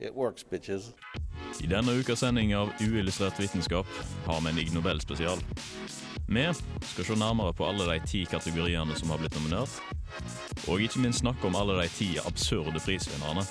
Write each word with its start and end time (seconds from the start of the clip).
it 0.00 0.14
works, 0.14 0.44
bitches. 0.44 0.92
I 1.60 1.66
denne 1.66 1.92
ukas 1.92 2.20
sending 2.20 2.56
av 2.56 2.70
Uillustrert 2.80 3.40
vitenskap 3.40 3.86
har 4.26 4.40
vi 4.40 4.48
en 4.50 4.58
Ig 4.58 4.74
Nobel-spesial. 4.74 5.38
Vi 6.28 6.46
skal 6.82 7.04
se 7.04 7.14
nærmere 7.14 7.54
på 7.54 7.66
alle 7.68 7.86
de 7.92 8.00
ti 8.06 8.24
kategoriene 8.26 8.96
som 8.98 9.10
har 9.10 9.20
blitt 9.22 9.36
nominert, 9.38 9.70
og 10.66 10.82
ikke 10.82 11.00
minst 11.00 11.22
snakke 11.22 11.46
om 11.46 11.56
alle 11.56 11.78
de 11.82 11.88
ti 11.88 12.08
absurde 12.26 12.82
prisvinnerne. 12.82 13.46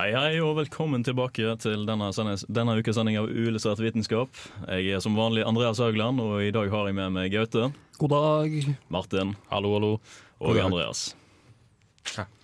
Hei, 0.00 0.14
hei, 0.16 0.36
og 0.40 0.54
velkommen 0.56 1.02
tilbake 1.04 1.44
til 1.60 1.82
denne, 1.84 2.06
sendes- 2.16 2.46
denne 2.48 2.72
ukes 2.80 2.96
sending 2.96 3.18
av 3.20 3.26
Uillustrert 3.28 3.82
vitenskap. 3.84 4.30
Jeg 4.64 4.94
er 4.96 5.00
som 5.04 5.12
vanlig 5.12 5.42
Andreas 5.44 5.76
Haugland, 5.76 6.22
og 6.24 6.40
i 6.40 6.50
dag 6.50 6.70
har 6.72 6.86
jeg 6.88 6.94
med 6.96 7.12
meg 7.12 7.30
Gaute, 7.34 7.66
God 7.98 8.08
dag. 8.14 8.76
Martin, 8.88 9.34
hallo, 9.50 9.74
hallo, 9.74 9.90
og 10.40 10.56
Andreas. 10.56 11.14
Ja, 12.16 12.24
hei. 12.24 12.39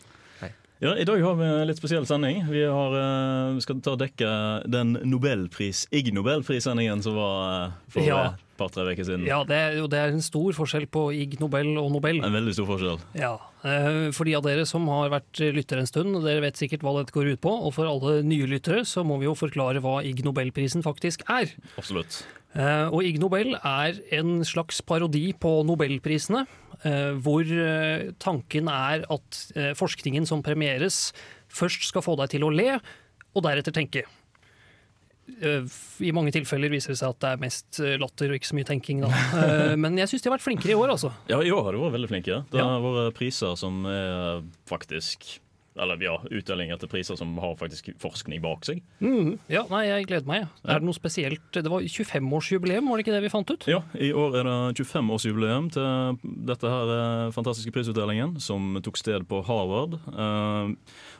Ja, 0.78 0.90
I 1.00 1.04
dag 1.08 1.22
har 1.24 1.34
vi 1.38 1.44
en 1.48 1.66
litt 1.70 1.78
spesiell 1.80 2.04
sending. 2.04 2.42
Vi, 2.52 2.60
har, 2.68 2.92
eh, 3.00 3.54
vi 3.56 3.62
skal 3.64 3.78
ta 3.80 3.94
og 3.94 4.00
dekke 4.02 4.28
den 4.68 4.92
Nobelpris, 5.08 5.86
Ig 5.90 6.10
Nobelpris-sendingen 6.12 7.00
som 7.02 7.14
var 7.16 7.38
eh, 7.64 7.70
for 7.88 8.04
Ja. 8.04 8.18
et 8.34 8.42
par-tre 8.60 8.84
uker 8.92 9.04
siden. 9.08 9.24
Ja, 9.24 9.42
det 9.48 9.56
er, 9.56 9.72
jo- 9.78 9.86
det 9.88 9.96
er 10.02 10.08
en 10.12 10.20
stor 10.20 10.52
forskjell 10.52 10.84
på 10.92 11.06
Ig 11.16 11.40
Nobel 11.40 11.78
og 11.80 11.90
Nobel. 11.92 12.20
En 12.22 12.32
veldig 12.32 12.52
stor 12.52 12.66
forskjell. 12.68 13.00
Ja, 13.16 13.38
eh, 13.64 14.10
For 14.12 14.24
de 14.28 14.34
av 14.36 14.42
dere 14.44 14.66
som 14.66 14.86
har 14.86 15.08
vært 15.08 15.32
lyttere 15.56 15.78
en 15.80 15.86
stund, 15.86 16.22
dere 16.22 16.42
vet 16.44 16.56
sikkert 16.60 16.82
hva 16.84 16.98
dette 17.00 17.12
går 17.16 17.32
ut 17.32 17.40
på. 17.40 17.56
Og 17.56 17.72
for 17.72 17.86
alle 17.88 18.22
nye 18.22 18.44
lyttere 18.46 18.84
så 18.84 19.00
må 19.02 19.16
vi 19.18 19.24
jo 19.24 19.34
forklare 19.34 19.80
hva 19.80 20.04
Ig 20.04 20.22
Nobelprisen 20.28 20.82
faktisk 20.84 21.24
er. 21.30 21.54
Absolutt. 21.78 22.22
Eh, 22.54 22.88
Og 22.92 23.02
Ig 23.04 23.18
Nobel 23.20 23.54
er 23.64 23.96
en 24.12 24.40
slags 24.44 24.80
parodi 24.80 25.32
på 25.38 25.62
nobelprisene, 25.64 26.46
eh, 26.46 26.65
hvor 27.24 27.46
eh, 27.46 28.10
tanken 28.22 28.68
er 28.72 29.06
at 29.12 29.40
eh, 29.56 29.72
forskningen 29.78 30.26
som 30.28 30.42
premieres, 30.46 31.12
først 31.48 31.88
skal 31.88 32.04
få 32.04 32.16
deg 32.20 32.34
til 32.34 32.44
å 32.46 32.52
le, 32.52 32.76
og 33.36 33.44
deretter 33.44 33.74
tenke. 33.76 34.04
Eh, 35.42 35.64
I 36.06 36.12
mange 36.14 36.30
tilfeller 36.34 36.70
viser 36.70 36.92
det 36.94 37.00
seg 37.00 37.10
at 37.10 37.22
det 37.24 37.30
er 37.34 37.40
mest 37.42 37.80
eh, 37.82 37.96
latter 38.00 38.30
og 38.30 38.38
ikke 38.38 38.50
så 38.52 38.58
mye 38.58 38.68
tenking. 38.68 39.02
Da. 39.02 39.10
Eh, 39.46 39.74
Men 39.80 39.98
jeg 39.98 40.10
syns 40.12 40.22
de 40.22 40.30
har 40.30 40.36
vært 40.36 40.46
flinkere 40.46 40.74
i 40.74 40.78
år, 40.78 40.92
altså. 40.94 41.10
Ja, 41.30 41.40
i 41.42 41.50
år 41.54 41.66
har 41.66 41.74
de 41.76 41.82
vært 41.82 41.96
veldig 41.98 42.12
flinke. 42.12 42.38
Det 42.52 42.62
har 42.62 42.84
vært 42.84 43.16
priser 43.18 43.56
som 43.58 43.82
er 43.90 44.44
faktisk 44.70 45.36
Eller 45.76 46.00
ja, 46.02 46.16
utdelinger 46.30 46.78
til 46.80 46.90
priser 46.90 47.18
som 47.18 47.34
har 47.42 47.56
faktisk 47.60 47.90
forskning 48.00 48.40
bak 48.44 48.64
seg. 48.68 48.80
Mm. 49.04 49.36
Ja, 49.52 49.66
nei, 49.70 49.84
jeg 49.88 50.06
gleder 50.08 50.28
meg. 50.28 50.46
ja. 50.46 50.48
Er 50.72 50.80
det 50.80 50.88
noe 50.88 50.96
spesielt? 50.96 51.44
Det 51.52 51.70
var 51.70 51.84
25-årsjubileum, 51.84 52.88
var 52.88 52.98
det 52.98 53.06
ikke 53.06 53.14
det 53.16 53.22
vi 53.26 53.32
fant 53.32 53.50
ut? 53.52 53.66
Ja, 53.70 53.82
i 53.94 54.12
år 54.16 54.38
er 54.40 54.48
det 54.48 54.82
25-årsjubileum 54.82 55.70
til 55.74 56.18
dette 56.48 56.70
her 56.70 56.92
eh, 56.96 57.32
fantastiske 57.36 57.72
prisutdelingen, 57.74 58.36
som 58.42 58.78
tok 58.84 59.00
sted 59.00 59.26
på 59.30 59.42
Harvard. 59.46 59.98
Eh, 60.10 60.72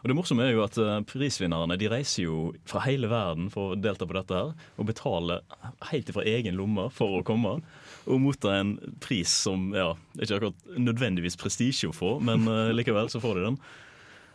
og 0.02 0.10
det 0.10 0.16
morsomme 0.16 0.46
er 0.46 0.54
jo 0.54 0.64
at 0.64 0.78
eh, 0.80 1.00
prisvinnerne 1.08 1.78
de 1.80 1.90
reiser 1.92 2.26
jo 2.26 2.50
fra 2.68 2.84
hele 2.86 3.10
verden 3.12 3.50
for 3.52 3.74
å 3.74 3.80
delta 3.80 4.08
på 4.08 4.16
dette 4.18 4.36
her, 4.40 4.52
og 4.76 4.90
betaler 4.90 5.44
helt 5.92 6.12
fra 6.16 6.26
egen 6.26 6.58
lomme 6.58 6.88
for 6.94 7.20
å 7.20 7.24
komme. 7.26 7.58
Og 8.06 8.22
motta 8.22 8.54
en 8.60 8.76
pris 9.02 9.30
som 9.46 9.72
ja, 9.76 9.92
ikke 10.20 10.38
akkurat 10.38 10.68
nødvendigvis 10.78 11.38
prestisje 11.40 11.90
å 11.90 11.96
få, 11.96 12.16
men 12.24 12.46
likevel 12.76 13.10
så 13.10 13.20
får 13.22 13.40
de 13.40 13.48
den. 13.48 13.58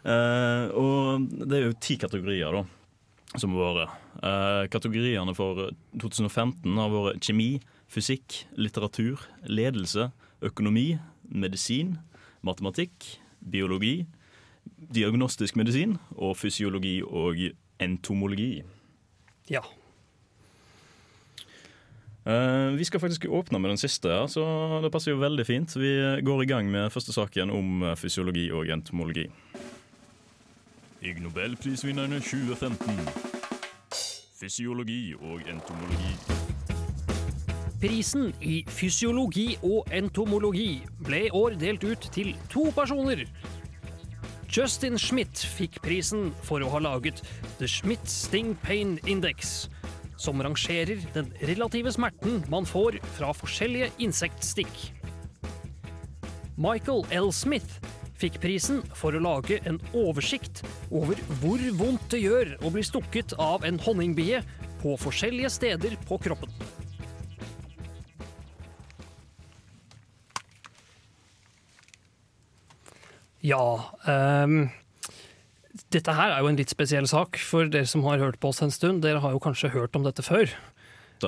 Eh, 0.02 0.68
og 0.78 1.28
det 1.46 1.58
er 1.58 1.68
jo 1.68 1.82
ti 1.82 1.98
kategorier, 2.02 2.62
da 2.62 2.66
som 3.40 3.56
har 3.56 3.76
vært. 3.78 4.00
Eh, 4.22 4.64
kategoriene 4.72 5.34
for 5.36 5.72
2015 6.00 6.78
har 6.78 6.92
vært 6.92 7.24
kjemi, 7.24 7.62
fysikk, 7.92 8.44
litteratur, 8.60 9.22
ledelse, 9.48 10.12
økonomi, 10.44 11.00
medisin, 11.32 11.98
matematikk, 12.44 13.20
biologi, 13.42 14.06
diagnostisk 14.92 15.56
medisin 15.56 15.98
og 16.18 16.36
fysiologi 16.38 17.00
og 17.06 17.40
entomologi. 17.82 18.64
Ja. 19.50 19.64
Eh, 22.22 22.70
vi 22.78 22.86
skal 22.86 23.02
faktisk 23.02 23.26
åpne 23.26 23.60
med 23.60 23.72
den 23.72 23.82
siste, 23.82 24.12
her, 24.12 24.28
så 24.28 24.82
det 24.84 24.92
passer 24.92 25.16
jo 25.16 25.24
veldig 25.24 25.46
fint. 25.48 25.74
Vi 25.74 26.22
går 26.22 26.44
i 26.44 26.52
gang 26.52 26.70
med 26.70 26.92
første 26.92 27.16
saken 27.16 27.50
om 27.50 27.96
fysiologi 27.98 28.52
og 28.52 28.70
entomologi. 28.70 29.30
Ig 31.02 31.18
Nobelprisvinnerne 31.18 32.20
2015. 32.20 32.90
Fysiologi 34.38 35.16
og 35.18 35.42
entomologi. 35.50 36.12
Prisen 37.82 38.28
i 38.42 38.60
fysiologi 38.70 39.56
og 39.66 39.88
entomologi 39.98 40.84
ble 41.02 41.24
i 41.26 41.32
år 41.34 41.56
delt 41.58 41.82
ut 41.90 42.06
til 42.14 42.36
to 42.54 42.68
personer. 42.76 43.24
Justin 44.58 45.00
Schmidt 45.02 45.42
fikk 45.58 45.80
prisen 45.82 46.30
for 46.46 46.62
å 46.62 46.70
ha 46.76 46.82
laget 46.86 47.24
The 47.58 47.66
Schmidt 47.66 48.06
Sting 48.06 48.54
Pain 48.62 49.00
Index, 49.10 49.72
som 50.22 50.38
rangerer 50.46 51.02
den 51.16 51.32
relative 51.50 51.96
smerten 51.98 52.44
man 52.54 52.70
får 52.70 53.00
fra 53.16 53.34
forskjellige 53.34 53.90
insektstikk. 54.06 54.92
Michael 56.62 57.08
L. 57.10 57.34
Smith 57.34 57.82
fikk 58.22 58.42
prisen 58.44 58.82
for 58.98 59.16
å 59.16 59.24
lage 59.24 59.60
en 59.70 59.80
oversikt 59.98 60.64
over 60.94 61.20
hvor 61.42 61.64
vondt 61.80 62.12
det 62.14 62.22
gjør 62.24 62.54
å 62.62 62.74
bli 62.74 62.84
stukket 62.86 63.36
av 63.42 63.66
en 63.68 63.80
honningbie 63.82 64.44
på 64.82 64.96
forskjellige 65.02 65.52
steder 65.54 65.98
på 66.08 66.20
kroppen. 66.22 66.54
Ja 73.42 73.90
um, 74.06 74.68
Dette 75.92 76.14
her 76.14 76.30
er 76.36 76.44
jo 76.44 76.52
en 76.52 76.60
litt 76.60 76.70
spesiell 76.70 77.08
sak 77.10 77.40
for 77.42 77.70
dere 77.72 77.90
som 77.90 78.04
har 78.06 78.22
hørt 78.22 78.38
på 78.40 78.52
oss 78.52 78.62
en 78.62 78.74
stund. 78.74 79.02
Dere 79.04 79.24
har 79.24 79.34
jo 79.34 79.42
kanskje 79.42 79.74
hørt 79.74 79.98
om 79.98 80.06
dette 80.06 80.24
før. 80.24 80.52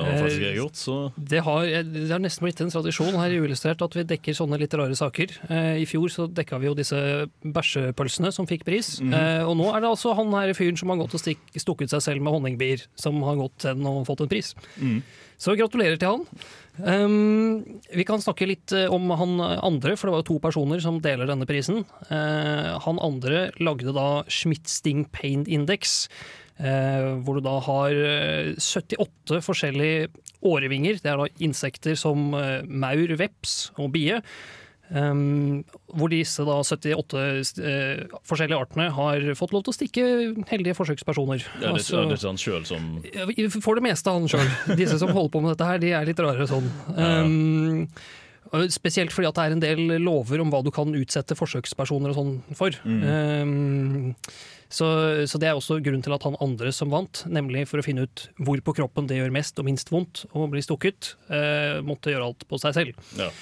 Det 0.01 0.09
har 0.09 0.23
faktisk 0.23 0.45
jeg 0.45 0.57
gjort, 0.57 0.79
så 0.79 0.97
Det 1.17 1.41
har, 1.45 1.67
det 1.85 2.07
har 2.09 2.23
nesten 2.23 2.47
blitt 2.47 2.61
en 2.63 2.73
tradisjon 2.73 3.19
her 3.19 3.33
i 3.33 3.39
Uillustrert 3.43 3.83
at 3.85 3.97
vi 3.97 4.05
dekker 4.09 4.37
sånne 4.37 4.59
litt 4.61 4.73
rare 4.79 4.97
saker. 4.97 5.35
Eh, 5.49 5.83
I 5.83 5.87
fjor 5.89 6.09
så 6.13 6.27
dekka 6.31 6.59
vi 6.61 6.69
jo 6.71 6.77
disse 6.77 6.97
bæsjepølsene 7.43 8.33
som 8.33 8.49
fikk 8.49 8.65
pris. 8.67 8.95
eh, 9.03 9.43
og 9.43 9.57
nå 9.59 9.69
er 9.73 9.83
det 9.83 9.91
altså 9.93 10.15
han 10.17 10.33
her 10.33 10.53
fyren 10.57 10.79
som 10.79 10.89
har 10.93 11.01
gått 11.03 11.13
og 11.17 11.21
stikk, 11.21 11.43
stukket 11.53 11.93
seg 11.93 12.01
selv 12.07 12.25
med 12.25 12.33
honningbier, 12.33 12.87
som 12.95 13.21
har 13.27 13.37
gått 13.39 13.69
hen 13.69 13.85
og 13.85 14.05
fått 14.09 14.25
en 14.25 14.31
pris. 14.31 14.53
Så 15.43 15.55
gratulerer 15.59 15.97
til 15.99 16.13
han. 16.13 16.27
Um, 16.73 17.63
vi 17.93 18.05
kan 18.07 18.21
snakke 18.23 18.47
litt 18.49 18.73
eh, 18.73 18.89
om 18.89 19.11
han 19.13 19.37
andre, 19.41 19.95
for 19.97 20.07
det 20.07 20.13
var 20.15 20.21
jo 20.23 20.29
to 20.31 20.37
personer 20.41 20.81
som 20.81 21.01
deler 21.03 21.29
denne 21.29 21.47
prisen. 21.49 21.83
Uh, 22.09 22.79
han 22.85 23.01
andre 23.03 23.49
lagde 23.61 23.93
da 23.93 24.23
Schmidt-Sting 24.31 25.05
Pain 25.13 25.43
Index, 25.45 26.07
eh, 26.07 26.42
hvor 27.23 27.39
du 27.39 27.45
da 27.45 27.57
har 27.65 27.91
eh, 27.97 28.53
78 28.57 29.39
forskjellige 29.43 30.09
årevinger. 30.45 30.99
Det 31.01 31.09
er 31.11 31.21
da 31.21 31.29
insekter 31.43 31.97
som 31.99 32.33
eh, 32.37 32.61
maur, 32.67 33.15
veps 33.19 33.71
og 33.77 33.93
bie. 33.95 34.21
Um, 34.93 35.63
hvor 35.95 36.11
disse 36.11 36.43
da 36.45 36.57
78 36.61 37.21
uh, 37.63 38.17
forskjellige 38.27 38.59
artene 38.59 38.89
har 38.93 39.23
fått 39.39 39.53
lov 39.55 39.63
til 39.63 39.71
å 39.71 39.75
stikke 39.77 40.03
heldige 40.51 40.75
forsøkspersoner. 40.77 41.39
ja, 41.39 41.61
det, 41.63 41.69
Altså- 41.71 41.95
ja, 41.95 42.09
det 42.11 42.19
er 42.19 42.27
han 42.27 42.37
sjøl 42.37 42.65
som 42.67 43.61
For 43.63 43.79
det 43.79 43.85
meste 43.87 44.11
han 44.11 44.27
sjøl. 44.29 44.51
Disse 44.77 44.99
som 44.99 45.09
holder 45.15 45.31
på 45.33 45.41
med 45.41 45.55
dette 45.55 45.69
her, 45.71 45.79
de 45.81 45.93
er 45.97 46.05
litt 46.05 46.19
rare 46.21 46.45
sånn. 46.45 46.67
Um, 46.93 47.87
spesielt 48.69 49.15
fordi 49.15 49.31
at 49.31 49.39
det 49.39 49.43
er 49.47 49.55
en 49.55 49.63
del 49.63 50.03
lover 50.03 50.43
om 50.43 50.51
hva 50.53 50.61
du 50.61 50.69
kan 50.69 50.91
utsette 50.93 51.33
forsøkspersoner 51.39 52.13
og 52.13 52.19
sånn 52.19 52.33
for. 52.59 52.75
Um, 52.85 54.13
så, 54.73 54.87
så 55.29 55.39
det 55.41 55.49
er 55.49 55.57
også 55.57 55.77
grunnen 55.85 56.03
til 56.05 56.15
at 56.15 56.23
han 56.25 56.37
andre 56.41 56.71
som 56.73 56.93
vant, 56.93 57.23
nemlig 57.29 57.67
for 57.69 57.81
å 57.81 57.85
finne 57.85 58.07
ut 58.07 58.27
hvor 58.41 58.61
på 58.65 58.73
kroppen 58.79 59.09
det 59.09 59.19
gjør 59.19 59.35
mest 59.35 59.59
og 59.61 59.67
minst 59.67 59.91
vondt 59.93 60.25
å 60.33 60.47
bli 60.49 60.63
stukket, 60.65 61.13
eh, 61.29 61.77
måtte 61.85 62.13
gjøre 62.13 62.31
alt 62.31 62.47
på 62.49 62.61
seg 62.61 62.79
selv. 62.79 63.03
ja. 63.19 63.33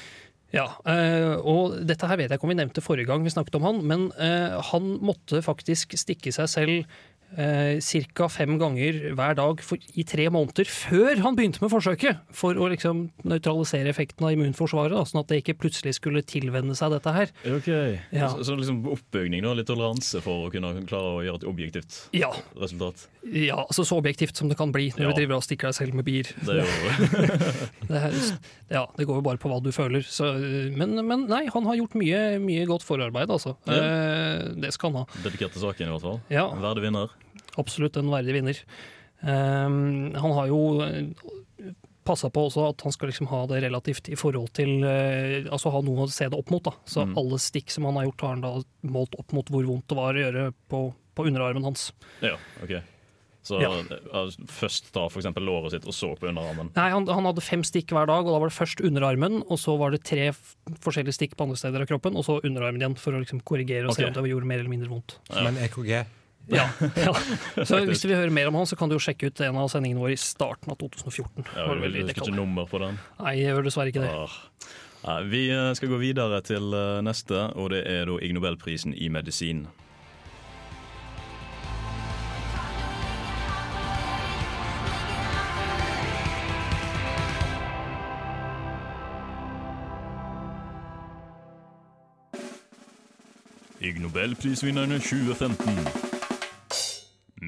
Ja, 0.51 0.65
eh, 0.83 1.37
og 1.47 1.77
dette 1.87 2.09
her 2.09 2.17
vet 2.19 2.27
jeg 2.27 2.35
ikke 2.35 2.43
om 2.43 2.51
vi 2.51 2.57
nevnte 2.59 2.83
forrige 2.83 3.07
gang 3.07 3.23
vi 3.23 3.31
snakket 3.31 3.55
om 3.55 3.69
han, 3.69 3.77
men 3.87 4.01
eh, 4.19 4.57
han 4.71 4.89
måtte 4.99 5.39
faktisk 5.45 5.95
stikke 5.95 6.33
seg 6.35 6.49
selv 6.51 6.97
eh, 7.37 7.79
ca. 8.15 8.27
fem 8.31 8.57
ganger 8.59 9.13
hver 9.17 9.35
dag 9.39 9.61
for, 9.63 9.77
i 9.95 10.03
tre 10.07 10.25
måneder 10.33 10.65
før 10.67 11.21
han 11.23 11.35
begynte 11.37 11.61
med 11.63 11.71
forsøket, 11.71 12.19
for 12.35 12.55
å 12.59 12.67
liksom 12.71 13.11
nøytralisere 13.27 13.89
effekten 13.91 14.25
av 14.27 14.33
immunforsvaret, 14.35 14.95
da, 14.95 15.03
sånn 15.07 15.21
at 15.23 15.31
det 15.31 15.41
ikke 15.43 15.57
plutselig 15.61 15.95
skulle 15.99 16.23
tilvenne 16.27 16.75
seg 16.77 16.91
dette 16.95 17.13
her. 17.15 17.31
Ok, 17.57 17.69
Ja. 18.11 18.29
Så, 18.33 18.43
så 18.49 18.55
liksom 18.59 18.81
oppbygning, 18.91 19.43
da, 19.45 19.53
litt 19.57 19.67
toleranse 19.69 20.21
for 20.23 20.47
å 20.47 20.51
kunne 20.53 20.73
klare 20.89 21.13
å 21.17 21.23
gjøre 21.25 21.41
et 21.41 21.47
objektivt 21.47 21.99
Ja, 22.17 22.31
resultat. 22.59 23.07
ja 23.23 23.59
altså 23.61 23.85
så 23.87 23.97
objektivt 24.01 24.35
som 24.37 24.49
det 24.51 24.57
kan 24.59 24.71
bli 24.73 24.89
når 24.97 25.01
Ja. 25.05 25.09
du 25.11 25.19
driver 25.21 25.35
og 25.39 25.43
stikker 25.45 25.69
deg 25.71 25.75
selv 25.77 25.93
med 25.97 26.05
bier. 26.05 26.27
Det 26.45 26.61
Det, 27.91 28.01
ja, 28.71 28.85
det 28.97 29.05
går 29.07 29.19
jo 29.19 29.23
bare 29.25 29.39
på 29.41 29.49
hva 29.51 29.59
du 29.63 29.71
føler. 29.75 30.03
Så, 30.07 30.29
men, 30.77 30.95
men 31.07 31.25
nei, 31.29 31.43
han 31.51 31.65
har 31.67 31.75
gjort 31.79 31.95
mye, 31.99 32.21
mye 32.43 32.65
godt 32.69 32.85
forarbeid, 32.87 33.31
altså. 33.33 33.55
Eh, 33.67 34.51
det 34.61 34.71
skal 34.75 34.93
han 34.93 35.01
ha. 35.03 35.21
dedikert 35.25 35.51
til 35.55 35.65
saken, 35.65 35.89
i 35.89 35.95
hvert 35.95 36.05
fall. 36.05 36.21
Ja. 36.31 36.45
Verdig 36.61 36.85
vinner. 36.87 37.11
Absolutt 37.57 37.97
en 37.97 38.11
verdig 38.13 38.33
vinner. 38.37 38.59
Um, 39.21 40.13
han 40.15 40.31
har 40.33 40.47
jo 40.47 40.61
passa 42.03 42.31
på 42.33 42.47
også 42.47 42.63
at 42.71 42.81
han 42.81 42.93
skal 42.95 43.11
liksom 43.11 43.27
ha 43.29 43.43
det 43.51 43.59
relativt 43.61 44.09
i 44.09 44.17
forhold 44.17 44.49
til 44.57 44.79
uh, 44.81 45.45
Altså 45.53 45.69
ha 45.73 45.81
noe 45.85 46.07
å 46.07 46.09
se 46.11 46.25
det 46.31 46.37
opp 46.39 46.49
mot. 46.49 46.63
da 46.65 46.73
Så 46.89 47.05
Mm. 47.05 47.17
alle 47.17 47.37
stikk 47.37 47.69
som 47.69 47.85
han 47.85 47.95
har 47.99 48.05
gjort, 48.09 48.21
har 48.21 48.29
han 48.35 48.41
da 48.41 48.53
målt 48.89 49.13
opp 49.19 49.31
mot 49.33 49.45
hvor 49.53 49.63
vondt 49.67 49.87
det 49.87 49.97
var 49.99 50.13
å 50.17 50.23
gjøre 50.25 50.47
på, 50.69 50.81
på 51.15 51.27
underarmen 51.29 51.63
hans. 51.63 51.91
Ja, 52.21 52.37
ok. 52.63 52.81
Så 53.43 53.59
Ja. 53.61 53.69
eh, 53.73 54.29
først 54.45 54.91
ta 54.93 55.07
for 55.09 55.19
eksempel 55.19 55.41
låret 55.45 55.71
sitt, 55.71 55.85
og 55.85 55.93
så 55.93 56.15
på 56.17 56.29
underarmen. 56.29 56.69
Nei, 56.75 56.89
han, 56.93 57.07
han 57.07 57.25
hadde 57.25 57.41
fem 57.41 57.63
stikk 57.63 57.89
hver 57.89 58.05
dag, 58.05 58.25
og 58.25 58.33
da 58.33 58.39
var 58.39 58.49
det 58.49 58.57
først 58.57 58.81
underarmen, 58.85 59.41
og 59.49 59.57
så 59.57 59.77
var 59.81 59.89
det 59.91 60.03
tre 60.03 60.31
forskjellige 60.81 61.13
stikk 61.17 61.35
på 61.37 61.43
andre 61.47 61.57
steder 61.57 61.81
av 61.81 61.87
kroppen, 61.89 62.15
og 62.15 62.23
så 62.25 62.39
underarmen 62.45 62.81
igjen, 62.81 62.97
for 62.97 63.13
å 63.13 63.21
liksom 63.21 63.41
korrigere 63.41 63.87
og 63.89 63.95
se 63.97 64.05
om 64.05 64.13
det 64.13 64.25
gjorde 64.29 64.45
mer 64.45 64.59
eller 64.61 64.69
mindre 64.69 64.89
vondt. 64.93 65.17
Ja. 65.33 65.41
Men 65.49 65.57
EKG. 65.57 66.05
Ja, 66.51 66.67
ja. 66.99 67.13
Så 67.67 67.79
hvis 67.87 68.03
du 68.03 68.09
vil 68.09 68.17
høre 68.19 68.33
mer 68.33 68.51
om 68.51 68.59
han, 68.59 68.67
så 68.67 68.75
kan 68.75 68.91
du 68.91 68.97
jo 68.97 69.03
sjekke 69.03 69.31
ut 69.31 69.41
en 69.45 69.59
av 69.61 69.71
sendingene 69.71 70.03
våre 70.03 70.15
i 70.17 70.19
starten 70.19 70.73
av 70.73 70.79
2014. 70.81 71.47
Ja, 71.55 71.67
det 71.71 71.91
vil 71.95 72.11
ikke 72.11 72.33
nummer 72.35 72.67
på 72.67 72.81
den? 72.83 72.99
Nei, 73.21 73.37
jeg 73.39 73.53
gjør 73.55 73.69
dessverre 73.69 73.93
ikke 73.93 74.03
det. 74.03 74.11
Ah. 74.11 74.39
Nei, 75.01 75.21
vi 75.31 75.45
eh, 75.49 75.71
skal 75.73 75.89
gå 75.89 76.01
videre 76.01 76.41
til 76.45 76.75
eh, 76.77 76.99
neste, 77.05 77.47
og 77.57 77.71
det 77.73 77.85
er 77.89 78.05
da 78.09 78.19
Ig 78.21 78.35
Nobelprisen 78.37 78.93
i 78.93 79.09
medisin. 79.09 79.65
Ig 93.81 93.97
Nobelprisvinnerne 93.97 94.99
2015. 94.99 96.10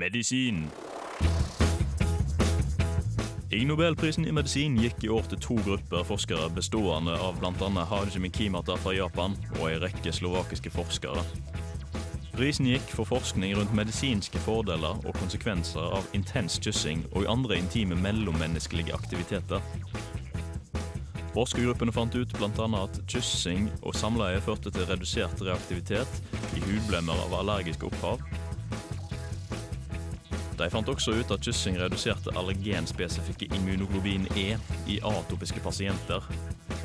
Medisin. 0.04 0.70
Ig 3.50 3.68
Nobelprisen 3.68 4.26
i 4.28 4.34
medisin 4.36 4.76
gikk 4.76 5.06
i 5.06 5.10
år 5.16 5.30
til 5.32 5.40
to 5.46 5.56
grupper 5.64 6.04
forskere 6.04 6.50
bestående 6.52 7.16
av 7.16 7.40
bl.a. 7.40 7.86
Hajime 7.88 8.28
Kimata 8.36 8.76
fra 8.84 8.92
Japan 8.98 9.38
og 9.62 9.70
en 9.70 9.80
rekke 9.86 10.12
slovakiske 10.12 10.74
forskere. 10.76 11.24
Prisen 12.36 12.68
gikk 12.68 12.92
for 12.98 13.08
forskning 13.14 13.56
rundt 13.56 13.72
medisinske 13.80 14.44
fordeler 14.44 15.00
og 15.00 15.16
konsekvenser 15.22 15.96
av 16.02 16.12
intens 16.20 16.60
kyssing 16.60 17.08
og 17.14 17.32
andre 17.38 17.64
intime 17.64 17.96
mellommenneskelige 17.96 19.00
aktiviteter. 19.00 19.64
Forskergruppene 21.32 21.96
fant 21.96 22.20
ut 22.20 22.40
bl.a. 22.42 22.72
at 22.84 23.04
kyssing 23.08 23.72
og 23.80 23.96
samleie 23.96 24.44
førte 24.44 24.68
til 24.68 24.92
redusert 24.92 25.48
reaktivitet 25.48 26.24
i 26.60 26.68
hudblemmer 26.68 27.24
av 27.24 27.40
allergiske 27.40 27.88
opphav, 27.88 28.20
de 30.64 30.72
fant 30.72 30.90
også 30.90 31.16
ut 31.20 31.32
at 31.36 31.44
kyssing 31.44 31.76
reduserte 31.82 32.32
allergenspesifikke 32.40 33.50
immunoglobin 33.58 34.30
E 34.40 34.54
i 34.88 35.00
atopiske 35.04 35.60
pasienter, 35.64 36.24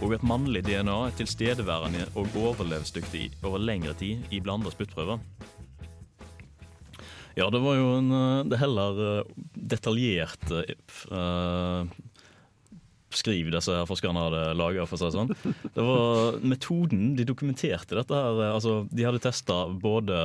og 0.02 0.14
at 0.16 0.24
mannlig 0.26 0.64
DNA 0.66 0.96
er 1.06 1.14
tilstedeværende 1.18 2.08
og 2.18 2.34
overlevelsesdyktig 2.38 3.28
over 3.46 3.62
lengre 3.62 3.94
tid 3.98 4.26
i 4.34 4.42
blanda 4.42 4.72
spyttprøver. 4.74 5.22
Ja, 7.38 7.46
det 7.54 7.62
var 7.62 7.78
jo 7.78 7.90
en 8.00 8.10
eh, 8.10 8.44
det 8.50 8.58
heller 8.58 9.00
eh, 9.04 9.32
detaljert 9.54 10.48
uh, 10.50 11.86
skriv 13.14 13.52
disse 13.54 13.74
her 13.74 13.86
forskerne 13.88 14.24
hadde 14.26 14.40
laga, 14.58 14.86
for 14.88 15.00
det 15.00 15.12
sånn. 15.14 15.30
Det 15.74 15.84
var 15.84 16.40
metoden 16.42 17.12
de 17.18 17.26
dokumenterte 17.28 17.94
dette 17.98 18.14
her. 18.14 18.42
eh, 18.42 18.54
Altså, 18.56 18.80
de 18.90 19.06
hadde 19.06 19.22
testa 19.22 19.66
både 19.70 20.18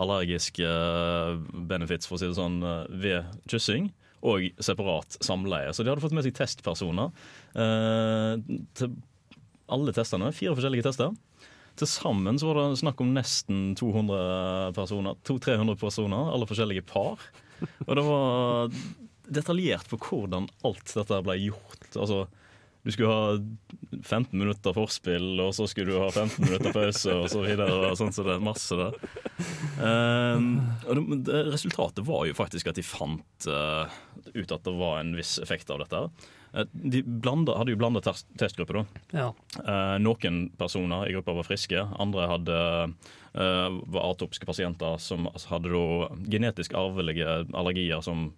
allergiske 0.00 0.66
eh, 0.66 1.40
benefits, 1.68 2.08
for 2.08 2.16
å 2.16 2.22
si 2.22 2.30
det 2.30 2.38
sånn, 2.38 2.60
eh, 2.64 2.86
ved 3.02 3.48
kyssing. 3.50 3.90
Og 4.22 4.52
separat 4.62 5.16
samleie. 5.24 5.72
Så 5.74 5.82
de 5.82 5.90
hadde 5.90 6.04
fått 6.04 6.14
med 6.14 6.22
seg 6.22 6.36
testpersoner 6.38 7.08
eh, 7.58 8.36
til 8.78 8.92
alle 9.72 9.94
testene. 9.96 10.30
Fire 10.36 10.54
forskjellige 10.54 10.86
tester. 10.86 11.16
Til 11.80 11.88
sammen 11.88 12.38
så 12.38 12.50
var 12.50 12.60
det 12.60 12.82
snakk 12.82 13.00
om 13.02 13.14
nesten 13.16 13.72
200 13.80 14.76
personer, 14.76 15.16
200-300 15.26 15.80
personer, 15.80 16.30
alle 16.30 16.46
forskjellige 16.46 16.84
par. 16.86 17.24
Og 17.88 17.92
det 17.96 18.04
var 18.06 18.76
detaljert 19.32 19.88
på 19.90 19.98
hvordan 20.04 20.46
alt 20.68 20.92
dette 20.92 21.20
ble 21.26 21.38
gjort. 21.40 21.88
Altså, 21.96 22.26
du 22.82 22.90
skulle 22.90 23.12
ha 23.12 23.36
15 24.02 24.34
minutter 24.34 24.74
forspill, 24.74 25.36
og 25.44 25.52
så 25.54 25.68
skulle 25.70 25.94
du 25.94 26.00
ha 26.02 26.10
15 26.10 26.42
minutter 26.42 26.74
pause, 26.74 27.14
og 27.14 27.28
så 27.30 27.44
videre. 27.44 27.90
Og 27.92 27.98
sånn, 28.00 28.12
så 28.14 28.26
det 28.26 28.34
er 28.34 28.44
masse 28.44 28.78
der. 28.78 28.96
Um, 29.78 30.48
det, 31.22 31.44
resultatet 31.52 32.04
var 32.06 32.26
jo 32.26 32.36
faktisk 32.38 32.72
at 32.72 32.78
de 32.78 32.86
fant 32.86 33.48
uh, 33.50 33.86
ut 34.34 34.54
at 34.54 34.66
det 34.66 34.74
var 34.78 35.00
en 35.00 35.14
viss 35.18 35.38
effekt 35.42 35.70
av 35.70 35.82
dette. 35.84 36.06
Eh, 36.52 36.64
de 36.72 37.02
blanda, 37.02 37.56
hadde 37.58 37.72
jo 37.72 37.80
blanda 37.80 38.02
test, 38.04 38.28
testgrupper, 38.40 38.82
da. 38.82 39.02
Ja. 39.16 39.28
Eh, 39.62 39.96
noen 40.02 40.44
personer 40.58 41.08
i 41.08 41.16
gruppa 41.16 41.36
var 41.38 41.48
friske, 41.48 41.86
andre 42.02 42.28
hadde, 42.28 42.58
eh, 43.32 43.78
var 43.94 44.10
atopiske 44.10 44.48
pasienter 44.48 44.98
som 45.00 45.28
hadde 45.48 45.72
da 45.72 46.10
genetisk 46.28 46.76
arvelige 46.76 47.46
allergier 47.52 48.02
som 48.04 48.32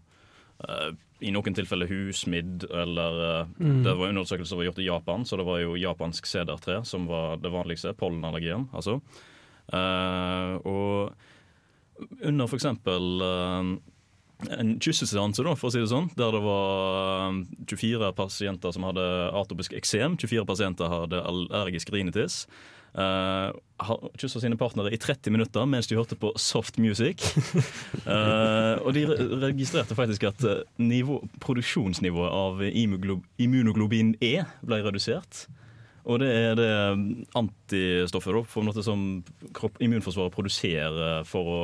i 1.24 1.30
noen 1.34 1.56
tilfeller 1.56 1.88
husmidd, 1.90 2.66
eller 2.70 3.46
mm. 3.56 3.82
Det 3.84 3.94
var 3.96 4.10
undersøkelser 4.12 4.52
som 4.52 4.60
var 4.60 4.68
gjort 4.68 4.82
i 4.82 4.88
Japan, 4.88 5.24
så 5.26 5.38
det 5.40 5.46
var 5.48 5.62
jo 5.62 5.76
japansk 5.80 6.28
sedertre 6.28 6.82
som 6.86 7.08
var 7.10 7.38
det 7.42 7.52
vanligste. 7.54 7.94
Pollenallergien, 7.98 8.68
altså. 8.76 8.98
Uh, 9.72 10.60
og 10.68 11.14
under 12.26 12.54
eksempel 12.56 13.22
eh, 13.24 13.68
en 14.58 14.72
kysseseanse, 14.82 15.44
for 15.56 15.68
å 15.68 15.72
si 15.72 15.80
det 15.80 15.90
sånn, 15.92 16.10
der 16.18 16.34
det 16.34 16.42
var 16.44 17.30
eh, 17.30 17.38
24 17.70 18.10
pasienter 18.18 18.74
som 18.74 18.86
hadde 18.88 19.04
atopisk 19.38 19.76
eksem, 19.78 20.18
24 20.20 20.46
pasienter 20.48 20.90
hadde 20.90 21.22
allergisk 21.22 21.92
rinitis. 21.94 22.44
Uh, 22.94 23.50
Kyssa 24.14 24.38
sine 24.38 24.54
partnere 24.54 24.92
i 24.94 24.98
30 25.02 25.32
minutter 25.34 25.64
mens 25.66 25.88
de 25.90 25.96
hørte 25.98 26.14
på 26.14 26.30
soft 26.38 26.76
music. 26.78 27.24
uh, 28.06 28.78
og 28.86 28.92
de 28.94 29.02
re 29.08 29.16
registrerte 29.48 29.96
faktisk 29.98 30.28
at 30.28 30.44
eh, 30.46 30.60
nivå, 30.78 31.18
produksjonsnivået 31.42 32.30
av 32.30 32.62
immunoglobin 32.62 34.14
E 34.22 34.36
ble 34.62 34.78
redusert. 34.86 35.48
Og 36.04 36.20
det 36.22 36.30
er 36.36 36.54
det 36.60 36.70
antistoffet 37.34 38.36
da, 38.36 38.44
for 38.46 38.62
noe 38.62 38.84
som 38.86 39.24
kropp, 39.56 39.80
immunforsvaret 39.82 40.34
produserer 40.36 41.26
for 41.26 41.50
å 41.50 41.60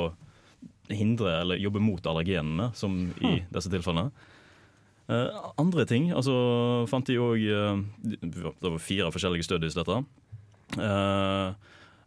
hindre 0.90 1.36
eller 1.44 1.60
jobbe 1.62 1.78
mot 1.84 2.06
allergenene, 2.10 2.72
som 2.74 3.04
i 3.22 3.36
disse 3.54 3.70
tilfellene. 3.70 4.10
Uh, 5.06 5.52
andre 5.60 5.86
ting 5.86 6.10
altså 6.14 6.34
fant 6.86 7.08
de 7.08 7.16
òg 7.18 7.42
Det 8.22 8.42
var 8.62 8.82
fire 8.82 9.10
forskjellige 9.14 9.46
studies, 9.46 9.78
dette. 9.78 10.02
Eh, 10.78 11.54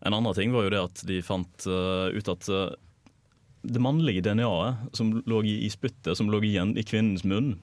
en 0.05 0.13
annen 0.13 0.33
ting 0.35 0.53
var 0.53 0.67
jo 0.67 0.73
det 0.73 0.81
at 0.83 1.03
de 1.07 1.19
fant 1.25 1.67
eh, 1.67 2.15
ut 2.15 2.31
at 2.31 2.49
eh, 2.51 2.73
det 3.63 3.83
mannlige 3.83 4.23
DNA-et 4.25 4.97
som 4.97 5.13
lå 5.27 5.43
i, 5.47 5.69
spyttet, 5.71 6.17
som 6.19 6.31
lå 6.31 6.41
igjen 6.43 6.75
i 6.77 6.83
kvinnens 6.83 7.23
munn, 7.23 7.55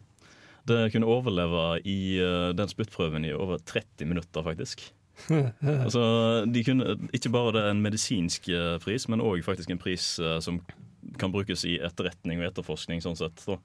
det 0.69 0.91
kunne 0.95 1.09
overleve 1.09 1.81
i 1.89 2.17
den 2.57 2.69
spyttprøven 2.71 3.25
i 3.27 3.35
over 3.37 3.61
30 3.69 4.09
minutter, 4.09 4.45
faktisk. 4.45 4.87
altså, 5.85 6.03
de 6.49 6.63
kunne 6.65 6.95
Ikke 7.17 7.33
bare 7.33 7.53
det 7.53 7.63
er 7.65 7.75
en 7.75 7.83
medisinsk 7.85 8.49
pris, 8.81 9.09
men 9.13 9.25
òg 9.25 9.43
faktisk 9.45 9.73
en 9.73 9.81
pris 9.81 10.15
som 10.41 10.63
kan 11.21 11.33
brukes 11.33 11.67
i 11.69 11.77
etterretning 11.85 12.41
og 12.41 12.49
etterforskning. 12.49 13.03
sånn 13.05 13.19
sett. 13.19 13.45
Så. 13.45 13.59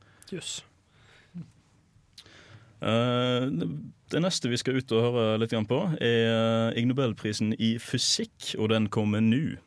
Eh, 2.85 3.45
det 4.13 4.21
neste 4.21 4.51
vi 4.51 4.59
skal 4.61 4.77
ut 4.77 4.91
og 4.93 5.05
høre 5.07 5.39
litt 5.41 5.55
på, 5.69 5.79
er 5.97 6.75
Ig 6.77 6.85
Nobelprisen 6.89 7.55
i 7.57 7.75
fysikk, 7.81 8.53
og 8.59 8.69
den 8.75 8.89
kommer 8.93 9.23
nå. 9.25 9.57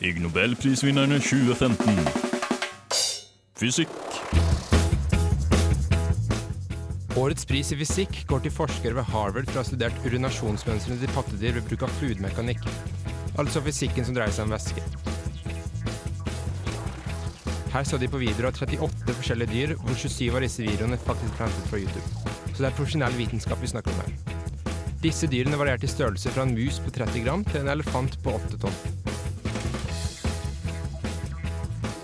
Ig 0.00 0.22
Nobelprisvinnerne 0.24 1.20
2015. 1.20 2.00
Fysikk. 3.60 3.92
Årets 7.20 7.44
pris 7.44 7.74
i 7.74 7.76
fysikk 7.76 8.22
går 8.30 8.46
til 8.46 8.54
forskere 8.54 8.96
ved 8.96 9.10
Harvard 9.12 9.50
for 9.50 9.58
å 9.58 9.60
ha 9.60 9.68
studert 9.68 10.04
urinasjonsmønstrene 10.06 11.02
til 11.02 11.12
pattedyr 11.12 11.58
ved 11.58 11.68
bruk 11.68 11.84
av 11.84 11.92
fluidmekanikk. 12.00 12.64
Altså 13.36 13.60
fysikken 13.66 14.08
som 14.08 14.16
dreier 14.16 14.32
seg 14.32 14.48
om 14.48 14.56
væske. 14.56 15.09
Her 17.70 17.84
så 17.86 17.98
de 18.02 18.08
på 18.10 18.18
videoer 18.18 18.48
av 18.48 18.56
38 18.58 19.14
forskjellige 19.14 19.52
dyr, 19.52 19.72
hvor 19.78 19.94
27 19.94 20.34
av 20.34 20.42
disse 20.42 20.64
videoene 20.64 20.98
faktisk 20.98 21.36
ble 21.38 21.46
fra 21.70 21.78
YouTube. 21.78 22.32
Så 22.50 22.64
det 22.64 22.68
er 22.70 22.74
profesjonell 22.74 23.14
vitenskap 23.14 23.62
vi 23.62 23.70
snakker 23.70 23.94
om 23.94 24.00
her. 24.02 24.40
Disse 25.00 25.28
dyrene 25.30 25.56
varierte 25.56 25.86
i 25.86 25.92
størrelse 25.92 26.32
fra 26.34 26.42
en 26.44 26.56
mus 26.56 26.80
på 26.82 26.90
30 26.96 27.22
gram 27.24 27.44
til 27.46 27.62
en 27.62 27.70
elefant 27.72 28.18
på 28.24 28.34
8 28.34 28.58
tonn. 28.64 28.80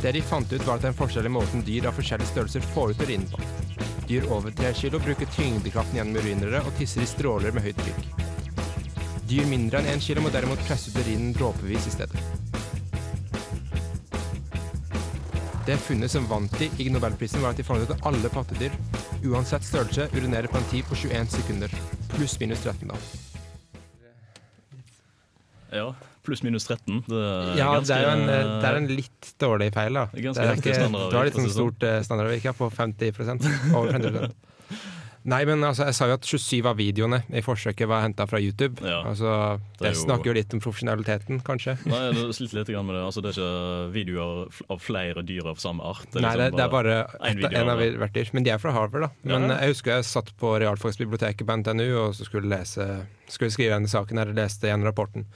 Det 0.00 0.14
de 0.14 0.22
fant 0.22 0.52
ut, 0.52 0.62
var 0.62 0.76
at 0.76 0.84
det 0.84 0.92
er 0.92 0.94
en 0.94 1.00
forskjell 1.00 1.26
i 1.26 1.34
måten 1.34 1.66
dyr 1.66 1.90
av 1.90 1.98
forskjellige 1.98 2.30
størrelser 2.30 2.70
får 2.76 2.94
ut 2.94 3.02
urinen 3.02 3.26
på. 3.32 3.42
Dyr 4.06 4.30
over 4.30 4.54
3 4.54 4.70
kilo 4.78 5.02
bruker 5.02 5.34
tyngdekraften 5.34 5.98
gjennom 5.98 6.22
urinere 6.22 6.62
og 6.62 6.78
tisser 6.78 7.02
i 7.02 7.10
stråler 7.10 7.56
med 7.56 7.66
høyt 7.66 7.82
trykk. 7.82 8.24
Dyr 9.26 9.50
mindre 9.50 9.82
enn 9.82 9.96
1 9.96 10.06
kilo 10.06 10.22
må 10.22 10.30
derimot 10.30 10.62
presse 10.68 10.94
ut 10.94 11.00
urinen 11.02 11.34
dråpevis 11.34 11.90
i 11.90 11.96
stedet. 11.98 12.35
Det 15.66 15.76
funnet 15.82 16.10
som 16.12 16.26
vant 16.30 16.52
de 16.60 16.68
i 16.78 16.88
Nobelprisen, 16.94 17.42
var 17.42 17.50
at 17.50 17.58
de 17.58 17.64
fant 17.66 17.82
ut 17.82 17.90
at 17.90 18.04
alle 18.06 18.28
pattedyr, 18.30 18.74
uansett 19.26 19.64
størrelse, 19.66 20.06
urinerer 20.14 20.46
på 20.52 20.60
en 20.60 20.68
tid 20.70 20.86
på 20.86 20.94
21 21.00 21.32
sekunder. 21.34 21.72
Pluss 22.14 22.36
minus 22.40 22.62
13, 22.62 22.92
da. 22.92 22.98
Ja, 25.74 25.88
pluss 26.24 26.44
minus 26.46 26.68
13. 26.70 27.02
Det 27.08 27.18
er 27.18 27.56
Ja, 27.58 27.72
ganske, 27.74 27.88
det 27.90 27.96
er 27.98 28.12
en, 28.12 28.26
det 28.62 28.68
er 28.70 28.78
en 28.78 28.86
litt 28.94 29.32
dårlig 29.42 29.72
feil, 29.74 29.98
da. 29.98 30.06
Det 30.12 30.20
er 30.22 30.28
ganske 30.28 30.42
Det 30.42 30.52
er 30.52 30.60
ikke- 30.62 30.78
standardavvik, 30.78 31.10
Du 31.10 31.16
har 31.18 31.24
litt 31.24 31.34
sånn 31.40 31.50
stort 31.50 31.82
eh, 31.82 31.98
standardavvik, 32.06 32.44
ja, 32.46 32.52
på 32.52 32.70
50% 32.70 33.74
Over 33.74 33.92
50 33.98 34.34
Nei, 35.26 35.40
men 35.44 35.58
altså, 35.66 35.84
jeg 35.88 35.94
sa 35.98 36.06
jo 36.06 36.14
at 36.14 36.26
27 36.28 36.66
av 36.70 36.76
videoene 36.78 37.18
i 37.34 37.40
forsøket 37.42 37.88
var 37.90 38.04
henta 38.04 38.28
fra 38.30 38.38
YouTube. 38.38 38.78
Ja. 38.86 39.00
Altså, 39.10 39.58
Det 39.58 39.80
det, 39.80 39.88
er 39.88 39.94
jo- 39.96 40.04
snakker 40.04 40.30
jo 40.30 40.34
litt 40.38 40.54
om 40.54 40.60
profesjonaliteten, 40.62 41.40
kanskje. 41.42 41.74
Nei, 41.84 41.98
jeg 42.14 42.36
sliter 42.38 42.60
litt 42.60 42.68
med 42.86 42.94
det. 42.94 43.02
Altså, 43.02 43.22
det 43.24 43.32
er 43.32 43.40
ikke 43.40 43.92
videoer 43.96 44.62
av 44.70 44.78
flere 44.80 45.24
dyr 45.26 45.48
av 45.50 45.58
samme 45.58 45.82
art. 45.82 46.06
Nei, 46.14 46.36
det, 46.38 46.52
det 46.54 46.62
er 46.62 46.68
bare 46.70 46.94
en 47.20 47.26
ett- 47.32 47.36
video 47.42 47.58
en 47.60 47.68
av 47.74 47.78
det. 47.82 47.90
hvert 47.98 48.12
dyr. 48.14 48.30
Men 48.32 48.44
de 48.46 48.50
er 48.54 48.58
fra 48.62 48.70
Harvard, 48.72 49.02
da. 49.02 49.10
Men 49.24 49.50
Ja. 49.50 49.58
jeg 49.58 49.74
husker 49.74 49.90
jeg 49.96 50.04
satt 50.04 50.30
på 50.38 50.54
realfagsbiblioteket 50.62 51.44
på 51.44 51.56
NTNU 51.58 51.88
og 52.06 52.14
så 52.14 52.24
skulle, 52.24 52.46
lese, 52.48 53.06
skulle 53.26 53.50
skrive 53.50 53.74
denne 53.74 53.88
saken 53.90 54.18
her, 54.18 54.28
og 54.28 54.36
leste 54.36 54.62
igjen 54.70 54.84
rapporten. 54.86 55.26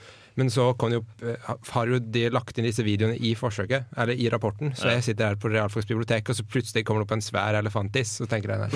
Men 0.41 0.49
så 0.49 0.71
kom 0.73 0.95
jo, 0.95 1.03
eh, 1.21 1.49
har 1.69 1.91
jo 1.91 2.01
de 2.01 2.25
lagt 2.33 2.57
inn 2.57 2.65
disse 2.65 2.81
videoene 2.81 3.13
i 3.21 3.35
forsøket, 3.37 3.91
eller 3.93 4.17
i 4.17 4.25
rapporten. 4.33 4.73
Så 4.73 4.89
jeg 4.89 5.05
sitter 5.05 5.29
her 5.29 5.39
på 5.41 5.51
realfagsbiblioteket, 5.53 6.33
og 6.33 6.39
så 6.39 6.47
plutselig 6.49 6.81
kommer 6.87 7.03
det 7.03 7.11
opp 7.11 7.17
en 7.19 7.25
svær 7.25 7.59
elefantiss. 7.59 8.17
Så 8.23 8.29
tenker 8.31 8.55
jeg 8.55 8.63
nei. 8.65 8.71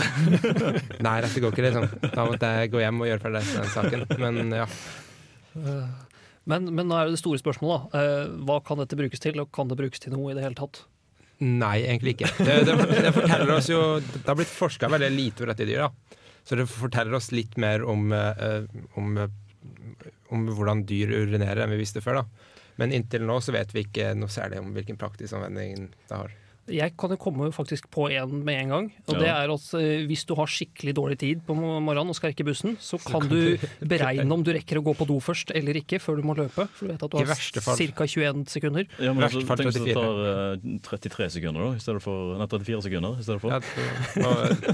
nei, 1.07 1.17
dette 1.25 1.41
går 1.41 1.55
ikke 1.55 1.65
liksom. 1.65 1.87
Da 2.05 2.27
måtte 2.29 2.55
jeg 2.59 2.73
gå 2.75 2.83
hjem 2.85 3.01
og 3.01 3.09
gjøre 3.09 3.23
ferdig 3.25 3.45
den 3.49 3.71
saken. 3.73 4.05
Men 4.21 4.59
ja. 4.61 4.67
Men, 6.45 6.67
men 6.69 6.85
nå 6.85 6.97
er 6.97 7.07
det 7.07 7.17
det 7.17 7.21
store 7.23 7.41
spørsmålet. 7.41 7.87
da. 7.93 8.01
Eh, 8.01 8.35
hva 8.45 8.59
kan 8.65 8.81
dette 8.81 8.97
brukes 8.99 9.23
til, 9.23 9.39
og 9.41 9.49
kan 9.55 9.71
det 9.71 9.79
brukes 9.79 10.03
til 10.03 10.13
noe 10.13 10.31
i 10.31 10.37
det 10.37 10.45
hele 10.45 10.57
tatt? 10.57 10.83
Nei, 11.41 11.79
egentlig 11.81 12.15
ikke. 12.15 12.29
Det, 12.37 12.59
det, 12.67 12.75
det 12.93 13.11
forteller 13.11 13.57
oss 13.57 13.67
jo 13.67 13.79
Det 13.99 14.21
har 14.23 14.37
blitt 14.39 14.53
forska 14.53 14.87
veldig 14.93 15.09
lite 15.11 15.43
over 15.43 15.51
dette 15.51 15.67
dyret. 15.67 16.21
Så 16.45 16.55
det 16.59 16.67
forteller 16.69 17.17
oss 17.17 17.31
litt 17.33 17.57
mer 17.57 17.83
om, 17.89 18.11
eh, 18.13 18.69
om, 19.01 19.17
eh, 19.17 19.33
om 20.31 20.47
hvordan 20.51 20.85
dyr 20.87 21.13
urinerer 21.23 21.63
enn 21.65 21.75
vi 21.75 21.81
visste 21.83 22.01
før. 22.05 22.21
da. 22.23 22.53
Men 22.77 22.91
inntil 22.91 23.23
nå 23.23 23.37
så 23.43 23.53
vet 23.55 23.71
vi 23.75 23.85
ikke 23.85 24.13
noe 24.19 24.31
særlig 24.31 24.59
om 24.59 24.73
hvilken 24.75 24.97
praktisk 24.99 25.37
anvending 25.37 25.91
det 26.09 26.17
har. 26.17 26.33
Jeg 26.65 26.95
kan 26.97 27.11
jo 27.13 27.17
komme 27.21 27.51
faktisk 27.53 27.91
på 27.93 28.07
en 28.09 28.39
med 28.43 28.57
en 28.63 28.69
gang. 28.73 28.85
Og 29.05 29.13
Ja. 29.13 29.19
det 29.19 29.27
er 29.29 29.51
at 29.53 29.73
eh, 29.77 30.05
Hvis 30.09 30.25
du 30.25 30.33
har 30.33 30.47
skikkelig 30.49 30.95
dårlig 30.97 31.17
tid 31.21 31.43
på 31.45 31.53
morgenen 31.53 32.09
og 32.09 32.15
skal 32.17 32.31
rekke 32.31 32.43
bussen, 32.43 32.73
så 32.81 32.97
kan 32.97 33.21
du 33.29 33.53
beregne 33.85 34.33
om 34.33 34.41
du 34.41 34.49
rekker 34.51 34.79
å 34.81 34.83
gå 34.83 34.95
på 34.97 35.05
do 35.05 35.19
først 35.21 35.53
eller 35.53 35.77
ikke 35.77 36.01
før 36.01 36.17
du 36.17 36.23
må 36.25 36.33
løpe. 36.35 36.65
For 36.73 36.87
du 36.87 36.91
vet 36.95 37.03
at 37.05 37.11
du 37.11 37.17
har 37.21 37.25
ca. 37.29 38.07
21 38.09 38.49
sekunder. 38.49 38.87
Ja, 38.97 39.13
men 39.13 39.23
altså, 39.27 39.45
tenk 39.45 39.69
hvis 39.69 39.77
det 39.77 39.93
tar 39.93 40.57
uh, 40.57 40.57
33 40.89 41.29
sekunder, 41.37 41.69
da, 41.69 41.75
i 41.77 41.85
stedet 41.85 42.01
for 42.01 42.33
Nei, 42.41 42.47
34 42.49 42.81
sekunder 42.89 43.19
i 43.21 43.23
stedet 43.29 43.41
for. 43.45 43.53
Ja, 43.53 43.59
det, 43.61 44.65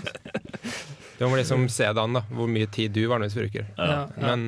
det 1.21 1.27
må 1.29 1.37
liksom 1.37 1.67
se 1.69 1.85
det 1.85 2.01
an, 2.01 2.15
da, 2.17 2.23
hvor 2.33 2.47
mye 2.49 2.65
tid 2.73 2.95
du 2.95 3.03
vanligvis 3.05 3.35
bruker. 3.37 3.67
Ja. 3.77 3.99
Men 4.17 4.47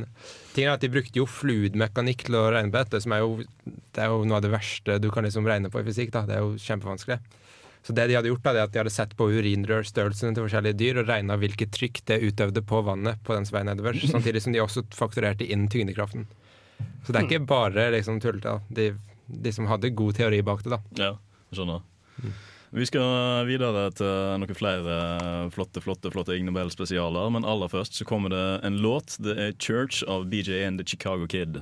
tingen 0.55 0.71
er 0.71 0.79
at 0.79 0.81
de 0.81 0.89
brukte 0.89 1.19
jo 1.19 1.27
fluidmekanikk 1.29 2.25
til 2.25 2.37
å 2.39 2.47
regne 2.49 2.73
på 2.73 2.79
dette, 2.81 3.01
som 3.03 3.13
er 3.13 3.21
jo, 3.21 3.43
det 3.93 4.01
er 4.01 4.09
jo 4.09 4.23
noe 4.25 4.39
av 4.39 4.45
det 4.47 4.49
verste 4.55 4.95
du 5.03 5.11
kan 5.13 5.27
liksom 5.27 5.45
regne 5.45 5.69
på 5.69 5.83
i 5.83 5.85
fysikk. 5.85 6.09
da, 6.15 6.23
Det 6.25 6.39
er 6.39 6.41
jo 6.41 6.55
kjempevanskelig. 6.57 7.19
Så 7.83 7.93
det 7.93 8.07
de 8.09 8.15
hadde 8.17 8.31
gjort, 8.31 8.41
da, 8.45 8.53
det 8.55 8.63
at 8.63 8.73
de 8.73 8.79
hadde 8.79 8.93
sett 8.95 9.13
på 9.19 9.27
urinrørstørrelsene 9.35 10.33
til 10.33 10.47
forskjellige 10.47 10.79
dyr 10.79 11.01
og 11.01 11.09
regna 11.11 11.35
hvilket 11.37 11.73
trykk 11.75 11.99
det 12.09 12.21
utøvde 12.23 12.63
på 12.65 12.79
vannet 12.87 13.21
på 13.27 13.35
dens 13.37 13.51
vei 13.53 13.61
nedover, 13.67 13.99
samtidig 14.13 14.41
som 14.41 14.55
de 14.55 14.63
også 14.63 14.85
fakturerte 14.97 15.45
inn 15.45 15.67
tyngdekraften. 15.69 16.25
Så 17.03 17.11
det 17.11 17.19
er 17.21 17.27
ikke 17.27 17.45
bare 17.53 17.89
liksom 17.93 18.17
tullete. 18.23 18.55
De, 18.73 18.89
de 19.27 19.53
som 19.53 19.67
hadde 19.69 19.93
god 19.93 20.17
teori 20.17 20.41
bak 20.47 20.63
det, 20.65 20.73
da. 20.73 20.81
Ja, 20.97 21.11
jeg 21.51 21.59
skjønner. 21.59 21.85
Vi 22.73 22.85
skal 22.89 23.45
videre 23.45 23.91
til 23.93 24.39
noen 24.41 24.57
flere 24.57 24.93
flotte 25.53 25.77
flotte, 25.83 26.09
flotte 26.09 26.33
Ig 26.33 26.41
Nobel-spesialer. 26.47 27.29
Men 27.29 27.45
aller 27.45 27.69
først 27.69 27.99
så 27.99 28.05
kommer 28.09 28.33
det 28.33 28.65
en 28.65 28.79
låt. 28.81 29.13
Det 29.21 29.35
er 29.37 29.51
'Church' 29.51 30.01
av 30.09 30.25
BJ 30.25 30.65
and 30.65 30.79
The 30.79 30.87
Chicago 30.87 31.27
Kid. 31.27 31.61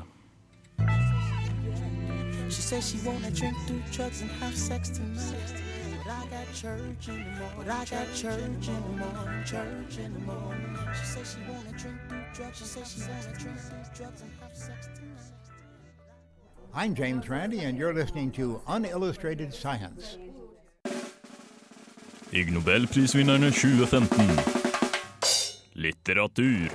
She 2.48 2.62
says 2.62 2.84
she 2.88 2.98
wanna 3.04 3.30
drink, 3.30 3.56
do 3.68 3.76
drugs, 3.92 4.22
and 4.22 4.32
have 4.40 4.56
sex 4.56 4.90
tonight. 4.90 5.52
But 6.00 6.08
I 6.08 6.24
got 6.32 6.48
church 6.56 7.10
in 7.10 7.20
the 7.20 7.32
morning. 7.40 7.58
But 7.58 7.68
I 7.68 7.84
got 7.96 8.08
church 8.16 8.68
in 8.72 8.82
the 8.88 8.96
morning. 9.04 9.44
Church 9.46 9.98
in 10.00 10.14
the 10.14 10.24
morning. 10.32 10.78
She 10.96 11.06
says 11.14 11.28
she 11.34 11.40
wanna 11.52 11.76
drink, 11.82 12.00
do 12.10 12.16
drugs. 12.38 12.58
She 12.58 12.66
says 12.66 12.88
she 12.94 13.02
wanna 13.02 13.36
drink, 13.42 13.60
do 13.70 13.78
drugs, 14.00 14.22
and 14.24 14.32
have 14.40 14.56
sex 14.56 14.88
tonight. 14.96 15.32
I'm 16.74 16.96
James 16.96 17.28
Randi, 17.28 17.60
and 17.68 17.78
you're 17.78 17.94
listening 17.94 18.32
to 18.32 18.62
Unillustrated 18.66 19.54
Science. 19.54 20.18
Ig 22.34 22.52
Nobelprisvinnerne 22.54 23.52
2015. 23.52 24.30
Litteratur. 25.74 26.72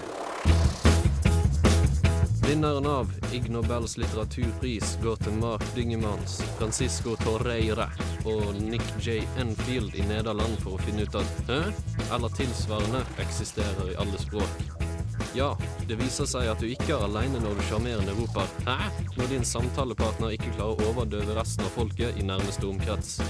Vinneren 2.48 2.86
av 2.86 3.12
Ig 3.32 3.50
Nobels 3.50 3.96
litteraturpris 3.96 4.98
går 5.02 5.16
til 5.16 5.32
Mark 5.40 5.64
Dyngemans, 5.75 6.42
Francisco 6.58 7.16
Torreira 7.16 7.88
og 8.28 8.60
Nick 8.60 8.84
J. 9.00 9.22
Enfield 9.40 9.96
i 9.96 10.04
Nederland 10.04 10.60
for 10.60 10.76
å 10.76 10.84
finne 10.84 11.08
ut 11.08 11.16
at 11.16 11.42
hæ? 11.48 11.60
Eller 12.12 12.36
tilsvarende 12.36 13.00
eksisterer 13.25 13.94
i 13.94 13.96
alle 13.96 14.20
språk. 14.20 14.64
Ja, 15.32 15.54
det 15.88 15.96
viser 16.04 16.28
seg 16.28 16.52
at 16.52 16.60
du 16.60 16.68
ikke 16.68 16.98
er 16.98 17.08
aleine 17.08 17.40
når 17.40 17.56
du 17.56 17.68
sjarmerende 17.70 18.12
roper 18.20 18.44
'hæ?' 18.68 18.92
når 19.16 19.32
din 19.32 19.44
samtalepartner 19.44 20.36
ikke 20.36 20.52
klarer 20.52 20.76
å 20.84 20.92
overdøve 20.92 21.40
resten 21.40 21.64
av 21.64 21.72
folket 21.72 22.20
i 22.20 22.28
nærmeste 22.28 22.68
omkrets. 22.68 23.22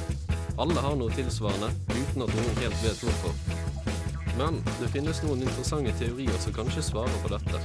Alle 0.59 0.81
har 0.81 0.95
noe 0.97 1.13
tilsvarende, 1.13 1.69
uten 1.93 2.23
at 2.25 2.33
noen 2.33 2.61
helt 2.63 2.79
vet 2.85 3.01
hvorfor. 3.05 3.35
Men 4.39 4.59
det 4.81 4.89
finnes 4.93 5.19
noen 5.25 5.43
interessante 5.45 5.93
teorier 6.01 6.39
som 6.41 6.55
kanskje 6.57 6.85
svarer 6.91 7.19
på 7.25 7.31
dette. 7.33 7.61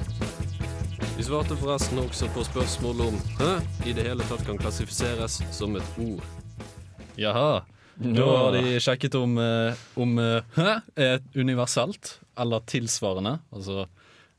Vi 1.17 1.23
svarte 1.27 1.55
forresten 1.59 1.99
også 2.01 2.27
på 2.35 2.43
spørsmålet 2.47 3.11
om 3.11 3.17
hæ 3.39 3.51
i 3.87 3.93
det 3.95 4.07
hele 4.07 4.25
tatt 4.27 4.43
kan 4.47 4.59
klassifiseres 4.59 5.39
som 5.55 5.75
et 5.79 5.97
ord. 6.03 6.23
Jaha. 7.19 7.61
Da 8.01 8.25
har 8.25 8.55
de 8.55 8.77
sjekket 8.81 9.15
om, 9.19 9.35
eh, 9.37 9.75
om 9.99 10.15
eh, 10.19 10.41
hæ 10.55 10.69
er 10.95 11.19
universelt 11.35 12.15
eller 12.39 12.63
tilsvarende. 12.65 13.37
Altså 13.53 13.85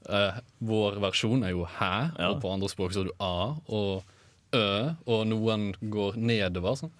eh, 0.09 0.41
vår 0.65 0.99
versjon 1.05 1.45
er 1.47 1.53
jo 1.55 1.65
hæ, 1.79 1.93
Ja. 2.19 2.31
og 2.33 2.41
på 2.43 2.51
andre 2.53 2.69
språk 2.73 2.93
så 2.97 3.05
er 3.05 3.13
du 3.13 3.15
a 3.21 3.55
og 3.69 4.03
ø, 4.55 4.65
og 5.09 5.27
noen 5.31 5.71
går 5.81 6.17
nedover. 6.21 6.77
Sånn. 6.79 6.93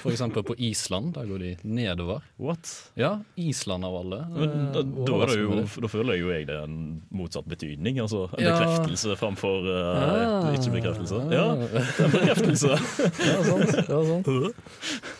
For 0.00 0.12
eksempel 0.12 0.44
på 0.44 0.54
Island, 0.60 1.14
der 1.16 1.28
går 1.28 1.38
de 1.42 1.50
nedover. 1.62 2.24
What? 2.40 2.68
Ja, 3.00 3.20
Island 3.40 3.84
av 3.84 3.94
alle. 4.00 4.18
Men 4.34 4.72
da, 4.74 4.82
da, 4.82 5.18
jo, 5.36 5.62
da 5.84 5.90
føler 5.90 6.16
jeg 6.16 6.24
jo 6.24 6.32
jeg 6.34 6.48
det 6.48 6.56
er 6.56 6.66
en 6.68 6.80
motsatt 7.16 7.48
betydning. 7.50 8.00
Altså 8.04 8.26
en 8.36 8.44
Ja. 8.44 8.56
bekreftelse 8.58 9.16
framfor 9.20 9.68
uh, 9.68 10.00
ja. 10.00 10.52
ikke-bekreftelse. 10.58 11.22
Ja, 11.32 11.46
det 11.60 11.70
er 11.70 12.04
en 12.04 12.16
bekreftelse. 12.16 12.74
Ja, 13.30 13.38
sant. 13.46 13.78
Ja, 13.88 14.02
sant. 14.10 14.28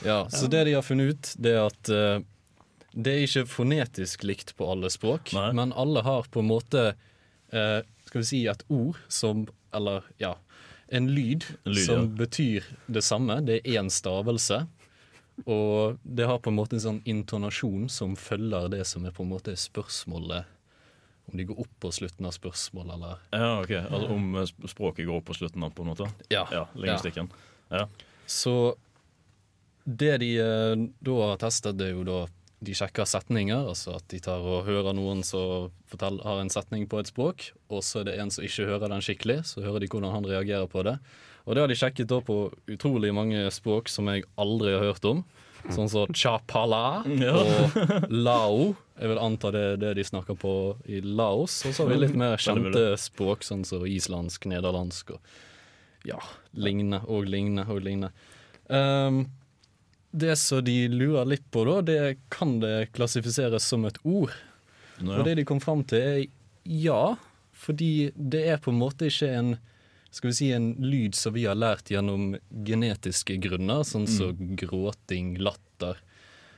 Ja, 0.05 0.19
så 0.33 0.51
det 0.51 0.65
de 0.69 0.77
har 0.77 0.85
funnet 0.87 1.15
ut, 1.15 1.33
det 1.41 1.55
er 1.57 1.65
at 1.67 1.93
uh, 1.93 2.21
det 2.93 3.15
er 3.15 3.25
ikke 3.27 3.47
fonetisk 3.47 4.25
likt 4.27 4.55
på 4.59 4.67
alle 4.73 4.91
språk, 4.91 5.33
Nei. 5.37 5.51
men 5.57 5.73
alle 5.79 6.03
har 6.03 6.27
på 6.33 6.43
en 6.43 6.51
måte 6.51 6.85
uh, 6.95 7.81
skal 8.09 8.23
vi 8.23 8.27
si 8.27 8.41
et 8.51 8.65
ord 8.69 8.99
som 9.09 9.45
Eller 9.73 10.03
ja, 10.19 10.33
en 10.91 11.09
lyd, 11.15 11.45
En 11.65 11.73
lyd, 11.73 11.85
som 11.87 12.05
ja. 12.05 12.11
betyr 12.25 12.67
det 12.87 13.03
samme. 13.07 13.41
Det 13.47 13.61
er 13.61 13.79
én 13.79 13.91
stavelse. 13.91 14.65
Og 15.47 15.99
det 16.03 16.27
har 16.29 16.41
på 16.43 16.51
en 16.51 16.59
måte 16.59 16.77
en 16.77 16.83
sånn 16.85 17.03
intonasjon 17.09 17.89
som 17.93 18.17
følger 18.19 18.69
det 18.73 18.83
som 18.89 19.07
er 19.09 19.15
på 19.17 19.25
en 19.25 19.33
måte 19.33 19.55
spørsmålet. 19.57 20.49
Om 21.31 21.39
de 21.39 21.47
går 21.47 21.63
opp 21.63 21.73
på 21.81 21.93
slutten 21.95 22.27
av 22.27 22.35
spørsmålet, 22.35 22.97
eller 22.97 23.21
Ja, 23.31 23.51
ok. 23.63 23.73
Altså 23.79 24.15
Om 24.17 24.35
eh, 24.41 24.53
språket 24.69 25.07
går 25.07 25.21
opp 25.21 25.29
på 25.31 25.39
slutten 25.39 25.63
av, 25.63 25.71
på 25.77 25.85
en 25.87 25.93
måte? 25.93 26.11
Ja. 26.29 26.47
Ja, 26.51 26.67
Lingvistikken. 26.75 27.31
Ja. 27.71 27.87
Så 28.27 28.75
det 29.85 30.17
de 30.23 30.33
eh, 30.43 30.75
da 30.99 31.21
har 31.23 31.41
testet, 31.41 31.79
det 31.79 31.91
er 31.91 31.95
jo 31.95 32.05
da 32.09 32.25
de 32.61 32.75
sjekker 32.77 33.09
setninger, 33.09 33.67
altså 33.71 33.95
at 33.97 34.05
de 34.13 34.19
tar 34.21 34.43
og 34.45 34.67
hører 34.67 34.93
noen 34.97 35.23
som 35.25 35.71
har 35.97 36.41
en 36.43 36.53
setning 36.53 36.87
på 36.91 37.01
et 37.01 37.09
språk, 37.09 37.51
og 37.73 37.81
så 37.87 38.03
er 38.03 38.11
det 38.11 38.19
en 38.21 38.31
som 38.33 38.45
ikke 38.45 38.67
hører 38.69 38.93
den 38.93 39.05
skikkelig, 39.05 39.39
så 39.49 39.65
hører 39.65 39.81
de 39.81 39.89
hvordan 39.89 40.13
han 40.13 40.29
reagerer 40.29 40.69
på 40.71 40.85
det. 40.85 40.99
Og 41.49 41.57
det 41.57 41.63
har 41.65 41.73
de 41.73 41.79
sjekket 41.81 42.11
da 42.13 42.21
på 42.21 42.37
utrolig 42.71 43.15
mange 43.17 43.47
språk 43.55 43.89
som 43.89 44.11
jeg 44.13 44.27
aldri 44.39 44.75
har 44.77 44.85
hørt 44.91 45.07
om. 45.09 45.23
Sånn 45.73 45.89
som 45.93 46.13
chapala 46.17 47.03
Ja. 47.21 47.35
og 47.37 48.07
lao. 48.13 48.71
Jeg 49.01 49.11
vil 49.13 49.21
anta 49.21 49.51
det 49.53 49.65
er 49.73 49.81
det 49.81 49.95
de 49.99 50.05
snakker 50.05 50.37
på 50.41 50.53
i 50.89 51.01
Laos. 51.05 51.59
Og 51.69 51.75
så 51.77 51.85
har 51.85 51.91
vi 51.95 51.99
litt 52.05 52.17
mer 52.21 52.37
kjente 52.41 52.85
språk, 53.01 53.45
sånn 53.45 53.65
som 53.69 53.85
islandsk, 53.89 54.45
nederlandsk 54.53 55.15
og 55.17 55.35
ja, 56.09 56.21
lignende 56.57 57.03
og 57.09 57.29
lignende 57.29 57.67
og 57.73 57.83
lignende. 57.85 58.13
Ehm, 58.73 59.25
det 60.11 60.37
som 60.37 60.65
de 60.65 60.89
lurer 60.89 61.29
litt 61.29 61.47
på, 61.55 61.65
da, 61.69 61.81
det 61.87 62.19
kan 62.33 62.59
det 62.63 62.91
klassifiseres 62.97 63.67
som 63.67 63.85
et 63.87 63.99
ord. 64.03 64.35
Nå, 65.01 65.13
ja. 65.13 65.19
Og 65.21 65.27
det 65.29 65.37
de 65.39 65.47
kom 65.49 65.61
fram 65.63 65.85
til, 65.89 66.03
er 66.03 66.25
ja, 66.65 67.17
fordi 67.57 68.11
det 68.17 68.45
er 68.53 68.63
på 68.63 68.73
en 68.75 68.81
måte 68.81 69.09
ikke 69.11 69.31
en 69.37 69.55
skal 70.11 70.33
vi 70.33 70.35
si 70.35 70.49
en 70.53 70.73
lyd 70.83 71.15
som 71.15 71.35
vi 71.37 71.45
har 71.47 71.59
lært 71.59 71.91
gjennom 71.93 72.35
genetiske 72.67 73.37
grunner, 73.45 73.85
sånn 73.87 74.09
som 74.11 74.57
gråting, 74.59 75.37
latter, 75.39 76.01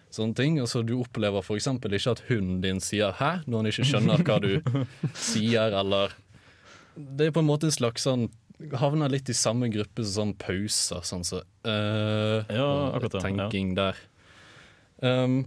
sånne 0.08 0.36
ting. 0.38 0.56
Og 0.62 0.70
så 0.72 0.80
du 0.86 0.94
opplever 0.96 1.44
f.eks. 1.44 1.68
ikke 1.68 2.14
at 2.16 2.24
hunden 2.30 2.62
din 2.64 2.80
sier 2.80 3.12
'hæ?' 3.12 3.44
når 3.44 3.56
han 3.58 3.70
ikke 3.70 3.88
skjønner 3.90 4.24
hva 4.24 4.38
du 4.40 4.52
sier, 5.28 5.76
eller 5.76 6.16
Det 6.96 7.26
er 7.26 7.32
på 7.32 7.40
en 7.40 7.48
måte 7.48 7.68
en 7.68 7.72
slags 7.72 8.04
sånn 8.04 8.30
Havner 8.78 9.10
litt 9.10 9.28
i 9.32 9.34
samme 9.34 9.68
gruppe 9.72 10.04
som 10.04 10.12
sånn 10.14 10.34
pauser, 10.38 11.02
sånn 11.06 11.24
så 11.26 11.40
uh, 11.66 12.44
Ja, 12.46 12.62
og 12.66 12.96
akkurat 12.98 13.16
ja. 13.18 13.22
tenking 13.26 13.74
der. 13.78 13.98
Um, 15.02 15.42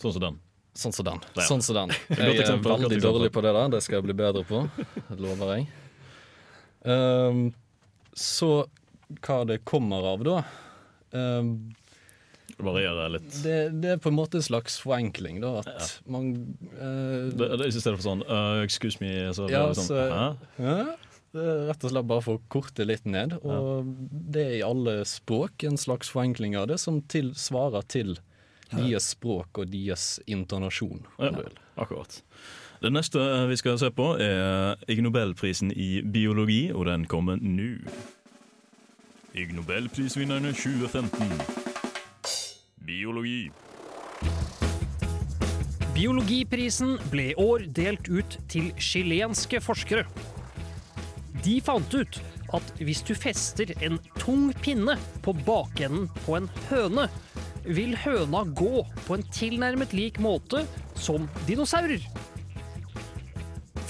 Sånn 0.00 0.12
som 0.16 0.22
den. 0.24 0.38
Sånn 0.74 0.92
som 0.96 1.06
den. 1.06 1.20
Ja. 1.36 1.44
Sånn 1.46 1.62
som 1.62 1.76
den. 1.78 1.92
Jeg 2.18 2.40
er 2.42 2.56
veldig 2.64 2.98
dårlig 3.02 3.30
på 3.34 3.42
det 3.44 3.52
der. 3.54 3.68
Det 3.76 3.82
skal 3.84 4.00
jeg 4.00 4.08
bli 4.08 4.16
bedre 4.18 4.42
på. 4.48 4.64
Det 5.06 5.18
lover 5.22 5.52
jeg. 5.54 5.68
Um, 6.84 7.44
så 8.18 8.66
hva 9.22 9.38
det 9.48 9.60
kommer 9.68 10.04
av, 10.14 10.24
da 10.26 10.34
um, 11.14 11.48
Det 12.50 12.64
varierer 12.66 13.14
litt. 13.14 13.30
det, 13.44 13.56
det 13.82 13.94
er 13.94 14.02
på 14.02 14.10
en 14.12 14.16
måte 14.18 14.38
en 14.40 14.44
slags 14.44 14.76
forenkling, 14.82 15.40
da. 15.44 15.62
At 15.64 15.94
man 16.10 16.28
uh, 16.74 17.30
Det, 17.32 17.48
det 17.62 17.70
I 17.70 17.72
stedet 17.76 17.96
for 17.96 18.04
sånn 18.04 18.24
uh, 18.28 18.60
'excuse 18.64 19.00
me', 19.00 19.32
så 19.36 19.48
Ja, 19.48 19.64
blir 19.64 19.74
det 19.74 19.80
sånn 19.80 19.88
så- 19.88 20.36
Hæ? 20.60 20.96
Rett 21.34 21.82
og 21.82 21.90
slett 21.90 22.06
bare 22.06 22.22
for 22.22 22.38
å 22.38 22.44
korte 22.52 22.86
litt 22.86 23.08
ned. 23.10 23.34
Og 23.42 23.88
det 24.10 24.44
er 24.44 24.56
i 24.60 24.66
alle 24.66 25.00
språk 25.08 25.66
en 25.66 25.78
slags 25.80 26.12
forenkling 26.14 26.54
av 26.58 26.68
det, 26.70 26.78
som 26.82 27.00
til, 27.10 27.32
svarer 27.34 27.82
til 27.90 28.16
deres 28.74 29.10
språk 29.14 29.58
og 29.62 29.72
deres 29.72 30.20
intonasjon. 30.30 31.02
Ja, 31.18 31.32
akkurat. 31.80 32.22
Det 32.82 32.90
neste 32.92 33.18
vi 33.48 33.56
skal 33.58 33.78
se 33.80 33.90
på, 33.94 34.10
er 34.20 34.78
Ig 34.90 35.02
Nobelprisen 35.02 35.72
i 35.72 36.02
biologi, 36.02 36.68
og 36.74 36.86
den 36.90 37.06
kommer 37.10 37.38
nå. 37.40 37.78
Ig 39.34 39.54
Nobelprisvinnerne 39.56 40.52
2015. 40.54 41.32
Biologi. 42.84 43.48
Biologiprisen 45.94 46.96
ble 47.10 47.30
i 47.32 47.36
år 47.38 47.66
delt 47.74 48.10
ut 48.10 48.38
til 48.50 48.70
chilenske 48.82 49.62
forskere. 49.62 50.04
De 51.44 51.58
fant 51.60 51.94
ut 51.94 52.20
at 52.56 52.70
hvis 52.80 53.02
du 53.04 53.12
fester 53.18 53.74
en 53.84 53.98
tung 54.16 54.48
pinne 54.64 54.96
på 55.24 55.34
bakenden 55.44 56.06
på 56.24 56.38
en 56.38 56.48
høne, 56.70 57.08
vil 57.64 57.96
høna 57.96 58.44
gå 58.56 58.84
på 59.06 59.16
en 59.16 59.24
tilnærmet 59.32 59.92
lik 59.96 60.20
måte 60.24 60.64
som 60.96 61.28
dinosaurer. 61.48 62.04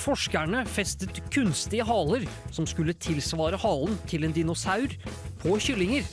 Forskerne 0.05 0.65
festet 0.69 1.21
kunstige 1.33 1.87
haler 1.89 2.27
som 2.53 2.67
skulle 2.69 2.95
tilsvare 2.99 3.59
halen 3.63 3.97
til 4.11 4.27
en 4.27 4.35
dinosaur, 4.37 4.91
på 5.45 5.59
kyllinger, 5.61 6.07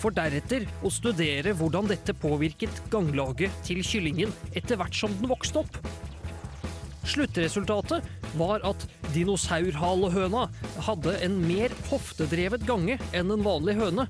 for 0.00 0.14
deretter 0.14 0.66
å 0.84 0.90
studere 0.92 1.54
hvordan 1.56 1.88
dette 1.90 2.14
påvirket 2.20 2.82
ganglaget 2.92 3.54
til 3.66 3.80
kyllingen 3.86 4.34
etter 4.52 4.78
hvert 4.80 4.96
som 4.96 5.14
den 5.20 5.30
vokste 5.30 5.62
opp. 5.62 5.80
Sluttresultatet 7.06 8.04
var 8.36 8.64
at 8.66 8.86
dinosaurhalehøna 9.14 10.46
hadde 10.88 11.14
en 11.24 11.38
mer 11.46 11.74
hoftedrevet 11.90 12.66
gange 12.68 12.98
enn 13.16 13.32
en 13.32 13.46
vanlig 13.46 13.76
høne, 13.78 14.08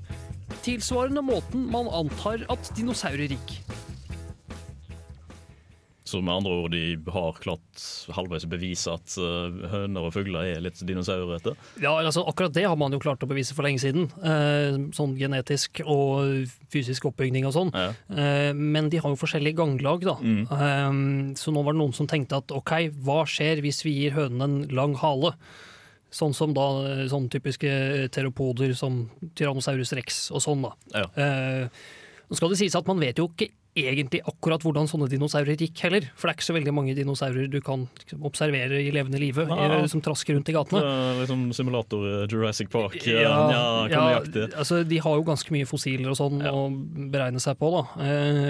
tilsvarende 0.65 1.23
måten 1.23 1.67
man 1.71 1.89
antar 1.93 2.43
at 2.51 2.71
dinosaurer 2.77 3.35
gikk. 3.35 3.57
Så 6.07 6.21
med 6.23 6.31
andre 6.31 6.53
ord, 6.55 6.71
de 6.71 7.11
har 7.11 7.39
klart 7.43 7.81
halvveis 8.15 8.45
å 8.47 8.49
bevise 8.51 8.93
at 8.95 9.15
eh, 9.19 9.57
høner 9.73 10.07
og 10.07 10.13
fugler 10.15 10.53
er 10.53 10.63
litt 10.63 10.79
dinosaurete. 10.87 11.51
Ja, 11.83 11.97
altså 11.99 12.23
Akkurat 12.27 12.55
det 12.55 12.63
har 12.63 12.77
man 12.79 12.95
jo 12.95 13.01
klart 13.03 13.25
å 13.25 13.29
bevise 13.29 13.55
for 13.57 13.67
lenge 13.67 13.81
siden. 13.83 14.07
Eh, 14.23 14.77
sånn 14.95 15.17
genetisk 15.19 15.81
og 15.83 16.47
fysisk 16.71 17.09
oppbygning 17.11 17.49
og 17.49 17.55
sånn. 17.57 17.73
Ja. 17.75 17.91
Eh, 18.07 18.51
men 18.55 18.87
de 18.93 19.01
har 19.03 19.11
jo 19.11 19.19
forskjellige 19.19 19.59
ganglag, 19.59 20.07
da. 20.07 20.15
Mm. 20.23 21.35
Så 21.39 21.51
nå 21.51 21.63
var 21.65 21.75
det 21.75 21.81
noen 21.81 21.95
som 21.97 22.07
tenkte 22.07 22.39
at 22.39 22.55
ok, 22.55 22.73
hva 23.03 23.21
skjer 23.27 23.59
hvis 23.65 23.83
vi 23.83 23.97
gir 23.97 24.15
hønene 24.15 24.47
en 24.47 24.57
lang 24.77 24.95
hale? 25.01 25.35
Sånn 26.13 26.31
som 26.31 26.53
da 26.55 26.69
sånn 27.11 27.27
typiske 27.27 27.67
teropoder 28.15 28.71
som 28.79 29.09
Tyrannosaurus 29.35 29.91
rex 29.97 30.27
og 30.31 30.39
sånn, 30.45 30.63
da. 30.63 31.01
Ja. 31.03 31.67
Nå 32.27 32.39
skal 32.39 32.51
det 32.53 32.59
sies 32.61 32.75
at 32.79 32.87
man 32.87 33.03
vet 33.03 33.19
jo 33.19 33.27
ikke 33.27 33.51
egentlig 33.85 34.21
akkurat 34.27 34.63
hvordan 34.65 34.87
sånne 34.89 35.09
dinosaurer 35.11 35.59
gikk 35.59 35.81
heller. 35.85 36.07
For 36.15 36.27
det 36.27 36.33
er 36.33 36.37
ikke 36.39 36.47
så 36.47 36.55
veldig 36.57 36.73
mange 36.75 36.95
dinosaurer 36.97 37.49
du 37.51 37.59
kan 37.63 37.85
liksom, 37.99 38.23
observere 38.27 38.79
i 38.81 38.91
levende 38.95 39.19
live 39.21 39.45
Ah. 39.47 39.81
eh, 39.81 39.85
som 39.91 40.01
trasker 40.01 40.35
rundt 40.37 40.49
i 40.49 40.55
gatene. 40.55 40.81
liksom 41.21 41.51
simulator 41.53 42.05
eh, 42.23 42.27
Jurassic 42.31 42.69
Park. 42.69 42.95
eh, 43.05 43.21
Ja, 43.21 43.49
ja, 43.51 43.87
ja, 43.89 44.47
altså, 44.57 44.83
de 44.87 44.97
har 44.97 45.15
jo 45.15 45.23
ganske 45.27 45.51
mye 45.51 45.67
fossiler 45.69 46.09
og 46.09 46.17
sånn 46.17 46.41
å 46.41 46.67
beregne 47.11 47.39
seg 47.39 47.57
på. 47.59 47.69
Da. 47.71 47.83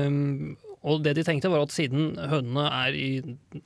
Um, 0.07 0.55
og 0.87 1.01
det 1.03 1.15
de 1.17 1.23
tenkte 1.25 1.49
var 1.51 1.65
at 1.65 1.73
siden 1.73 2.15
hønene 2.15 2.63
er 2.71 2.95
i 2.95 3.09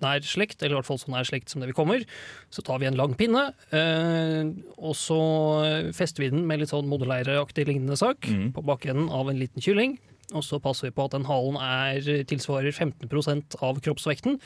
nær 0.02 0.24
slekt, 0.26 0.64
eller 0.64 0.78
i 0.78 0.80
hvert 0.80 0.88
fall 0.88 0.98
så 0.98 1.12
nær 1.14 1.28
slekt 1.28 1.52
som 1.52 1.62
det 1.62 1.68
vi 1.70 1.76
kommer, 1.78 2.06
så 2.50 2.64
tar 2.66 2.80
vi 2.82 2.88
en 2.88 2.98
lang 2.98 3.14
pinne, 3.20 3.44
og 4.80 4.96
så 4.98 5.20
fester 5.94 6.24
vi 6.24 6.32
den 6.34 6.48
med 6.50 6.64
litt 6.64 6.72
sånn 6.72 6.90
modelleireaktig 6.90 7.68
lignende 7.68 8.00
sak 8.00 8.26
mm. 8.26 8.54
på 8.56 8.64
bakenden 8.66 9.12
av 9.14 9.30
en 9.30 9.38
liten 9.38 9.62
kylling. 9.62 10.00
Og 10.32 10.46
så 10.48 10.60
passer 10.64 10.90
vi 10.90 10.96
på 10.98 11.08
at 11.08 11.16
den 11.16 11.28
halen 11.30 11.58
er, 11.62 12.24
tilsvarer 12.30 12.72
15% 12.72 13.58
av 13.62 13.82
kroppsvekten. 13.84 14.40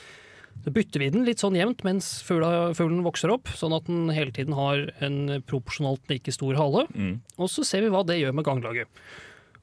Så 0.64 0.72
bytter 0.72 1.04
vi 1.04 1.12
den 1.12 1.26
litt 1.28 1.42
sånn 1.44 1.58
jevnt 1.58 1.84
mens 1.86 2.22
fugla, 2.26 2.72
fuglen 2.78 3.04
vokser 3.06 3.34
opp, 3.34 3.52
sånn 3.60 3.76
at 3.76 3.90
den 3.90 4.08
hele 4.16 4.32
tiden 4.34 4.56
har 4.56 4.88
en 5.04 5.42
proporsjonalt 5.50 6.08
like 6.12 6.32
stor 6.34 6.56
hale. 6.58 6.86
Mm. 6.96 7.18
Og 7.36 7.52
så 7.52 7.66
ser 7.68 7.84
vi 7.84 7.92
hva 7.94 8.06
det 8.08 8.22
gjør 8.22 8.38
med 8.38 8.48
ganglaget. 8.48 9.04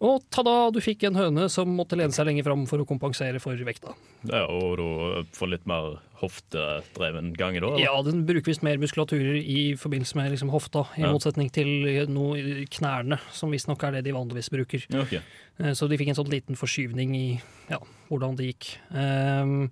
Og 0.03 0.25
ta-da, 0.35 0.53
du 0.75 0.81
fikk 0.83 1.05
en 1.07 1.15
høne 1.15 1.45
som 1.53 1.71
måtte 1.79 1.95
lene 1.95 2.11
seg 2.15 2.27
lenge 2.27 2.43
fram 2.43 2.65
for 2.67 2.83
å 2.83 2.87
kompensere 2.89 3.39
for 3.43 3.55
vekta. 3.63 3.93
Ja, 4.27 4.41
og 4.51 4.81
du 4.81 5.29
får 5.37 5.51
litt 5.53 5.69
mer 5.71 6.01
hoftedreven 6.19 7.31
gange, 7.39 7.61
da? 7.63 7.69
eller? 7.71 7.85
Ja, 7.85 7.93
den 8.03 8.25
bruker 8.27 8.51
visst 8.51 8.65
mer 8.67 8.81
muskulaturer 8.83 9.39
i 9.39 9.77
forbindelse 9.79 10.19
med 10.19 10.33
liksom 10.35 10.51
hofta, 10.51 10.83
i 10.99 11.05
Ja. 11.05 11.13
motsetning 11.15 11.53
til 11.55 11.71
noe 12.11 12.35
i 12.39 12.67
knærne, 12.67 13.21
som 13.31 13.55
visstnok 13.55 13.85
er 13.87 13.93
det 13.93 14.05
de 14.09 14.17
vanligvis 14.19 14.51
bruker. 14.51 14.87
Ja, 14.91 15.03
ok. 15.07 15.15
Eh, 15.61 15.73
Så 15.79 15.89
de 15.89 15.97
fikk 15.99 16.09
en 16.11 16.19
sånn 16.19 16.31
liten 16.35 16.59
forskyvning 16.59 17.15
i 17.15 17.41
ja, 17.71 17.79
hvordan 18.11 18.35
det 18.37 18.51
gikk. 18.57 18.77
Um, 18.91 19.71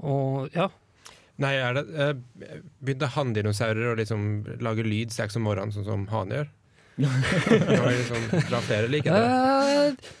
og 0.00 0.50
ja, 0.56 0.70
Nei, 1.38 1.52
er 1.60 1.74
det 1.76 1.82
eh, 2.00 2.14
Begynte 2.80 3.10
hanndinosaurer 3.12 3.90
å 3.92 3.96
liksom 3.98 4.22
lage 4.64 4.82
lyd 4.86 5.12
seks 5.12 5.36
om 5.36 5.42
morgenen, 5.44 5.74
sånn 5.74 5.84
som 5.84 6.06
hanen 6.08 6.32
gjør? 6.32 6.48
Liksom 6.96 8.26
dra 8.48 8.60
flere 8.64 8.88
liker 8.90 9.12
det? 9.12 9.22
Eh, 9.26 10.14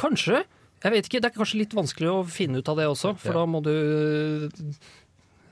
kanskje. 0.00 0.42
Jeg 0.82 0.92
vet 0.96 1.06
ikke, 1.08 1.20
Det 1.22 1.30
er 1.30 1.36
kanskje 1.38 1.58
litt 1.60 1.74
vanskelig 1.76 2.08
å 2.10 2.22
finne 2.26 2.58
ut 2.58 2.68
av 2.72 2.76
det 2.80 2.86
også, 2.90 3.12
for 3.18 3.28
Ja. 3.32 3.38
da 3.40 3.46
må 3.46 3.60
du 3.62 4.48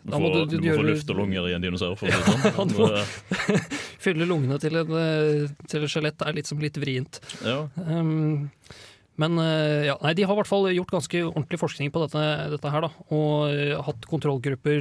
Du 0.03 0.11
Da 0.11 0.17
må 0.19 0.31
får, 0.33 0.49
du- 0.49 0.57
du 0.57 0.63
du 0.63 0.69
må 0.71 0.77
få 0.79 0.85
luft 0.89 1.11
og 1.11 1.17
lunger 1.19 1.47
i 1.51 1.53
en 1.53 1.61
dinosaur. 1.61 1.95
For 1.99 2.07
å 2.07 2.11
si 2.11 2.17
det 2.17 2.45
Ja, 2.45 2.51
sånn. 2.57 2.71
må- 2.79 3.69
Fylle 4.01 4.25
lungene 4.27 4.59
til, 4.59 4.75
en, 4.81 4.89
eh, 4.97 5.49
til 5.69 5.85
et 5.85 5.91
skjelett 5.93 6.23
er 6.27 6.33
litt 6.33 6.47
som 6.49 6.59
litt 6.59 6.73
vrient. 6.81 7.21
Ja. 7.45 7.69
Um, 7.77 8.51
men 9.19 9.37
eh, 9.39 9.85
ja, 9.91 9.99
nei, 10.03 10.15
de 10.15 10.23
har 10.25 10.33
i 10.33 10.39
hvert 10.41 10.49
fall 10.49 10.65
gjort 10.73 10.91
ganske 10.91 11.21
ordentlig 11.29 11.61
forskning 11.61 11.93
på 11.93 12.01
dette, 12.09 12.49
dette 12.57 12.71
her. 12.73 12.81
Da, 12.81 12.91
og 13.13 13.51
eh, 13.53 13.77
hatt 13.77 14.01
kontrollgrupper, 14.09 14.81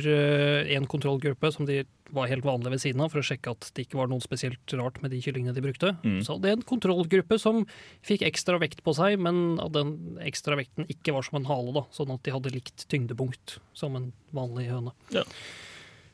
én 0.72 0.88
kontrollgruppe 0.88 1.52
som 1.52 1.66
de 1.68 1.84
var 2.16 2.28
helt 2.32 2.46
vanlig 2.48 2.72
ved 2.74 2.82
siden 2.84 3.02
av, 3.06 3.12
for 3.14 3.22
å 3.22 3.26
sjekke 3.26 3.52
at 3.54 3.70
det 3.76 3.86
ikke 3.88 4.00
var 4.00 4.10
noe 4.12 4.24
spesielt 4.24 4.74
rart 4.80 4.98
med 5.04 5.12
de 5.14 5.20
kyllingene 5.24 5.54
de 5.56 5.64
brukte. 5.64 5.92
Mm. 6.04 6.20
Så 6.26 6.38
det 6.42 6.50
er 6.52 6.58
en 6.58 6.66
kontrollgruppe 6.70 7.38
som 7.42 7.64
fikk 8.06 8.24
ekstra 8.28 8.60
vekt 8.62 8.84
på 8.86 8.94
seg, 8.98 9.18
men 9.22 9.60
at 9.64 9.74
den 9.76 10.20
ekstra 10.26 10.58
vekten 10.60 10.88
ikke 10.90 11.14
var 11.16 11.28
som 11.28 11.40
en 11.42 11.50
hale, 11.50 11.74
da, 11.76 11.86
sånn 11.96 12.12
at 12.16 12.24
de 12.26 12.34
hadde 12.36 12.54
likt 12.56 12.88
tyngdepunkt 12.92 13.60
som 13.78 13.96
en 14.00 14.10
vanlig 14.36 14.70
høne. 14.72 14.96
Ja. 15.16 15.24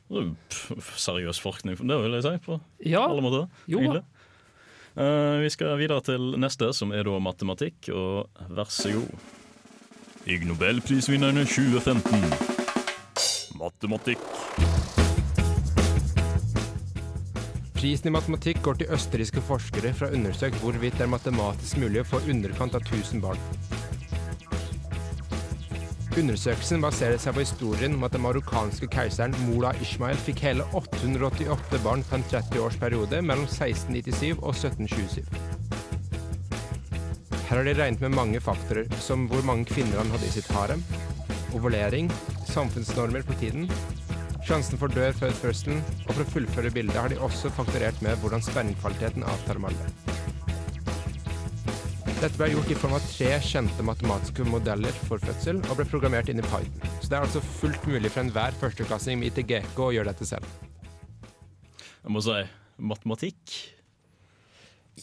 Er 0.06 0.28
Seriøs 1.00 1.40
forskning, 1.42 1.74
det 1.82 1.96
vil 2.04 2.14
jeg 2.14 2.22
si. 2.28 2.34
På 2.46 2.60
Ja, 2.86 3.02
alle 3.08 3.24
måter. 3.24 3.48
jo 3.66 3.80
da. 3.80 3.82
Hyggelig. 3.82 4.04
Eh, 4.96 5.38
vi 5.42 5.50
skal 5.52 5.74
videre 5.80 6.00
til 6.06 6.36
neste, 6.40 6.70
som 6.72 6.92
er 6.94 7.02
da 7.04 7.18
matematikk, 7.20 7.90
og 7.92 8.28
vær 8.48 8.70
så 8.70 8.92
god. 8.94 9.10
Ig 10.26 10.46
Nobelprisvinnerne 10.48 11.44
2015. 11.46 12.22
Matematikk. 13.58 14.18
Prisen 17.76 18.08
i 18.08 18.12
matematikk 18.14 18.62
går 18.64 18.78
til 18.80 18.92
østerrikske 18.96 19.42
forskere 19.44 19.90
for 19.92 20.06
å 20.06 20.08
ha 20.08 20.16
undersøkt 20.16 20.62
hvorvidt 20.62 20.94
det 20.96 21.04
er 21.04 21.10
matematisk 21.12 21.76
mulig 21.82 22.00
å 22.00 22.06
få 22.08 22.22
underkant 22.32 22.72
av 22.78 22.86
1000 22.88 23.20
barn. 23.20 23.42
Undersøkelsen 26.16 26.80
baserer 26.80 27.20
seg 27.20 27.36
på 27.36 27.42
historien 27.44 27.98
om 27.98 28.06
at 28.08 28.14
den 28.16 28.24
marokkanske 28.24 28.88
keiseren 28.88 29.36
Mola 29.44 29.74
Ishmael 29.84 30.16
fikk 30.16 30.40
hele 30.46 30.64
888 30.72 31.82
barn 31.84 32.06
på 32.08 32.16
en 32.16 32.24
30-årsperiode 32.30 33.20
mellom 33.20 33.44
1697 33.44 34.38
og 34.38 34.54
1727. 34.54 35.20
Her 37.50 37.60
har 37.60 37.68
de 37.68 37.76
regnet 37.76 38.06
med 38.06 38.16
mange 38.16 38.40
faktorer, 38.40 38.88
som 39.04 39.28
hvor 39.28 39.44
mange 39.44 39.68
kvinner 39.68 40.00
han 40.00 40.16
hadde 40.16 40.30
i 40.30 40.32
sitt 40.38 40.48
harem, 40.56 40.80
ovulering, 41.52 42.08
samfunnsnormer 42.48 43.28
på 43.28 43.36
tiden, 43.44 43.68
sjansen 44.46 44.78
for 44.80 44.92
dør 44.94 45.14
før 45.18 45.32
fødselen, 45.40 45.80
og 46.06 46.12
for 46.14 46.22
å 46.22 46.28
fullføre 46.34 46.70
bildet 46.74 46.98
har 47.00 47.10
de 47.12 47.18
også 47.22 47.50
fakturert 47.56 47.98
med 48.04 48.18
hvordan 48.22 48.44
spenningkvaliteten 48.46 49.24
avtar 49.26 49.58
med 49.62 49.74
alder. 49.74 49.90
Dette 52.16 52.32
ble 52.40 52.48
gjort 52.54 52.70
i 52.72 52.76
form 52.80 52.94
av 52.96 53.04
tre 53.10 53.34
kjente 53.44 53.84
matematiske 53.84 54.46
modeller 54.48 54.94
for 55.06 55.20
fødsel, 55.20 55.58
og 55.68 55.76
ble 55.80 55.84
programmert 55.90 56.30
inn 56.32 56.40
i 56.40 56.46
Python. 56.46 56.86
Så 57.02 57.10
det 57.12 57.18
er 57.18 57.26
altså 57.26 57.42
fullt 57.58 57.84
mulig 57.90 58.08
for 58.14 58.22
enhver 58.24 58.56
førsteklassing 58.62 59.20
med 59.20 59.34
ITGK 59.34 59.80
å 59.84 59.90
gjøre 59.98 60.14
dette 60.14 60.28
selv. 60.30 60.46
Jeg 62.06 62.14
må 62.14 62.22
si 62.24 62.38
matematikk. 62.78 63.56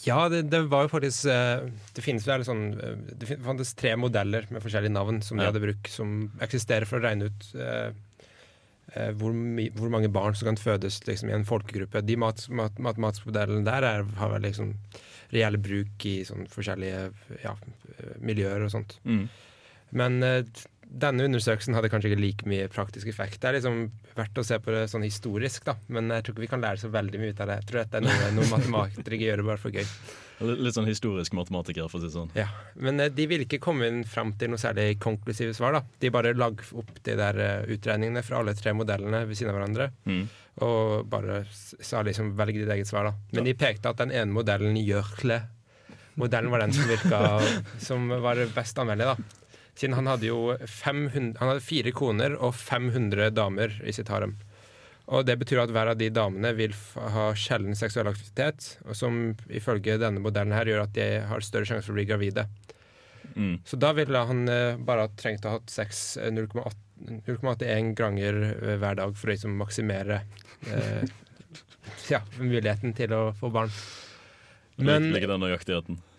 Ja, 0.07 0.23
det, 0.31 0.45
det 0.49 0.63
var 0.71 0.87
jo 0.87 0.89
faktisk 0.89 1.27
eh, 1.29 1.67
Det 1.93 2.01
finnes 2.01 2.23
vel 2.25 2.41
sånn 2.47 2.63
eh, 2.81 2.95
Det 3.21 3.35
fantes 3.45 3.75
tre 3.77 3.91
modeller 4.01 4.47
med 4.49 4.63
forskjellige 4.63 4.89
navn 4.95 5.19
som 5.21 5.37
de 5.37 5.45
Ja. 5.45 5.51
hadde 5.51 5.61
brukt, 5.61 5.85
som 5.93 6.31
eksisterer 6.41 6.89
for 6.89 6.97
å 6.97 7.03
regne 7.05 7.27
ut 7.29 7.45
eh, 7.53 7.91
hvor, 9.17 9.33
my, 9.33 9.69
hvor 9.77 9.89
mange 9.93 10.11
barn 10.13 10.35
som 10.37 10.51
kan 10.51 10.59
fødes 10.59 10.99
liksom, 11.07 11.31
i 11.31 11.37
en 11.37 11.47
folkegruppe. 11.47 12.03
De 12.05 12.17
mat, 12.19 12.45
mat, 12.53 12.77
matematiske 12.81 13.31
modellene 13.31 13.65
der 13.67 13.87
er, 13.87 14.05
har 14.19 14.33
vel 14.35 14.45
liksom 14.47 14.75
reell 15.33 15.57
bruk 15.61 16.05
i 16.05 16.19
sånn 16.27 16.45
forskjellige 16.51 17.07
ja, 17.41 17.55
eh, 17.95 18.13
miljøer 18.21 18.65
og 18.65 18.73
sånt. 18.73 18.99
Mm. 19.07 19.25
Men 19.97 20.19
eh, 20.25 20.43
denne 20.93 21.25
undersøkelsen 21.25 21.73
hadde 21.73 21.89
kanskje 21.89 22.11
ikke 22.11 22.21
like 22.21 22.49
mye 22.49 22.69
praktisk 22.71 23.09
effekt. 23.09 23.39
Det 23.41 23.49
er 23.49 23.57
liksom 23.57 23.87
verdt 24.13 24.37
å 24.37 24.45
se 24.45 24.59
på 24.61 24.73
det 24.75 24.85
sånn 24.91 25.05
historisk, 25.07 25.65
da. 25.65 25.77
Men 25.93 26.11
jeg 26.13 26.25
tror 26.25 26.35
ikke 26.35 26.45
vi 26.45 26.51
kan 26.51 26.63
lære 26.63 26.83
så 26.83 26.91
veldig 26.93 27.21
mye 27.21 27.33
ut 27.33 27.41
av 27.41 27.49
det. 27.49 27.57
Jeg 27.61 27.69
tror 27.69 27.81
dette 27.81 27.99
er 27.99 28.05
noe, 28.05 28.29
noe 28.37 28.51
matematikere 28.57 29.21
gjør 29.23 29.45
bare 29.49 29.63
for 29.63 29.73
gøy. 29.73 29.89
Litt, 30.43 30.75
sånn 30.75 30.89
historisk 30.89 31.35
matematiker, 31.37 31.87
for 31.91 31.99
å 31.99 32.03
si 32.03 32.09
det 32.09 32.15
sånn. 32.15 32.31
Ja, 32.37 32.49
Men 32.75 32.99
eh, 32.99 33.11
de 33.13 33.27
ville 33.29 33.47
ikke 33.47 33.61
komme 33.63 33.87
inn 33.89 34.03
fram 34.07 34.33
til 34.39 34.51
noe 34.51 34.61
særlig 34.61 34.99
konklusive 35.03 35.55
svar. 35.57 35.77
da. 35.77 35.83
De 36.01 36.11
bare 36.13 36.35
lag 36.37 36.59
opp 36.73 36.93
de 37.05 37.17
der 37.19 37.39
eh, 37.39 37.67
utregningene 37.75 38.23
fra 38.25 38.41
alle 38.41 38.55
tre 38.57 38.75
modellene 38.75 39.23
ved 39.29 39.39
siden 39.39 39.53
av 39.53 39.59
hverandre. 39.59 39.89
Mm. 40.09 40.23
Og 40.67 41.07
bare 41.09 41.43
sa 41.53 42.03
liksom 42.05 42.33
velg 42.37 42.59
ditt 42.61 42.73
eget 42.75 42.89
svar, 42.89 43.09
da. 43.09 43.15
Men 43.33 43.49
de 43.49 43.55
pekte 43.57 43.89
at 43.93 44.01
den 44.03 44.13
ene 44.13 44.35
modellen, 44.35 44.77
Jørkle-modellen, 44.77 46.51
var 46.53 46.65
den 46.65 46.75
som 46.75 46.91
virka 46.91 47.23
som 47.87 48.11
var 48.25 48.43
best 48.53 48.83
anvendelig, 48.83 49.15
da. 49.15 49.43
Siden 49.73 49.95
han 49.97 50.09
hadde 50.11 50.29
jo 50.29 50.53
500, 50.69 51.39
han 51.39 51.49
hadde 51.49 51.65
fire 51.65 51.93
koner 51.97 52.35
og 52.37 52.53
500 52.53 53.31
damer 53.33 53.73
i 53.81 53.93
sitt 53.95 54.11
harem. 54.13 54.35
Og 55.11 55.25
det 55.27 55.35
betyr 55.41 55.59
at 55.63 55.71
hver 55.75 55.91
av 55.91 55.97
de 55.99 56.07
damene 56.13 56.53
vil 56.55 56.75
ha 56.95 57.31
sjelden 57.35 57.75
seksuell 57.75 58.07
aktivitet, 58.07 58.77
og 58.87 58.95
som 58.95 59.33
ifølge 59.51 59.97
denne 59.99 60.23
modellen 60.23 60.55
her 60.55 60.69
gjør 60.69 60.85
at 60.85 60.93
de 60.95 61.07
har 61.27 61.43
større 61.43 61.67
sjanse 61.67 61.85
for 61.85 61.95
å 61.95 61.99
bli 61.99 62.07
gravide. 62.07 62.45
Mm. 63.35 63.57
Så 63.67 63.79
da 63.81 63.91
ville 63.97 64.21
han 64.29 64.47
eh, 64.51 64.79
bare 64.79 65.07
ha 65.07 65.11
trengt 65.19 65.43
å 65.43 65.51
ha 65.51 65.59
hatt 65.59 65.73
sex 65.73 66.15
eh, 66.21 66.31
0,8 66.31 66.71
0,81 67.03 67.93
ganger 67.97 68.39
eh, 68.43 68.77
hver 68.79 68.95
dag 68.99 69.15
for 69.17 69.29
å 69.29 69.33
liksom 69.33 69.57
maksimere 69.59 70.21
eh, 70.71 71.03
ja, 72.11 72.21
muligheten 72.39 72.95
til 72.97 73.13
å 73.15 73.23
få 73.37 73.51
barn. 73.53 73.73
Men 74.75 75.11
den 75.11 75.13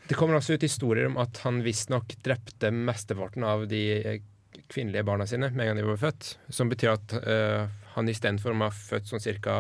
det 0.05 0.18
kommer 0.20 0.37
også 0.37 0.59
ut 0.59 0.66
historier 0.66 1.09
om 1.09 1.16
at 1.16 1.40
han 1.47 1.62
visstnok 1.64 2.18
drepte 2.25 2.68
mesteparten 2.75 3.47
av 3.49 3.64
de 3.70 3.85
eh, 3.97 4.18
kvinnelige 4.68 5.07
barna 5.09 5.27
sine 5.29 5.49
med 5.55 5.64
en 5.64 5.70
gang 5.73 5.81
de 5.81 5.87
var 5.88 6.03
født. 6.03 6.35
Som 6.53 6.68
betyr 6.73 6.92
at 6.92 7.14
uh, 7.25 7.64
han 7.95 8.09
istedenfor 8.11 8.55
må 8.57 8.69
ha 8.71 8.75
født 8.75 9.11
sånn 9.11 9.23
ca. 9.45 9.59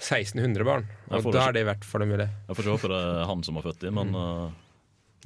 1600 0.00 0.64
barn. 0.64 0.86
Og 1.12 1.28
da 1.34 1.46
er 1.50 1.56
det 1.58 1.62
i 1.64 1.68
hvert 1.68 1.84
fall 1.84 2.06
mulig. 2.08 2.26
Jeg 2.48 2.56
får 2.56 2.64
ikke 2.66 2.76
håpe 2.78 2.90
det 2.92 3.00
er 3.04 3.26
han 3.28 3.42
som 3.44 3.58
har 3.60 3.66
født 3.68 3.82
dem, 3.84 3.98
men 4.00 4.14
uh, 4.16 4.48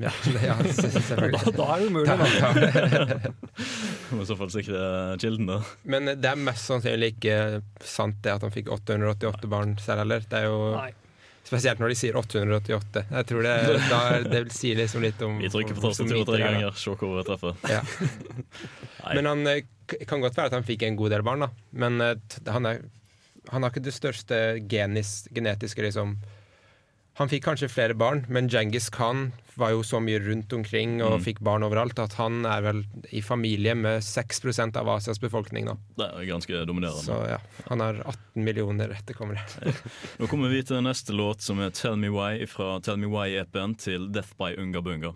Ja, 0.02 0.10
det, 0.34 0.40
ja 0.42 0.56
selvfølgelig. 0.74 1.42
Da, 1.44 1.52
da 1.60 1.68
er 1.76 1.84
det 1.84 1.92
umulig, 1.92 2.16
da. 2.18 3.20
Da- 3.22 3.32
i 4.24 4.26
så 4.26 4.36
fall 4.38 4.50
sikre 4.50 4.80
kildene. 5.22 5.60
Men 5.90 6.10
det 6.18 6.26
er 6.30 6.38
mest 6.40 6.66
sannsynlig 6.70 7.14
ikke 7.16 7.38
sant 7.86 8.18
det 8.26 8.34
at 8.34 8.42
han 8.46 8.54
fikk 8.54 8.72
888 8.74 9.50
barn 9.50 9.76
selv 9.82 10.02
heller. 10.04 10.26
Det 10.26 10.42
er 10.42 10.50
jo 10.50 10.58
Nei. 10.74 10.90
Spesielt 11.44 11.78
når 11.82 11.92
de 11.92 11.96
sier 12.00 12.16
888. 12.16 13.02
Jeg 13.10 13.26
tror 13.28 13.42
det, 13.44 13.54
da, 13.90 13.98
det 14.24 14.38
vil 14.46 14.52
si 14.56 14.70
liksom 14.78 15.02
litt 15.04 15.20
om 15.26 15.36
Vi 15.42 15.50
trykker 15.52 15.76
på 15.76 15.82
hvor- 15.82 15.92
hvor 15.92 15.98
tastaturet 15.98 16.24
mye 16.24 16.28
tre 16.30 16.38
det 16.38 16.40
er, 16.40 16.46
da. 16.46 16.60
ganger, 16.60 16.78
se 16.80 16.94
hvor 16.96 17.16
vi 17.18 17.24
treffer. 17.28 17.56
Ja. 17.68 17.82
Men 19.14 19.26
han 19.28 19.46
eh, 19.52 19.60
kan 20.08 20.22
godt 20.24 20.36
være 20.38 20.46
at 20.48 20.56
han 20.56 20.64
fikk 20.64 20.82
en 20.88 20.96
god 20.96 21.12
del 21.12 21.22
barn, 21.26 21.44
da. 21.44 21.50
Men 21.76 22.00
eh, 22.00 22.14
han, 22.48 22.66
er, 22.70 22.80
han 23.52 23.62
har 23.66 23.70
ikke 23.74 23.84
det 23.84 23.92
største 23.96 24.38
genis, 24.72 25.26
genetiske, 25.36 25.84
liksom. 25.84 26.16
Han 27.20 27.28
fikk 27.30 27.44
kanskje 27.46 27.68
flere 27.70 27.94
barn, 27.94 28.24
men 28.32 28.48
Djengis 28.50 28.88
Khan 28.90 29.28
var 29.56 29.70
jo 29.70 29.82
så 29.86 30.00
mye 30.02 30.18
rundt 30.20 30.52
omkring 30.52 31.02
og 31.02 31.18
Mm. 31.18 31.24
fikk 31.24 31.40
barn 31.40 31.62
overalt 31.62 31.98
at 31.98 32.12
han 32.14 32.44
er 32.46 32.60
vel 32.62 32.84
i 33.12 33.20
familie 33.20 33.74
med 33.74 34.02
6% 34.02 34.76
av 34.76 34.88
Asias 34.88 35.18
befolkning 35.18 35.64
nå. 35.66 35.76
Det 35.96 36.08
er 36.10 36.24
ganske 36.26 36.64
dominerende. 36.66 37.04
Så 37.04 37.18
ja, 37.28 37.38
han 37.68 37.80
har 37.80 37.94
18 38.04 38.44
millioner 38.44 38.88
etterkommere. 38.96 39.40
Nå 40.20 40.26
kommer 40.28 40.48
vi 40.50 40.62
til 40.62 40.82
neste 40.82 41.12
låt, 41.12 41.40
som 41.42 41.60
er 41.60 41.70
'Tell 41.70 41.96
Me 41.96 42.08
Why' 42.08 42.46
fra 42.48 42.80
Tell 42.80 42.96
Me 42.96 43.06
Why-EP-en 43.06 43.74
til 43.76 44.08
'Death 44.10 44.34
by 44.38 44.54
Unga 44.58 44.80
Bunga'. 44.80 45.14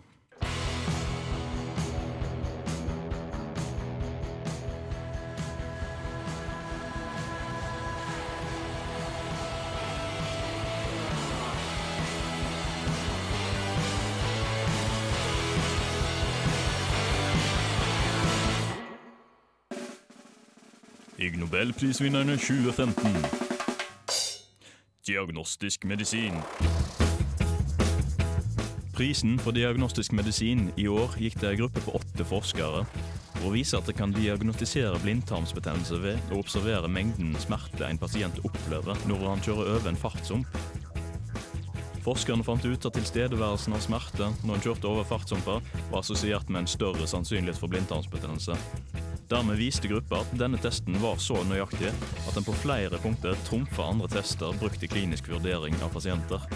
Ig 21.28 21.38
Nobelprisvinnerne 21.38 22.36
2015. 22.36 23.06
Diagnostisk 25.06 25.84
medisin. 25.84 26.32
Prisen 28.94 29.38
for 29.38 29.50
diagnostisk 29.50 30.12
medisin 30.16 30.70
i 30.76 30.86
år 30.88 31.18
gikk 31.20 31.36
til 31.36 31.50
en 31.50 31.60
gruppe 31.60 31.82
på 31.84 31.98
åtte 32.00 32.24
forskere 32.24 32.80
og 33.42 33.52
viser 33.52 33.82
at 33.82 33.90
det 33.90 33.98
kan 33.98 34.14
diagnostisere 34.16 34.96
blindtarmsbetennelse 35.04 36.00
ved 36.00 36.32
å 36.32 36.40
observere 36.40 36.88
mengden 36.88 37.36
smerte 37.44 37.84
en 37.84 38.00
pasient 38.00 38.40
opplever 38.40 38.96
når 39.10 39.28
han 39.28 39.44
kjører 39.44 39.74
over 39.74 39.92
en 39.92 40.00
fartshump. 40.00 40.60
Forskerne 42.08 42.46
fant 42.46 42.64
ut 42.64 42.88
at 42.88 42.96
tilstedeværelsen 42.96 43.76
av 43.76 43.84
smerte 43.84 44.30
når 44.40 44.54
han 44.54 44.64
kjørte 44.64 44.88
over 44.88 45.04
fartshumper, 45.04 45.60
var 45.90 46.00
assosiert 46.00 46.48
med 46.48 46.64
en 46.64 46.72
større 46.78 47.10
sannsynlighet 47.10 47.60
for 47.60 47.68
blindtarmsbetennelse. 47.68 48.56
Dermed 49.28 49.58
viste 49.60 49.88
gruppa 49.88 50.22
at 50.22 50.30
denne 50.40 50.56
testen 50.56 50.94
var 51.02 51.18
så 51.20 51.42
nøyaktig 51.44 51.90
at 51.90 52.32
den 52.32 52.46
på 52.46 52.54
flere 52.62 52.96
punkter 53.02 53.36
trumfa 53.44 53.90
andre 53.92 54.08
tester 54.08 54.56
brukt 54.56 54.80
i 54.80 54.88
klinisk 54.88 55.28
vurdering 55.28 55.76
av 55.84 55.92
pasienter. 55.92 56.46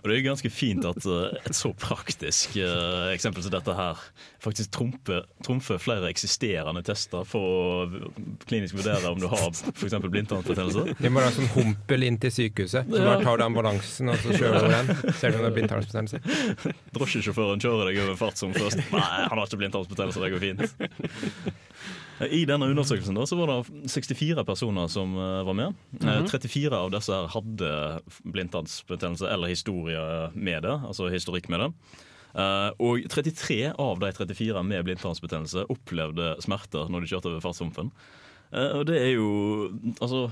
Og 0.00 0.08
Det 0.08 0.16
er 0.16 0.22
ganske 0.24 0.50
fint 0.52 0.84
at 0.88 1.04
eh, 1.04 1.38
et 1.44 1.56
så 1.56 1.72
praktisk 1.76 2.56
eh, 2.60 3.10
eksempel 3.14 3.44
som 3.44 3.52
dette 3.52 3.74
her 3.76 4.00
faktisk 4.40 4.72
trumfer, 4.72 5.26
trumfer 5.44 5.80
flere 5.82 6.08
eksisterende 6.08 6.82
tester 6.86 7.26
for 7.28 7.44
å 7.44 8.02
klinisk 8.48 8.78
vurdere 8.78 9.12
om 9.12 9.20
du 9.20 9.28
har 9.28 9.50
f.eks. 9.52 9.98
blindtarmsbetennelse. 10.06 10.96
De 11.00 11.12
må 11.12 11.24
ha 11.24 11.32
sånn 11.36 11.50
humpel 11.56 12.06
inn 12.08 12.16
til 12.22 12.32
sykehuset. 12.32 12.88
Så 12.88 13.02
bare 13.04 13.20
tar 13.26 13.40
du 13.40 13.44
ambulansen 13.44 14.12
og 14.12 14.20
så 14.24 14.36
kjører 14.36 14.64
du 14.64 14.76
den. 14.76 15.14
Ser 15.20 15.34
du 15.34 15.40
om 15.40 15.44
det 15.44 15.50
er 15.50 15.58
blindtarmsbetennelse. 15.58 16.74
Drosjesjåføren 16.96 17.60
kjører 17.62 17.90
deg 17.90 18.00
over 18.04 18.14
en 18.16 18.22
fartshump 18.22 18.56
først. 18.56 18.80
Nei, 18.94 19.04
han 19.26 19.36
har 19.36 19.44
ikke 19.44 19.60
blindtarmsbetennelse, 19.64 20.24
det 20.24 20.32
går 20.32 20.46
fint. 20.48 21.60
I 22.20 22.42
denne 22.44 22.68
undersøkelsen 22.68 23.16
da, 23.16 23.24
så 23.24 23.38
var 23.38 23.48
det 23.48 23.88
64 23.88 24.44
personer 24.44 24.90
som 24.92 25.14
eh, 25.16 25.40
var 25.46 25.56
med. 25.56 25.74
Mm 26.00 26.08
-hmm. 26.08 26.28
34 26.28 26.76
av 26.76 26.90
disse 26.90 27.12
her 27.12 27.26
hadde 27.26 28.00
blindtarmsbetennelse 28.24 29.26
eller 29.32 29.48
historie 29.48 30.30
med 30.34 30.62
det. 30.62 30.80
Altså 30.86 31.08
historikk 31.08 31.48
med 31.48 31.60
det. 31.60 31.72
Eh, 32.34 32.70
og 32.78 33.08
33 33.08 33.72
av 33.78 33.98
de 33.98 34.12
34 34.12 34.62
med 34.62 34.84
blindtarmsbetennelse 34.84 35.66
opplevde 35.72 36.36
smerter 36.42 36.90
når 36.90 37.00
de 37.00 37.06
kjørte 37.06 37.30
over 37.32 37.40
fartshumpen. 37.40 37.90
Eh, 38.52 38.78
og 38.78 38.86
det 38.86 39.00
er 39.00 39.12
jo 39.14 39.70
altså, 40.00 40.30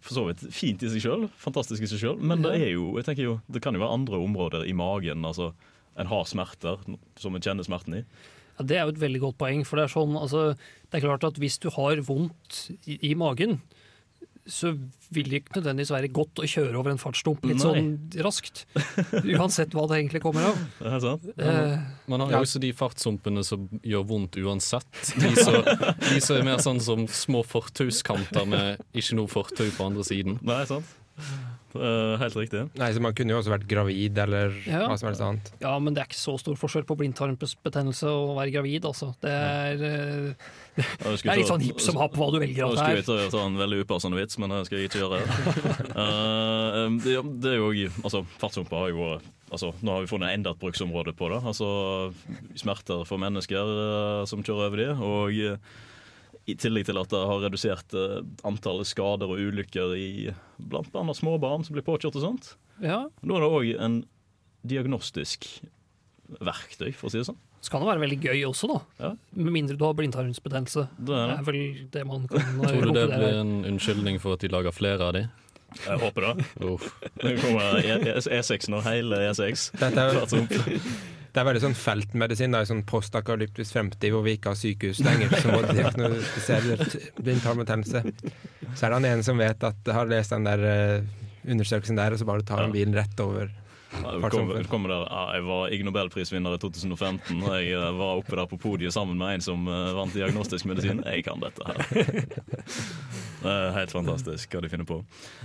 for 0.00 0.14
så 0.14 0.26
vidt 0.28 0.46
fint 0.54 0.82
i 0.82 0.90
seg 0.90 1.04
sjøl, 1.04 1.28
fantastisk 1.36 1.82
i 1.82 1.90
seg 1.90 2.02
sjøl, 2.02 2.18
men 2.22 2.42
det 2.42 2.54
er 2.54 2.70
jo, 2.72 2.96
jeg 2.96 3.04
tenker 3.04 3.26
jo, 3.26 3.40
det 3.52 3.62
kan 3.62 3.74
jo 3.74 3.82
være 3.82 3.98
andre 3.98 4.16
områder 4.22 4.66
i 4.66 4.72
magen. 4.72 5.24
altså 5.24 5.52
En 5.98 6.06
har 6.06 6.24
smerter 6.24 6.78
som 7.16 7.34
en 7.34 7.42
kjenner 7.42 7.66
smerten 7.66 8.00
i. 8.00 8.04
Ja, 8.56 8.64
det 8.64 8.76
er 8.78 8.84
jo 8.88 8.94
et 8.94 9.00
veldig 9.02 9.22
godt 9.28 9.38
poeng. 9.40 9.64
For 9.68 9.76
det 9.80 9.86
er 9.88 9.94
sånn, 9.94 10.16
altså, 10.18 10.44
det 10.90 11.00
er 11.00 11.06
klart 11.08 11.26
at 11.28 11.40
hvis 11.42 11.58
du 11.62 11.68
har 11.74 12.00
vondt 12.06 12.62
i, 12.86 12.98
i 13.10 13.14
magen, 13.18 13.58
så 14.46 14.70
vil 15.10 15.26
det 15.26 15.40
ikke 15.40 15.56
nødvendigvis 15.56 15.90
være 15.90 16.08
godt 16.14 16.38
å 16.38 16.46
kjøre 16.46 16.78
over 16.78 16.92
en 16.92 17.00
fartsdump 17.02 17.42
litt 17.50 17.58
Nei. 17.58 17.64
sånn 17.64 17.88
raskt. 18.22 18.60
Uansett 19.26 19.74
hva 19.74 19.88
det 19.90 19.98
egentlig 19.98 20.20
kommer 20.22 20.46
av. 20.52 20.60
Det 20.78 20.92
er 20.94 21.02
sant. 21.02 21.26
Eh, 21.34 21.74
Man 22.06 22.22
har 22.22 22.30
jo 22.30 22.38
ja. 22.38 22.42
også 22.46 22.62
de 22.62 22.70
fartsdumpene 22.78 23.42
som 23.46 23.66
gjør 23.82 24.06
vondt 24.06 24.38
uansett. 24.38 24.86
De 25.18 25.32
som, 25.34 25.58
de 25.66 26.22
som 26.22 26.38
er 26.38 26.46
mer 26.46 26.62
sånn 26.62 26.78
som 26.82 27.06
små 27.10 27.42
fortauskanter 27.46 28.46
med 28.50 28.82
ikke 28.94 29.18
noe 29.18 29.30
fortau 29.30 29.66
på 29.66 29.90
andre 29.90 30.06
siden. 30.06 30.38
Nei, 30.46 30.62
sant. 30.70 30.94
Er 31.80 32.16
helt 32.22 32.36
riktig. 32.36 32.62
Nei, 32.78 32.90
så 32.92 33.00
Man 33.04 33.14
kunne 33.14 33.34
jo 33.34 33.38
også 33.40 33.52
vært 33.52 33.66
gravid 33.68 34.18
eller 34.18 34.54
Ja. 34.66 34.86
hva 34.88 34.96
som 34.98 35.08
helst 35.10 35.20
annet. 35.24 35.52
Ja, 35.60 35.78
men 35.78 35.94
det 35.94 36.02
er 36.02 36.06
ikke 36.10 36.18
så 36.20 36.38
stor 36.40 36.54
forskjell 36.56 36.84
på 36.88 36.96
blindtarmbetennelse 36.98 38.04
og 38.08 38.32
å 38.32 38.36
være 38.40 38.52
gravid, 38.56 38.84
altså. 38.88 39.14
Det 39.20 39.30
er, 39.30 39.72
eh, 39.74 40.34
Ja, 40.76 40.84
det 41.10 41.24
er 41.26 41.36
litt 41.36 41.46
ta- 41.46 41.54
sånn 41.54 41.62
hipp 41.64 41.80
som 41.80 41.96
happ 41.96 42.12
hva 42.16 42.30
du 42.32 42.38
velger 42.40 42.66
Nå 42.66 42.74
det 42.74 42.84
her. 42.84 42.94
jeg 42.96 43.04
skulle 43.04 43.30
ta, 43.30 43.46
en 43.46 43.56
veldig 43.56 43.84
upassende 43.86 44.16
vits, 44.20 44.38
men 44.38 44.50
det 44.50 44.66
skal 44.66 44.78
jeg 44.78 44.90
ikke 44.90 45.02
gjøre. 45.04 45.22
Eh, 45.96 46.88
det, 47.02 47.14
det 47.40 47.52
er 47.54 47.58
jo 47.62 47.70
altså, 48.04 48.20
Fartshumper 48.38 48.76
har 48.84 48.88
jo 48.92 49.06
altså, 49.50 49.72
Nå 49.82 49.92
har 49.94 50.00
vi 50.04 50.10
funnet 50.10 50.34
enda 50.34 50.50
et 50.52 50.60
bruksområde 50.60 51.14
på 51.16 51.30
det. 51.32 51.40
Altså 51.46 52.12
Smerter 52.58 53.04
for 53.08 53.18
mennesker 53.22 53.70
eh, 54.20 54.24
som 54.28 54.42
kjører 54.44 54.66
over 54.70 54.76
de. 54.82 54.88
Og 55.06 55.40
eh, 55.52 55.56
i 56.46 56.54
tillegg 56.54 56.86
til 56.86 56.98
at 57.00 57.10
det 57.10 57.22
har 57.26 57.40
redusert 57.42 57.94
uh, 57.98 58.20
antallet 58.46 58.86
skader 58.86 59.30
og 59.32 59.40
ulykker 59.42 59.94
i 59.98 60.08
blant 60.62 60.94
annet 60.94 61.18
småbarn 61.18 61.64
som 61.66 61.74
blir 61.74 61.86
påkjørt 61.86 62.18
og 62.20 62.22
sånt. 62.22 62.52
Ja. 62.82 63.04
Nå 63.26 63.38
er 63.38 63.42
det 63.46 63.50
òg 63.56 63.72
en 63.82 63.96
diagnostisk 64.66 65.48
verktøy, 66.42 66.92
for 66.94 67.08
å 67.08 67.12
si 67.14 67.20
det 67.22 67.28
sånn. 67.28 67.38
Så 67.64 67.72
kan 67.72 67.82
det 67.82 67.88
være 67.88 68.02
veldig 68.04 68.18
gøy 68.22 68.44
også, 68.46 68.68
da. 68.70 69.08
Med 69.34 69.50
mindre 69.54 69.74
du 69.78 69.82
har 69.86 69.94
blindtarmsbetennelse. 69.98 70.84
Det 71.08 71.16
er 71.18 71.42
vel 71.46 71.60
det 71.94 72.04
man 72.06 72.28
kan 72.30 72.38
eh, 72.42 72.68
Tror 72.70 72.86
du 72.86 72.92
det 72.94 73.06
blir 73.10 73.40
en 73.40 73.54
unnskyldning 73.72 74.20
for 74.22 74.36
at 74.36 74.44
de 74.44 74.50
lager 74.52 74.74
flere 74.76 75.08
av 75.08 75.16
de? 75.16 75.24
Jeg 75.82 75.98
håper 75.98 76.28
det. 76.28 76.46
Uff. 76.62 76.86
Det 77.20 77.34
kommer 77.42 77.80
E- 77.82 78.14
E6 78.38 78.70
nå, 78.70 78.80
hele 78.86 79.18
E6. 79.32 79.66
Dette 79.82 80.04
er. 80.06 80.20
Det 81.36 81.42
er 81.42 81.48
veldig 81.50 81.60
sånn 81.66 81.74
feltmedisin. 81.76 82.54
da, 82.54 82.62
i 82.64 82.68
sånn 82.70 82.78
Postakalyptisk 82.88 83.74
fremtid 83.76 84.14
hvor 84.14 84.22
vi 84.24 84.38
ikke 84.38 84.54
har 84.54 84.56
sykehus 84.56 85.02
lenger. 85.04 85.34
Så 85.36 85.52
må 85.52 85.58
diagnostisere 85.68 86.78
blindtarmbetennelse. 87.18 88.00
Så 88.72 88.86
er 88.86 88.88
det 88.88 88.96
han 88.96 89.08
ene 89.10 89.26
som 89.26 89.36
vet 89.36 89.66
at 89.68 89.92
har 89.92 90.08
lest 90.08 90.32
den 90.32 90.48
der 90.48 90.64
eh, 90.70 91.26
undersøkelsen 91.44 92.00
der, 92.00 92.16
og 92.16 92.22
så 92.22 92.28
bare 92.28 92.46
tar 92.48 92.64
han 92.64 92.72
bilen 92.72 92.96
rett 92.96 93.20
over. 93.20 93.52
Ja, 93.96 94.16
kom, 94.32 94.48
kommer, 94.72 94.94
der, 94.94 95.04
ja, 95.12 95.22
jeg 95.36 95.44
var 95.46 95.76
Ig 95.76 95.84
Nobelprisvinner 95.84 96.56
i 96.56 96.62
2015. 96.64 97.36
og 97.36 97.52
Jeg 97.52 97.76
eh, 97.76 97.86
var 98.00 98.24
oppe 98.24 98.40
der 98.40 98.48
på 98.48 98.62
podiet 98.64 98.96
sammen 98.96 99.20
med 99.20 99.36
en 99.36 99.44
som 99.44 99.68
eh, 99.68 99.92
vant 100.00 100.16
diagnostisk 100.16 100.72
medisin. 100.72 101.04
Jeg 101.04 101.28
kan 101.28 101.44
dette 101.44 101.68
her. 101.68 101.76
Det 103.42 103.52
er 103.52 103.74
helt 103.76 103.92
fantastisk 103.92 104.54
hva 104.54 104.62
de 104.64 104.70
finner 104.72 104.88
på. 104.88 105.00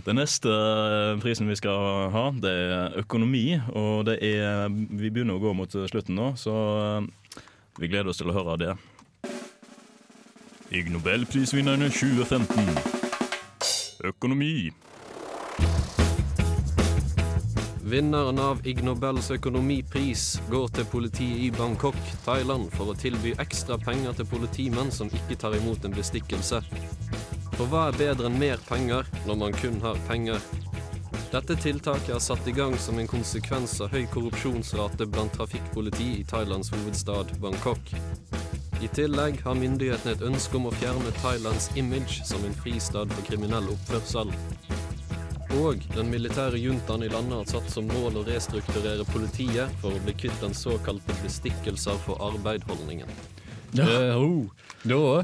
Den 0.05 0.19
neste 0.21 0.51
eh, 0.51 1.19
prisen 1.21 1.49
vi 1.51 1.57
skal 1.59 2.11
ha, 2.13 2.25
det 2.43 2.51
er 2.51 2.99
økonomi. 3.03 3.45
Og 3.75 4.05
det 4.07 4.19
er 4.25 4.69
Vi 4.69 5.09
begynner 5.09 5.37
å 5.37 5.43
gå 5.43 5.53
mot 5.57 5.71
slutten 5.71 6.17
nå, 6.17 6.33
så 6.39 6.55
eh, 6.85 7.41
vi 7.79 7.91
gleder 7.91 8.11
oss 8.11 8.21
til 8.21 8.31
å 8.31 8.37
høre 8.37 8.57
det. 8.61 8.75
Ig 10.71 10.87
Nobelprisvinnerne 10.93 11.89
2015. 11.91 12.71
Økonomi. 14.07 14.71
Vinneren 17.91 18.39
av 18.39 18.61
Ig 18.67 18.79
Nobels 18.87 19.27
økonomipris 19.35 20.39
går 20.47 20.69
til 20.77 20.85
politiet 20.87 21.41
i 21.43 21.49
Bangkok, 21.51 21.97
Thailand, 22.23 22.69
for 22.71 22.93
å 22.93 22.95
tilby 22.95 23.33
ekstra 23.43 23.75
penger 23.81 24.15
til 24.15 24.29
politimenn 24.31 24.93
som 24.95 25.11
ikke 25.11 25.35
tar 25.41 25.57
imot 25.59 25.83
en 25.83 25.97
bestikkelse. 25.97 26.61
For 27.57 27.69
hva 27.69 27.87
er 27.89 27.97
bedre 27.99 28.29
enn 28.29 28.39
mer 28.41 28.61
penger 28.67 29.07
når 29.27 29.39
man 29.43 29.55
kun 29.57 29.79
har 29.83 29.99
penger? 30.07 30.39
Dette 31.31 31.55
tiltaket 31.55 32.11
er 32.15 32.23
satt 32.23 32.47
i 32.47 32.51
gang 32.51 32.73
som 32.79 32.97
en 32.99 33.07
konsekvens 33.07 33.77
av 33.83 33.93
høy 33.95 34.03
korrupsjonsrate 34.11 35.07
blant 35.07 35.31
trafikkpoliti 35.37 36.09
i 36.19 36.25
Thailands 36.27 36.73
hovedstad 36.73 37.31
Bangkok. 37.39 37.93
I 38.81 38.89
tillegg 38.91 39.39
har 39.45 39.55
myndighetene 39.55 40.17
et 40.17 40.25
ønske 40.27 40.57
om 40.57 40.67
å 40.67 40.73
fjerne 40.75 41.13
Thailands 41.21 41.69
image 41.79 42.25
som 42.27 42.43
en 42.43 42.55
fristad 42.63 43.13
for 43.13 43.27
kriminell 43.29 43.69
oppførsel. 43.71 44.33
Og 45.61 45.83
den 45.95 46.11
militære 46.11 46.59
juntaen 46.59 47.03
i 47.05 47.11
landet 47.11 47.37
har 47.37 47.49
satt 47.51 47.71
som 47.71 47.87
mål 47.91 48.21
å 48.21 48.25
restrukturere 48.27 49.05
politiet 49.11 49.71
for 49.83 49.95
å 49.95 50.03
bli 50.03 50.15
kvitt 50.17 50.39
den 50.43 50.55
såkalte 50.57 51.15
bestikkelser 51.21 51.99
for 52.07 52.19
arbeid-holdningen. 52.31 53.11
Uh, 53.77 54.17
oh, 54.17 54.67
da, 54.83 55.23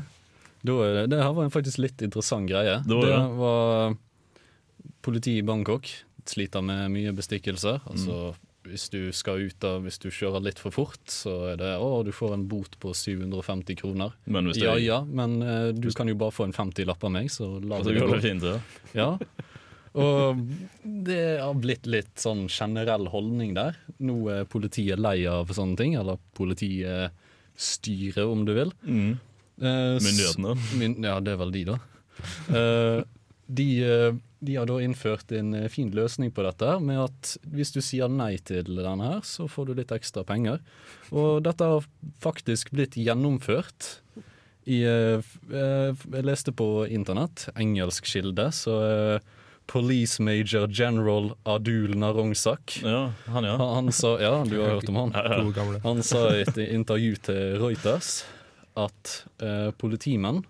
det, 0.67 1.05
det 1.13 1.21
her 1.23 1.33
var 1.37 1.47
en 1.47 1.53
faktisk 1.53 1.79
litt 1.83 2.01
interessant 2.05 2.49
greie. 2.49 2.79
Det 2.85 2.97
var 2.99 3.07
det. 3.07 3.21
var 3.39 3.95
Politiet 5.07 5.41
i 5.41 5.47
Bangkok 5.47 5.87
sliter 6.27 6.63
med 6.65 6.91
mye 6.91 7.13
bestikkelser. 7.15 7.79
Mm. 7.85 7.89
Altså, 7.93 8.17
hvis 8.67 8.89
du 8.91 8.99
skal 9.15 9.45
ut 9.47 9.63
av, 9.63 9.79
hvis 9.85 9.99
du 10.03 10.09
kjører 10.11 10.43
litt 10.43 10.59
for 10.59 10.75
fort, 10.75 10.99
så 11.07 11.53
er 11.53 11.59
det 11.61 11.69
å, 11.79 12.01
du 12.03 12.11
får 12.11 12.33
en 12.35 12.47
bot 12.51 12.73
på 12.83 12.91
750 12.91 13.77
kroner. 13.79 14.15
Men 14.25 14.49
hvis 14.49 14.59
det- 14.59 14.65
Ja 14.67 14.75
ja, 14.77 14.97
men 15.07 15.37
uh, 15.41 15.71
du 15.71 15.87
kan 15.95 16.07
jo 16.11 16.15
bare 16.19 16.35
få 16.35 16.49
en 16.49 16.53
50-lapp 16.57 17.03
av 17.07 17.11
meg, 17.15 17.29
så 17.31 17.47
la 17.63 17.79
det 17.81 17.95
gå. 18.01 18.19
fint, 18.19 18.43
ja. 18.43 18.59
Ja. 18.93 19.09
Og 19.97 20.43
det 20.83 21.39
har 21.41 21.55
blitt 21.57 21.87
litt 21.89 22.19
sånn 22.19 22.47
generell 22.51 23.07
holdning 23.09 23.55
der. 23.55 23.79
Nå 24.03 24.17
er 24.29 24.43
politiet 24.45 24.99
lei 24.99 25.23
av 25.25 25.47
sånne 25.55 25.77
ting, 25.79 25.95
eller 25.95 26.19
politiet 26.37 27.15
politistyret, 27.57 28.21
om 28.29 28.45
du 28.45 28.53
vil. 28.53 28.71
Mm. 28.85 29.19
S- 29.57 30.03
Myndighetene. 30.05 30.55
Myn 30.77 30.97
ja, 31.03 31.19
det 31.23 31.33
er 31.35 31.39
vel 31.41 31.53
de, 31.55 31.63
da. 31.71 31.77
Uh, 32.49 33.03
de, 33.47 33.67
eh, 33.85 34.15
de 34.43 34.55
har 34.57 34.67
da 34.67 34.75
innført 34.83 35.31
en 35.31 35.53
fin 35.71 35.87
løsning 35.95 36.33
på 36.35 36.43
dette, 36.43 36.73
med 36.83 36.99
at 37.05 37.29
hvis 37.47 37.71
du 37.71 37.79
sier 37.81 38.11
nei 38.11 38.33
til 38.43 38.67
denne 38.75 39.13
her, 39.13 39.21
så 39.23 39.47
får 39.47 39.69
du 39.69 39.77
litt 39.77 39.93
ekstra 39.95 40.25
penger. 40.27 40.59
Og 41.15 41.39
dette 41.45 41.63
har 41.63 41.87
faktisk 42.23 42.73
blitt 42.75 42.97
gjennomført. 42.99 44.01
I, 44.67 44.81
jeg 44.83 46.25
leste 46.27 46.51
på 46.51 46.67
internett, 46.91 47.45
engelsk 47.55 48.03
kilde, 48.11 48.49
så 48.51 48.75
Police 49.67 50.19
Major 50.19 50.67
General 50.67 51.31
Adul 51.47 51.95
Narongsak. 51.95 52.81
Ja, 52.83 53.13
han, 53.31 53.43
ja. 53.47 53.55
Han, 53.57 53.73
han 53.75 53.91
sa, 53.95 54.17
ja, 54.19 54.43
du 54.43 54.59
har 54.59 54.75
hørt 54.77 54.89
om 54.91 54.95
han. 54.95 55.15
Han 55.87 56.03
sa 56.03 56.27
i 56.35 56.43
et 56.43 56.59
intervju 56.67 57.15
til 57.29 57.57
Reuters 57.63 58.25
at 58.77 59.17
eh, 59.43 59.69
politimenn 59.79 60.43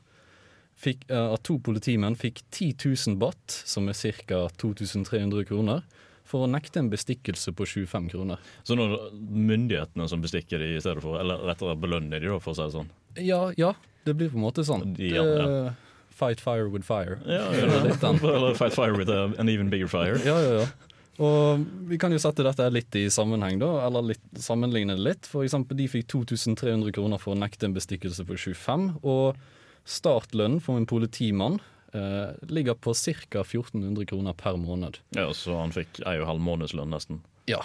fikk, 0.78 1.08
eh, 1.10 1.34
at 1.34 1.44
to 1.48 1.58
politimenn 1.64 2.18
fikk 2.20 2.44
10 2.52 2.76
000 2.84 3.18
baht, 3.22 3.62
som 3.66 3.90
er 3.90 3.98
ca. 4.28 4.44
2300 4.62 5.48
kroner, 5.50 5.84
for 6.28 6.44
å 6.44 6.52
nekte 6.52 6.82
en 6.82 6.92
bestikkelse 6.92 7.54
på 7.56 7.66
25 7.66 8.10
kroner. 8.12 8.42
Så 8.68 8.76
nå 8.76 8.86
er 8.86 8.96
det 8.96 9.12
myndighetene 9.48 10.10
som 10.12 10.24
bestikker 10.24 10.60
de 10.60 10.74
i 10.76 10.82
stedet 10.84 11.04
for, 11.04 11.20
eller 11.22 11.46
rettere 11.48 11.78
belønner 11.80 12.20
de, 12.20 12.32
da, 12.34 12.40
for 12.44 12.52
å 12.54 12.58
si 12.58 12.66
det 12.66 12.76
sånn. 12.76 12.90
Ja, 13.24 13.42
ja, 13.58 13.74
det 14.06 14.18
blir 14.20 14.34
på 14.34 14.40
en 14.40 14.46
måte 14.46 14.66
sånn. 14.68 14.92
Ja, 15.00 15.24
ja. 15.24 15.76
Fight 16.18 16.42
fire 16.42 16.68
with 16.74 16.84
fire. 16.86 17.20
Ja, 17.30 17.46
ja, 17.54 17.66
ja. 17.70 17.82
litt. 17.86 18.04
Eller 18.26 18.56
fight 18.58 18.74
fire 18.74 18.98
with 18.98 19.10
a, 19.14 19.28
an 19.38 19.50
even 19.50 19.70
bigger 19.70 19.88
fire. 19.92 20.18
Ja, 20.26 20.40
ja, 20.42 20.64
ja. 20.64 20.87
Og 21.24 21.64
vi 21.90 21.98
kan 21.98 22.14
jo 22.14 22.20
sette 22.22 22.46
dette 22.46 22.68
litt 22.70 22.96
i 23.00 23.08
sammenheng, 23.14 23.58
da, 23.62 23.70
eller 23.88 24.12
litt, 24.12 24.26
sammenligne 24.38 24.94
det 24.98 25.06
litt. 25.06 25.30
For 25.30 25.46
eksempel, 25.46 25.80
de 25.80 25.88
fikk 25.90 26.12
2300 26.14 26.94
kroner 26.94 27.22
for 27.22 27.34
å 27.34 27.40
nekte 27.40 27.66
en 27.70 27.78
bestikkelse 27.78 28.26
på 28.28 28.38
25, 28.38 28.92
og 29.02 29.40
startlønnen 29.88 30.62
for 30.62 30.78
en 30.78 30.86
politimann 30.90 31.58
eh, 31.98 32.36
ligger 32.52 32.78
på 32.78 32.94
ca. 32.94 33.42
1400 33.42 34.06
kroner 34.12 34.38
per 34.38 34.60
måned. 34.62 35.00
Ja, 35.18 35.32
Så 35.34 35.58
han 35.58 35.74
fikk 35.74 36.04
en 36.04 36.22
og 36.22 36.30
halv 36.30 36.44
månedslønn, 36.44 36.94
nesten. 36.94 37.24
Ja. 37.50 37.64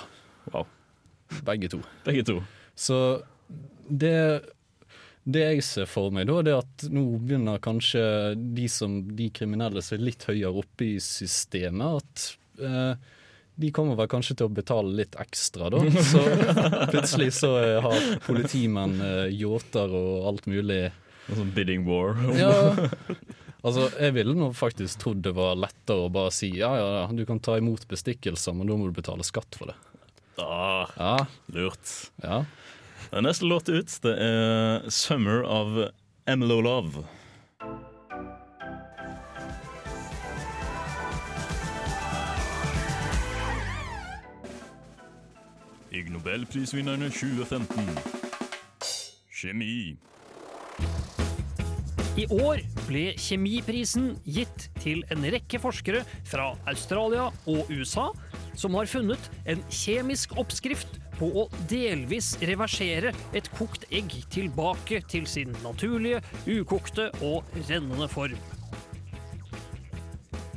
Wow. 0.53 0.65
Begge 1.45 1.69
to. 1.73 1.83
Begge 2.07 2.25
to. 2.29 2.41
Så 2.79 2.99
det 3.89 4.17
det 5.23 5.43
jeg 5.45 5.63
ser 5.63 5.87
for 5.87 6.11
meg, 6.11 6.27
da, 6.27 6.41
det 6.43 6.51
er 6.51 6.65
at 6.65 6.85
nå 6.91 7.05
begynner 7.23 7.61
kanskje 7.63 8.01
de, 8.57 8.65
som, 8.67 8.97
de 9.15 9.29
kriminelle 9.31 9.79
er 9.79 10.03
litt 10.03 10.25
høyere 10.27 10.65
oppe 10.65 10.97
i 10.97 11.03
systemet, 11.03 12.03
at 12.03 12.65
eh, 12.67 13.13
de 13.61 13.71
kommer 13.75 13.97
vel 13.99 14.09
kanskje 14.09 14.37
til 14.41 14.49
å 14.49 14.53
betale 14.55 14.95
litt 14.97 15.17
ekstra, 15.21 15.69
da. 15.71 15.83
Så 16.03 16.23
plutselig 16.93 17.33
så 17.37 17.51
eh, 17.61 17.79
har 17.85 18.07
politimenn 18.27 18.97
eh, 19.05 19.29
yachter 19.37 19.93
og 19.93 20.27
alt 20.33 20.47
mulig. 20.51 20.87
Og 21.31 21.37
sånn 21.39 21.53
bidding 21.55 21.85
war. 21.87 22.17
Ja, 22.35 22.51
altså 23.67 23.87
jeg 24.01 24.17
ville 24.17 24.35
nå 24.35 24.49
faktisk 24.59 25.05
trodd 25.05 25.21
det 25.23 25.35
var 25.37 25.55
lettere 25.61 26.09
å 26.09 26.11
bare 26.13 26.33
si 26.35 26.49
ja, 26.57 26.73
ja, 26.81 26.89
ja, 27.03 27.05
du 27.15 27.23
kan 27.29 27.39
ta 27.45 27.55
imot 27.61 27.85
bestikkelser, 27.91 28.57
men 28.59 28.67
da 28.73 28.79
må 28.81 28.89
du 28.91 28.97
betale 28.97 29.23
skatt 29.27 29.55
for 29.59 29.71
det. 29.71 29.79
Ah, 30.43 30.89
Ja, 30.97 31.15
lurt. 31.55 31.93
ja. 32.25 32.43
Neste 33.23 33.45
låt 33.45 33.69
ut 33.69 33.93
det 34.03 34.13
er 34.17 34.87
'Summer' 34.89 35.45
av 35.45 35.91
Emelo 36.27 36.61
Love. 36.65 37.03
Ig 45.93 46.09
Nobelprisvinnerne 46.09 47.11
2015. 47.13 47.85
Kjemi. 49.29 49.97
I 52.17 52.25
år 52.33 52.63
ble 52.87 53.03
kjemiprisen 53.21 54.15
gitt 54.25 54.71
til 54.81 55.03
en 55.13 55.27
rekke 55.35 55.61
forskere 55.61 56.01
fra 56.29 56.55
Australia 56.71 57.27
og 57.45 57.69
USA 57.69 58.07
som 58.57 58.77
har 58.81 58.89
funnet 58.89 59.29
en 59.45 59.61
kjemisk 59.69 60.33
oppskrift 60.41 60.97
på 61.19 61.29
å 61.43 61.47
delvis 61.69 62.35
reversere 62.41 63.13
et 63.37 63.53
kokt 63.59 63.85
egg 63.93 64.17
tilbake 64.33 65.05
til 65.13 65.29
sin 65.29 65.53
naturlige, 65.61 66.25
ukokte 66.49 67.11
og 67.21 67.45
rennende 67.69 68.09
form. 68.09 68.52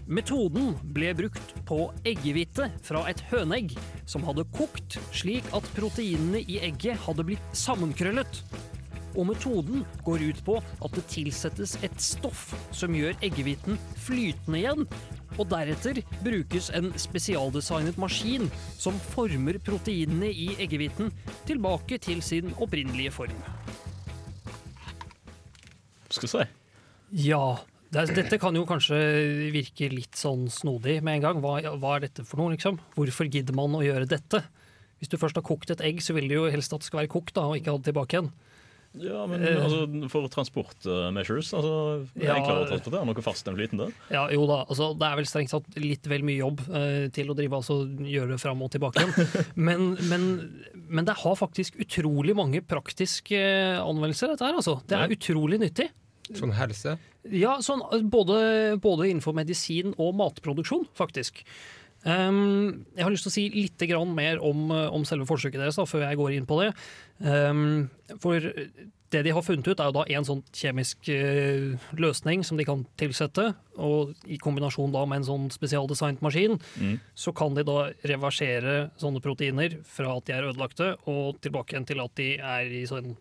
Metoden 0.05 0.75
ble 0.93 1.15
brukt 1.17 1.53
på 1.65 1.79
eggehvite 2.05 2.67
fra 2.85 3.01
et 3.09 3.23
høneegg 3.31 3.71
som 4.05 4.25
hadde 4.27 4.45
kokt 4.53 4.99
slik 5.09 5.47
at 5.57 5.65
proteinene 5.73 6.43
i 6.45 6.59
egget 6.67 7.01
hadde 7.07 7.25
blitt 7.25 7.57
sammenkrøllet. 7.57 8.43
Og 9.15 9.31
metoden 9.31 9.81
går 10.05 10.27
ut 10.27 10.43
på 10.45 10.59
at 10.61 10.93
det 10.93 11.07
tilsettes 11.09 11.73
et 11.87 11.97
stoff 12.03 12.51
som 12.75 12.93
gjør 12.93 13.17
eggehviten 13.25 13.79
flytende 14.05 14.61
igjen, 14.61 14.85
og 15.39 15.49
deretter 15.49 16.03
brukes 16.21 16.69
en 16.77 16.91
spesialdesignet 17.01 17.97
maskin 17.97 18.51
som 18.77 18.99
former 19.15 19.57
proteinene 19.63 20.29
i 20.29 20.51
eggehviten 20.59 21.09
tilbake 21.49 21.97
til 21.97 22.21
sin 22.21 22.53
opprinnelige 22.59 23.15
form. 23.15 23.39
Skal 26.13 26.27
vi 26.27 26.35
si. 26.35 26.51
Ja, 27.25 27.55
dette 28.03 28.39
kan 28.41 28.55
jo 28.57 28.65
kanskje 28.67 28.97
virke 29.55 29.87
litt 29.93 30.19
sånn 30.19 30.49
snodig 30.51 30.97
med 31.05 31.19
en 31.21 31.25
gang. 31.29 31.41
Hva, 31.43 31.55
hva 31.79 31.95
er 31.95 32.07
dette 32.09 32.25
for 32.27 32.41
noe, 32.41 32.51
liksom? 32.57 32.79
Hvorfor 32.97 33.29
gidder 33.31 33.55
man 33.55 33.71
å 33.77 33.83
gjøre 33.85 34.07
dette? 34.09 34.43
Hvis 34.99 35.11
du 35.11 35.17
først 35.21 35.35
har 35.39 35.43
kokt 35.45 35.71
et 35.71 35.81
egg, 35.85 36.01
så 36.03 36.13
vil 36.15 36.27
du 36.27 36.35
jo 36.35 36.49
helst 36.51 36.73
at 36.73 36.83
det 36.83 36.87
skal 36.89 37.03
være 37.03 37.11
kokt, 37.15 37.33
da, 37.37 37.47
og 37.47 37.55
ikke 37.59 37.71
ha 37.71 37.79
det 37.79 37.87
tilbake 37.93 38.17
igjen. 38.17 38.31
Ja, 38.95 39.25
men 39.27 39.41
Eh. 39.43 39.57
altså, 39.59 40.07
for 40.07 40.23
transportmeasures 40.31 41.49
altså, 41.51 42.07
Det 42.15 42.23
er 42.23 42.29
Ja. 42.29 42.35
enklere 42.39 42.63
å 42.63 42.69
transportere 42.69 43.05
noe 43.05 43.21
fast 43.25 43.45
enn 43.51 43.57
flytende. 43.57 43.89
Ja, 44.09 44.29
jo 44.31 44.45
da, 44.47 44.61
altså, 44.71 44.93
Det 44.97 45.03
er 45.03 45.15
vel 45.19 45.25
strengt 45.27 45.51
tatt 45.51 45.65
litt 45.75 46.07
vel 46.07 46.23
mye 46.23 46.39
jobb 46.39 46.61
eh, 46.71 47.09
til 47.11 47.27
å 47.27 47.35
drive 47.35 47.59
altså, 47.59 47.75
gjøre 47.99 48.29
det 48.31 48.39
fram 48.39 48.61
og 48.63 48.71
tilbake 48.71 49.03
igjen. 49.03 49.51
Men, 49.67 49.97
men, 50.07 50.23
men 50.87 51.03
det 51.05 51.17
har 51.17 51.35
faktisk 51.35 51.75
utrolig 51.75 52.33
mange 52.39 52.61
praktiske 52.63 53.35
eh, 53.35 53.83
anvendelser, 53.83 54.31
dette 54.31 54.47
her. 54.47 54.55
Altså. 54.55 54.79
Det 54.87 54.95
er 54.95 55.11
utrolig 55.11 55.59
nyttig. 55.59 55.89
Sånn 56.33 56.53
helse? 56.57 56.97
Ja, 57.29 57.57
sånn, 57.61 57.81
både, 58.09 58.79
både 58.81 59.09
innenfor 59.11 59.33
medisin 59.37 59.93
og 59.97 60.15
matproduksjon, 60.17 60.87
faktisk. 60.97 61.43
Um, 62.05 62.85
jeg 62.95 63.01
har 63.03 63.09
lyst 63.13 63.25
til 63.25 63.31
å 63.31 63.33
si 63.33 63.45
litt 63.49 63.81
grann 63.89 64.11
mer 64.13 64.37
om, 64.45 64.67
eh, 64.71 64.89
om 64.93 65.05
selve 65.05 65.25
forsøket 65.25 65.57
deres, 65.57 65.75
da, 65.79 65.85
før 65.89 66.03
jeg 66.05 66.17
går 66.17 66.35
inn 66.35 66.45
på 66.45 66.59
det. 66.61 66.73
Um, 67.25 67.89
for 68.21 68.39
det 69.09 69.23
de 69.23 69.31
har 69.33 69.41
funnet 69.45 69.65
ut, 69.69 69.79
er 69.79 69.89
jo 69.89 69.95
da 69.95 70.03
en 70.17 70.25
sånn 70.27 70.43
kjemisk 70.53 71.09
uh, 71.09 71.77
løsning 71.97 72.43
som 72.45 72.57
de 72.57 72.65
kan 72.67 72.85
tilsette. 72.99 73.55
Og 73.77 74.13
i 74.27 74.37
kombinasjon 74.37 74.91
da 74.93 75.05
med 75.09 75.23
en 75.23 75.27
sånn 75.29 75.49
spesialdesignet 75.53 76.21
maskin, 76.25 76.59
Mm. 76.77 76.99
så 77.15 77.33
kan 77.33 77.55
de 77.55 77.63
da 77.63 77.91
reversere 78.03 78.91
sånne 79.01 79.21
proteiner 79.21 79.77
fra 79.83 80.17
at 80.17 80.25
de 80.25 80.33
er 80.33 80.43
ødelagte, 80.51 80.97
og 81.07 81.39
tilbake 81.41 81.73
igjen 81.73 81.87
til 81.87 82.01
at 82.01 82.15
de 82.15 82.37
er 82.37 82.65
i 82.65 82.85
sånn 82.85 83.15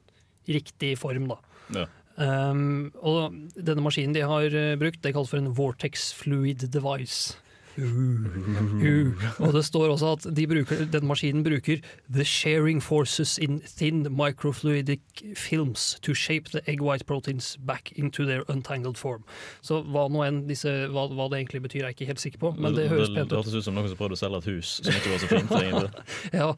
riktig 0.49 0.99
form. 0.99 1.29
da. 1.29 1.37
Ja. 1.73 1.87
Um, 2.15 2.93
og 3.03 3.35
denne 3.59 3.83
maskinen 3.83 4.15
de 4.15 4.23
har 4.23 4.55
eh, 4.55 4.77
brukt, 4.79 5.03
det 5.03 5.15
kalles 5.17 5.33
for 5.33 5.43
en 5.43 5.55
Vortex 5.57 6.13
Fluid 6.15 6.69
Device. 6.71 7.35
Uh, 7.75 9.11
og 9.43 9.53
det 9.53 9.65
står 9.67 9.89
også 9.89 10.13
at 10.13 10.27
de 10.37 10.47
bruker, 10.47 10.85
denne 10.93 11.09
maskinen 11.11 11.43
bruker 11.43 11.81
the 12.07 12.25
sharing 12.25 12.83
forces 12.83 13.39
in 13.39 13.61
thin 13.67 14.07
microfluidic 14.11 15.01
films 15.35 15.99
to 16.03 16.15
shape 16.15 16.53
the 16.53 16.63
egg 16.71 16.83
white 16.83 17.05
proteins 17.07 17.57
back 17.67 17.93
into 17.97 18.25
their 18.25 18.45
untangled 18.49 18.97
form. 18.97 19.25
Så 19.61 19.83
hva, 19.83 20.07
disse, 20.47 20.71
hva, 20.87 21.09
hva 21.11 21.29
det 21.33 21.43
egentlig 21.43 21.65
betyr, 21.67 21.83
er 21.83 21.91
jeg 21.91 21.99
ikke 21.99 22.11
helt 22.13 22.21
sikker 22.23 22.39
på, 22.47 22.55
men 22.59 22.79
det 22.79 22.89
høres 22.89 23.11
pent 23.11 23.27
ut. 23.27 23.35
Det 23.35 23.43
hørtes 23.43 23.59
ut 23.59 23.67
som 23.67 23.75
noen 23.75 23.91
som 23.91 23.99
prøvde 23.99 24.21
å 24.21 24.23
selge 24.23 24.43
et 24.45 24.51
hus 24.55 24.79
som 24.79 24.95
ikke 24.95 25.15
var 25.17 25.23
så 25.25 25.33
fint. 25.35 25.55
egentlig. 25.59 26.09
ja. 26.41 26.51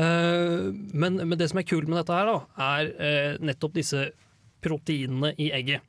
uh, 0.00 0.72
men, 0.96 1.20
men 1.28 1.38
det 1.38 1.52
som 1.52 1.60
er 1.60 1.68
kult 1.68 1.92
med 1.92 2.00
dette 2.00 2.16
her, 2.16 2.32
da, 2.32 2.68
er 2.72 2.94
eh, 2.96 3.32
nettopp 3.44 3.76
disse 3.76 4.08
proteinene 4.64 5.34
i 5.40 5.50
egget. 5.54 5.84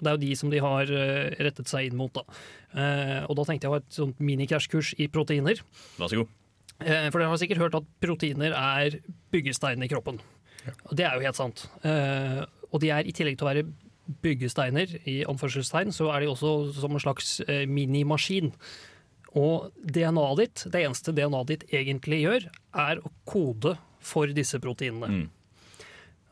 Og 0.00 0.06
Det 0.06 0.10
er 0.10 0.16
jo 0.16 0.24
de 0.24 0.36
som 0.40 0.50
de 0.52 0.60
har 0.64 0.90
eh, 0.96 1.34
rettet 1.44 1.68
seg 1.68 1.90
inn 1.90 1.98
mot. 2.00 2.12
Da. 2.16 2.24
Eh, 2.72 3.18
og 3.26 3.36
da 3.36 3.44
tenkte 3.44 3.66
jeg 3.66 3.72
å 3.72 3.76
ha 3.76 3.82
et 3.82 3.96
sånt 3.98 4.22
minikrasjkurs 4.24 4.94
i 4.96 5.10
proteiner. 5.12 5.60
Vær 6.00 6.08
så 6.12 6.22
god. 6.22 6.32
Eh, 6.80 7.08
for 7.12 7.20
dere 7.20 7.28
har 7.28 7.40
sikkert 7.42 7.60
hørt 7.60 7.76
at 7.76 7.88
proteiner 8.00 8.56
er 8.56 8.96
byggesteinen 9.34 9.84
i 9.84 9.90
kroppen. 9.92 10.22
Og 10.88 10.94
det 10.96 11.04
er 11.04 11.16
jo 11.16 11.24
helt 11.24 11.38
sant. 11.38 11.66
Og 12.70 12.80
de 12.82 12.90
er 12.92 13.08
i 13.08 13.12
tillegg 13.16 13.38
til 13.40 13.46
å 13.46 13.48
være 13.48 13.66
byggesteiner, 14.24 14.92
i 15.08 15.20
anførselstegn, 15.28 15.92
så 15.94 16.10
er 16.12 16.24
de 16.24 16.28
også 16.32 16.50
som 16.76 16.96
en 16.96 17.00
slags 17.00 17.38
minimaskin. 17.70 18.50
Og 19.40 19.70
DNA-et 19.80 20.40
ditt, 20.42 20.64
det 20.74 20.82
eneste 20.84 21.14
DNA-et 21.16 21.52
ditt 21.52 21.64
egentlig 21.72 22.22
gjør, 22.26 22.48
er 22.84 23.00
å 23.00 23.12
kode 23.28 23.76
for 24.04 24.32
disse 24.36 24.60
proteinene. 24.60 25.28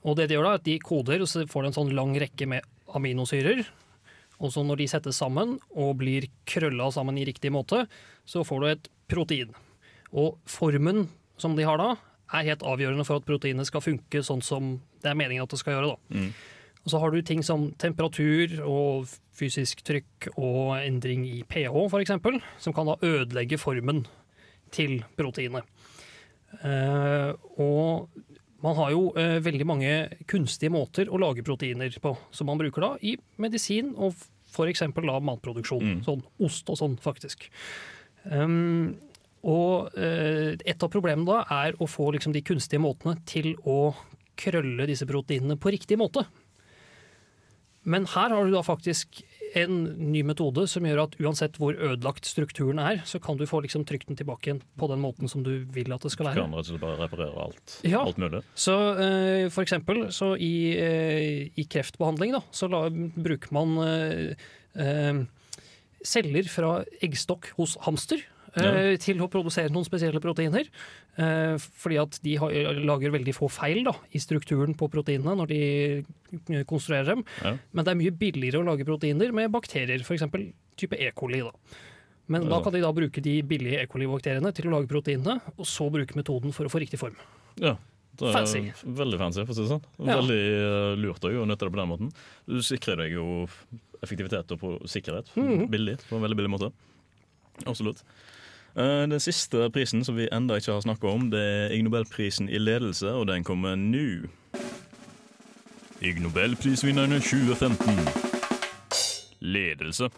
Og 0.06 0.18
det 0.18 0.28
de 0.28 0.36
gjør 0.36 0.46
da, 0.46 0.54
er 0.54 0.62
at 0.62 0.66
de 0.68 0.78
koder, 0.82 1.22
og 1.24 1.30
så 1.30 1.44
får 1.50 1.64
de 1.64 1.70
en 1.70 1.78
sånn 1.80 1.94
lang 1.96 2.14
rekke 2.20 2.48
med 2.50 2.66
aminosyrer. 2.94 3.64
Og 4.38 4.52
så 4.54 4.62
når 4.62 4.82
de 4.82 4.90
settes 4.90 5.18
sammen 5.18 5.56
og 5.74 5.96
blir 5.98 6.28
krølla 6.48 6.90
sammen 6.94 7.18
i 7.18 7.26
riktig 7.26 7.50
måte, 7.54 7.86
så 8.28 8.44
får 8.46 8.60
du 8.60 8.68
et 8.70 8.92
protein. 9.10 9.50
Og 10.14 10.38
formen 10.48 11.08
som 11.40 11.56
de 11.58 11.66
har 11.66 11.80
da, 11.80 11.96
er 12.28 12.50
helt 12.50 12.62
avgjørende 12.66 13.06
for 13.08 13.18
at 13.18 13.26
proteinet 13.26 13.68
skal 13.68 13.82
funke 13.82 14.22
sånn 14.24 14.42
som 14.44 14.76
det 15.02 15.10
er 15.10 15.18
meningen 15.18 15.46
at 15.46 15.52
det 15.52 15.60
skal 15.60 15.78
gjøre. 15.78 15.94
da. 15.94 16.22
Og 16.84 16.92
så 16.92 17.00
har 17.02 17.12
du 17.12 17.22
ting 17.22 17.42
som 17.44 17.68
temperatur 17.80 18.60
og 18.64 19.08
fysisk 19.36 19.82
trykk 19.86 20.30
og 20.36 20.78
endring 20.78 21.26
i 21.28 21.42
pH 21.46 21.74
f.eks., 21.88 22.14
som 22.62 22.74
kan 22.76 22.88
da 22.88 22.98
ødelegge 23.04 23.58
formen 23.60 24.06
til 24.74 25.02
proteinet. 25.18 25.66
Uh, 26.64 27.36
og 27.60 28.08
man 28.64 28.74
har 28.78 28.90
jo 28.90 29.02
eh, 29.18 29.38
veldig 29.44 29.66
mange 29.68 29.92
kunstige 30.30 30.72
måter 30.74 31.10
å 31.10 31.20
lage 31.20 31.44
proteiner 31.46 31.94
på, 32.02 32.14
som 32.34 32.48
man 32.50 32.58
bruker 32.58 32.82
da 32.82 32.90
i 33.06 33.14
medisin 33.38 33.92
og 33.94 34.16
f.eks. 34.48 34.82
da 34.96 35.18
matproduksjon. 35.22 36.00
Sånn 36.06 36.24
ost 36.42 36.70
og 36.72 36.80
sånn, 36.80 36.96
faktisk. 37.02 37.46
Um, 38.24 38.96
og 39.46 39.94
eh, 39.94 40.56
et 40.66 40.82
av 40.82 40.90
problemene 40.90 41.28
da 41.28 41.44
er 41.62 41.78
å 41.78 41.86
få 41.86 42.10
liksom, 42.16 42.34
de 42.34 42.42
kunstige 42.42 42.82
måtene 42.82 43.18
til 43.28 43.52
å 43.68 43.92
krølle 44.38 44.86
disse 44.90 45.06
proteinene 45.06 45.58
på 45.60 45.72
riktig 45.74 45.98
måte. 46.00 46.24
Men 47.88 48.08
her 48.10 48.34
har 48.34 48.44
du 48.44 48.52
da 48.52 48.64
faktisk 48.66 49.22
en 49.56 49.76
ny 50.12 50.22
metode 50.26 50.66
som 50.70 50.86
gjør 50.86 51.04
at 51.06 51.16
uansett 51.22 51.58
hvor 51.60 51.76
ødelagt 51.76 52.28
strukturen 52.28 52.80
er, 52.82 53.02
så 53.08 53.20
kan 53.22 53.38
du 53.38 53.46
få 53.48 53.62
liksom 53.64 53.86
trykt 53.88 54.10
den 54.10 54.18
tilbake 54.18 54.48
igjen 54.50 54.62
på 54.80 54.88
den 54.90 55.02
måten 55.02 55.30
som 55.30 55.44
du 55.46 55.52
vil 55.74 55.92
at 55.94 56.04
det 56.04 56.12
skal 56.14 56.30
være. 56.30 56.42
Kan 56.42 56.56
rett 56.56 56.66
og 56.66 56.70
slett 56.72 56.84
bare 56.84 57.00
reparere 57.00 57.46
alt. 57.48 57.76
Ja. 57.86 58.02
Alt 58.04 58.20
mulig. 58.20 58.42
Så 58.58 58.76
eh, 59.00 59.48
for 59.54 59.64
eksempel 59.64 60.08
så 60.14 60.34
i, 60.36 60.54
eh, 60.76 61.48
i 61.54 61.66
kreftbehandling 61.70 62.36
da, 62.36 62.42
så 62.54 62.70
la, 62.72 62.86
bruker 62.90 63.54
man 63.56 63.76
eh, 63.84 64.48
eh, 64.78 65.22
celler 66.04 66.50
fra 66.52 66.74
eggstokk 67.04 67.52
hos 67.58 67.78
hamster 67.86 68.22
eh, 68.56 68.94
til 69.02 69.20
å 69.22 69.28
produsere 69.32 69.72
noen 69.72 69.86
spesielle 69.86 70.22
proteiner. 70.22 70.68
Eh, 71.18 71.56
fordi 71.58 71.98
at 72.02 72.18
de 72.24 72.36
har, 72.40 72.54
lager 72.78 73.14
veldig 73.14 73.34
få 73.36 73.50
feil 73.52 73.82
da, 73.88 73.94
i 74.12 74.22
strukturen 74.22 74.76
på 74.78 74.90
proteinene 74.92 75.36
når 75.40 75.52
de 75.52 75.60
eh, 75.98 76.64
konstruerer 76.68 77.14
dem. 77.14 77.26
Ja. 77.42 77.56
Men 77.72 77.86
det 77.86 77.92
er 77.92 78.00
mye 78.00 78.16
billigere 78.22 78.62
å 78.62 78.68
lage 78.68 78.88
proteiner 78.88 79.34
med 79.36 79.52
bakterier, 79.54 80.02
f.eks. 80.04 80.26
type 80.78 80.98
E. 80.98 81.12
coli. 81.16 81.42
Da. 81.44 81.52
Men 82.28 82.44
Ja, 82.44 82.54
da 82.56 82.62
kan 82.64 82.74
de 82.74 82.84
da 82.84 82.94
bruke 82.94 83.24
de 83.24 83.36
billige 83.42 83.82
E. 83.82 83.90
coli-bakteriene 83.90 84.52
til 84.56 84.68
å 84.68 84.76
lage 84.76 84.90
proteinene, 84.90 85.40
og 85.56 85.68
så 85.68 85.88
bruke 85.92 86.18
metoden 86.18 86.54
for 86.56 86.68
å 86.68 86.72
få 86.72 86.82
riktig 86.84 87.00
form. 87.00 87.16
Ja. 87.60 87.76
Det 88.18 88.26
er 88.26 88.34
Fancy. 88.34 88.60
Veldig 88.98 89.18
fancy, 89.20 89.44
for 89.46 89.54
å 89.54 89.54
si 89.54 89.62
det 89.62 89.70
sånn. 89.70 89.84
Ja. 90.02 90.16
Veldig 90.18 90.38
lurt 90.98 91.26
å 91.28 91.44
nytte 91.46 91.68
det 91.68 91.70
på 91.70 91.78
den 91.78 91.90
måten. 91.92 92.08
Du 92.50 92.58
sikrer 92.66 92.98
deg 92.98 93.14
jo 93.14 93.44
effektivitet 94.02 94.50
og 94.56 94.58
sikkerhet 94.58 94.90
sikkerhet 94.90 95.30
-hmm. 95.36 95.68
billig, 95.70 95.98
på 96.08 96.16
en 96.16 96.22
veldig 96.22 96.36
billig 96.36 96.50
måte. 96.50 96.72
Absolutt. 97.66 98.02
Eh, 98.78 99.08
Den 99.08 99.20
siste 99.20 99.70
prisen 99.70 100.04
som 100.04 100.14
vi 100.16 100.28
enda 100.32 100.54
ikke 100.56 100.76
har 100.76 100.84
snakka 100.84 101.10
om, 101.10 101.30
det 101.32 101.40
er 101.42 101.72
Ig 101.74 101.82
Nobelprisen 101.82 102.46
i 102.48 102.60
ledelse, 102.62 103.10
og 103.10 103.26
den 103.26 103.42
kommer 103.44 103.74
nå. 103.74 104.28
Ig 105.98 106.20
Nobelprisvinnerne 106.22 107.18
2015. 107.18 107.98
Ledelse. 109.40 110.08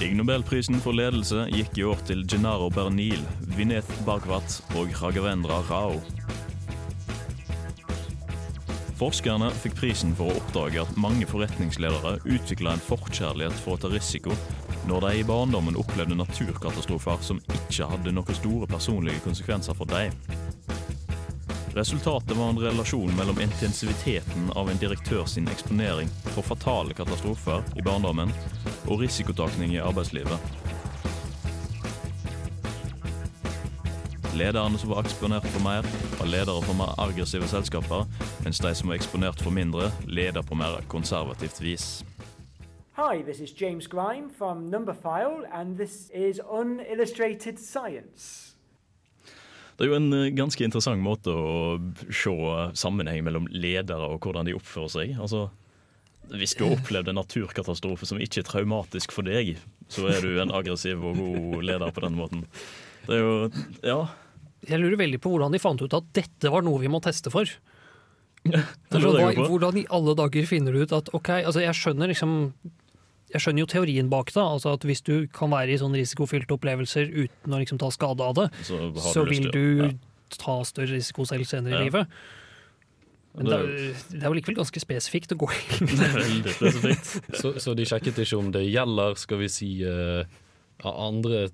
Ig 0.00 0.16
Nobelprisen 0.16 0.80
for 0.80 0.96
ledelse 0.96 1.44
gikk 1.52 1.76
i 1.76 1.84
år 1.84 2.00
til 2.08 2.24
Gennaro 2.24 2.70
Bernil, 2.72 3.20
Vineth 3.56 4.04
Bhagwat 4.08 4.62
og 4.80 4.88
Raghavendra 5.02 5.60
Rao. 5.68 6.00
Forskerne 8.96 9.50
fikk 9.60 9.76
prisen 9.76 10.16
for 10.16 10.30
å 10.30 10.40
oppdage 10.40 10.80
at 10.80 10.96
mange 10.96 11.26
forretningsledere 11.28 12.22
utvikla 12.24 12.72
en 12.72 12.84
forkjærlighet 12.88 13.64
for 13.66 13.76
å 13.76 13.82
ta 13.84 13.92
risiko 13.92 14.32
når 14.88 15.00
de 15.00 15.12
i 15.18 15.24
barndommen 15.24 15.76
opplevde 15.76 16.16
naturkatastrofer 16.18 17.22
som 17.24 17.40
ikke 17.40 17.88
hadde 17.88 18.12
noen 18.12 18.36
store 18.36 18.68
personlige 18.68 19.22
konsekvenser 19.24 19.76
for 19.78 19.88
dem. 19.88 20.12
Resultatet 21.74 22.36
var 22.36 22.52
en 22.52 22.60
relasjon 22.62 23.16
mellom 23.16 23.40
intensiviteten 23.40 24.52
av 24.54 24.70
en 24.70 24.78
direktør 24.78 25.24
sin 25.26 25.48
eksponering 25.50 26.12
for 26.28 26.46
fatale 26.46 26.94
katastrofer 26.94 27.64
i 27.74 27.82
barndommen 27.82 28.30
og 28.86 29.00
risikotakning 29.00 29.74
i 29.74 29.82
arbeidslivet. 29.82 30.38
Lederne 34.34 34.78
som 34.78 34.90
var 34.90 35.02
eksponert 35.02 35.46
for 35.46 35.62
mer, 35.62 35.86
var 36.18 36.30
ledere 36.30 36.62
for 36.62 36.78
mer 36.78 36.94
aggressive 36.98 37.46
selskaper, 37.50 38.06
mens 38.46 38.58
de 38.62 38.74
som 38.74 38.90
var 38.90 38.98
eksponert 38.98 39.42
for 39.42 39.54
mindre, 39.54 39.90
leder 40.06 40.42
på 40.42 40.58
mer 40.58 40.78
konservativt 40.90 41.62
vis. 41.62 41.86
Hi, 42.96 43.22
this 43.22 43.40
is 43.40 43.50
James 43.50 43.88
Grime 43.88 44.30
from 44.30 44.70
Numberphile, 44.70 45.42
and 45.52 45.76
this 45.76 46.10
is 46.14 46.40
Unillustrated 46.48 47.58
Science. 47.58 48.54
Det 49.74 49.82
er 49.82 49.88
jo 49.90 49.96
en 49.98 50.12
eh, 50.14 50.28
ganske 50.30 50.62
interessant 50.62 51.02
måte 51.02 51.32
å 51.34 51.80
se 52.06 52.34
sammenheng 52.78 53.24
mellom 53.26 53.48
ledere 53.50 54.06
og 54.14 54.22
hvordan 54.22 54.46
de 54.46 54.54
oppfører 54.54 54.92
seg. 54.92 55.16
Altså, 55.18 55.48
hvis 56.30 56.54
du 56.54 56.62
har 56.68 56.76
opplevd 56.76 57.10
en 57.10 57.18
naturkatastrofe 57.18 58.06
som 58.06 58.22
ikke 58.22 58.44
er 58.44 58.46
traumatisk 58.46 59.16
for 59.16 59.26
deg, 59.26 59.56
så 59.90 60.06
er 60.14 60.22
du 60.22 60.38
en 60.38 60.54
aggressiv 60.54 61.02
og 61.02 61.18
god 61.18 61.66
leder 61.66 61.90
på 61.98 62.04
den 62.06 62.14
måten. 62.20 62.46
Det 63.08 63.18
er 63.18 63.24
jo 63.24 63.34
Ja. 63.82 63.98
Jeg 64.70 64.80
lurer 64.80 65.02
veldig 65.02 65.18
på 65.20 65.34
hvordan 65.34 65.52
de 65.52 65.58
fant 65.60 65.82
ut 65.82 65.98
at 65.98 66.06
dette 66.14 66.48
var 66.48 66.62
noe 66.62 66.78
vi 66.78 66.88
må 66.88 67.02
teste 67.02 67.34
for. 67.34 67.50
det 68.46 68.62
Altså, 68.94 69.10
hva, 69.18 69.34
hvordan 69.50 69.82
i 69.82 69.86
alle 69.90 70.14
dager 70.14 70.46
finner 70.46 70.72
du 70.72 70.86
ut 70.86 70.94
at 70.94 71.10
ok, 71.10 71.34
altså 71.42 71.66
jeg 71.66 71.74
skjønner 71.74 72.14
liksom 72.14 72.38
jeg 73.34 73.42
skjønner 73.42 73.64
jo 73.64 73.66
teorien 73.74 74.08
bak 74.12 74.30
det. 74.30 74.40
altså 74.42 74.72
at 74.78 74.84
Hvis 74.86 75.02
du 75.02 75.26
kan 75.34 75.50
være 75.50 75.74
i 75.74 75.78
sånne 75.80 75.98
risikofylte 75.98 76.54
opplevelser 76.54 77.10
uten 77.10 77.56
å 77.56 77.58
liksom 77.60 77.80
ta 77.82 77.90
skade 77.90 78.22
av 78.22 78.36
det, 78.38 78.48
Så 78.68 78.78
du 78.94 79.00
så 79.02 79.24
vil 79.26 79.50
du 79.50 79.64
ja. 79.82 79.90
ta 80.38 80.60
større 80.64 80.94
risiko 80.94 81.26
selv 81.26 81.44
senere 81.50 81.74
Ja. 81.74 81.80
i 81.80 81.88
livet. 81.88 82.06
Men 83.34 83.46
Det 83.46 83.50
det 83.50 83.58
er 83.58 83.64
er, 83.90 83.94
det 84.14 84.22
er 84.22 84.28
jo 84.30 84.36
likevel 84.38 84.56
ganske 84.60 84.80
spesifikt 84.80 85.32
å 85.34 85.38
gå 85.42 85.48
inn 85.50 85.88
Veldig 86.14 86.52
spesifikt. 86.54 87.10
Så, 87.40 87.50
så 87.58 87.74
de 87.74 87.84
sjekket 87.90 88.20
ikke 88.22 88.38
om 88.38 88.52
det 88.54 88.62
gjelder, 88.70 89.18
skal 89.18 89.40
vi 89.42 89.48
si, 89.50 89.70
uh, 89.82 90.22
andre 90.84 91.48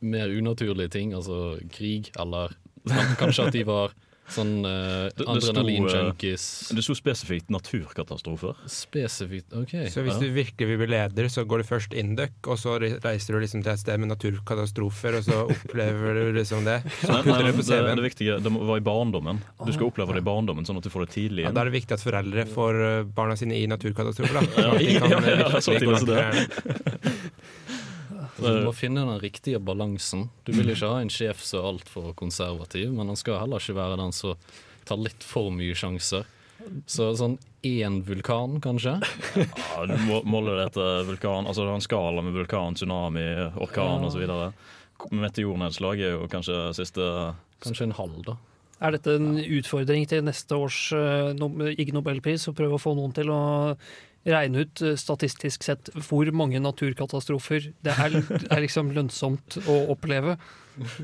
mer 0.00 0.28
unaturlige 0.32 0.88
ting, 0.94 1.12
altså 1.12 1.58
krig, 1.74 2.08
eller 2.16 2.54
kanskje 3.20 3.44
at 3.48 3.52
de 3.52 3.64
var 3.68 3.92
sånn 4.32 4.52
uh, 4.66 5.08
eh, 5.08 5.24
adrenalin-junkies. 5.24 6.44
Det 6.76 6.84
sto 6.84 6.96
spesifikt 6.96 7.52
naturkatastrofer. 7.52 8.58
Spesifikt, 8.70 9.52
ok. 9.56 9.74
Så 9.92 10.04
hvis 10.06 10.20
du 10.20 10.28
virkelig 10.34 10.68
vil 10.70 10.80
bli 10.82 10.90
leder, 10.92 11.30
så 11.32 11.44
går 11.48 11.62
du 11.62 11.68
først 11.68 11.96
induck, 11.96 12.36
og 12.46 12.60
så 12.60 12.76
reiser 12.80 13.36
du 13.36 13.40
liksom 13.42 13.64
til 13.64 13.72
et 13.74 13.82
sted 13.82 14.00
med 14.00 14.12
naturkatastrofer, 14.12 15.18
og 15.20 15.26
så 15.28 15.42
opplever 15.54 16.20
du 16.20 16.32
liksom 16.38 16.68
det. 16.68 16.80
Så 17.02 17.12
Nei, 17.12 17.22
nei, 17.28 17.40
det, 17.48 17.54
det, 17.64 17.80
det 17.88 18.06
viktige 18.08 18.38
det 18.44 18.54
var 18.54 18.76
i 18.80 18.84
barndommen. 18.84 19.42
Du 19.64 19.72
skal 19.74 19.88
oppleve 19.90 20.16
det 20.16 20.24
i 20.24 20.28
barndommen, 20.28 20.68
sånn 20.68 20.80
at 20.80 20.86
du 20.86 20.92
får 20.92 21.06
det 21.06 21.12
tidlig 21.16 21.48
Ja, 21.48 21.54
da 21.54 21.64
er 21.64 21.72
det 21.72 21.78
viktig 21.78 21.98
at 21.98 22.04
foreldre 22.04 22.46
får 22.50 22.82
uh, 22.82 22.88
barna 23.16 23.38
sine 23.38 23.58
i 23.58 23.66
naturkatastrofer. 23.70 24.40
Da, 24.40 24.46
Ja, 24.58 24.74
ja, 24.74 24.82
ja, 24.82 24.98
ja, 24.98 25.08
ja, 25.08 25.18
ja, 25.18 25.36
ja, 25.38 25.48
ja, 25.54 25.60
virkelig 25.60 25.62
så 25.64 25.72
gå 25.72 25.78
tidlig 25.78 25.98
som 25.98 26.08
langt 26.08 26.08
det. 26.08 26.24
med 26.26 27.48
Så 28.18 28.27
du 28.38 28.64
må 28.66 28.72
finne 28.76 29.02
den 29.06 29.20
riktige 29.22 29.58
balansen. 29.60 30.28
Du 30.46 30.52
vil 30.54 30.70
ikke 30.72 30.90
ha 30.92 31.00
en 31.02 31.10
sjef 31.12 31.40
som 31.44 31.60
er 31.60 31.68
altfor 31.72 32.12
konservativ, 32.18 32.90
men 32.94 33.10
han 33.10 33.18
skal 33.18 33.40
heller 33.42 33.62
ikke 33.62 33.76
være 33.78 33.98
den 34.00 34.14
som 34.16 34.36
tar 34.88 35.00
litt 35.02 35.24
for 35.26 35.50
mye 35.54 35.74
sjanser. 35.76 36.26
Så 36.90 37.12
sånn 37.18 37.36
én 37.66 38.00
vulkan, 38.06 38.56
kanskje? 38.62 38.96
Ja, 39.38 39.84
du 39.86 39.94
må, 40.08 40.20
måler 40.26 40.58
det 40.58 40.66
etter 40.72 41.04
vulkan. 41.06 41.46
Altså, 41.46 41.62
det 41.64 41.70
er 41.70 41.78
en 41.78 41.84
skala 41.86 42.22
med 42.26 42.34
vulkan, 42.34 42.74
tsunami, 42.78 43.26
orkan 43.62 44.02
Ja. 44.02 44.10
osv. 44.10 45.12
Meteornedslag 45.14 46.00
er 46.02 46.16
jo 46.16 46.28
kanskje 46.30 46.56
siste 46.74 47.04
Kanskje 47.62 47.88
en 47.88 47.96
halv, 47.98 48.20
da. 48.26 48.36
Er 48.78 48.94
dette 48.94 49.16
en 49.18 49.32
utfordring 49.42 50.04
til 50.06 50.22
neste 50.22 50.54
års 50.54 50.92
uh, 50.94 51.34
Ig 51.74 51.88
Nobelpris 51.94 52.44
å 52.46 52.54
prøve 52.54 52.76
å 52.76 52.82
få 52.82 52.92
noen 52.94 53.10
til 53.16 53.30
å 53.34 53.38
regne 54.34 54.64
ut 54.66 54.82
eh, 54.84 54.94
statistisk 55.00 55.64
sett 55.66 55.90
hvor 56.08 56.28
mange 56.36 56.60
naturkatastrofer 56.62 57.70
det 57.84 57.94
er, 57.98 58.18
er 58.50 58.64
liksom 58.64 58.92
lønnsomt 58.96 59.60
å 59.66 59.80
oppleve 59.94 60.36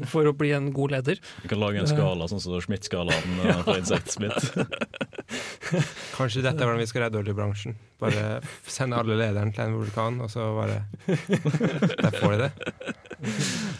for 0.07 0.23
å 0.31 0.33
bli 0.39 0.53
en 0.55 0.69
god 0.71 0.93
leder? 0.95 1.19
Vi 1.43 1.49
kan 1.51 1.59
lage 1.59 1.81
en 1.83 1.89
skala, 1.91 2.29
sånn 2.31 2.39
som 2.45 2.55
Schmidt-skalaen 2.63 3.41
eh, 3.43 3.63
for 3.67 3.81
insektsmitt. 3.81 4.53
Kanskje 6.15 6.45
dette 6.45 6.61
er 6.63 6.69
hvordan 6.69 6.83
vi 6.83 6.87
skal 6.87 7.07
redde 7.07 7.19
oljebransjen. 7.19 7.75
Bare 8.03 8.25
sende 8.71 8.99
alle 9.01 9.17
lederen 9.19 9.51
til 9.55 9.65
en 9.67 9.77
vulkan, 9.81 10.21
og 10.23 10.31
så 10.31 10.47
bare 10.57 10.83
Der 11.07 12.19
får 12.21 12.35
de 12.37 12.39
det. 12.45 12.51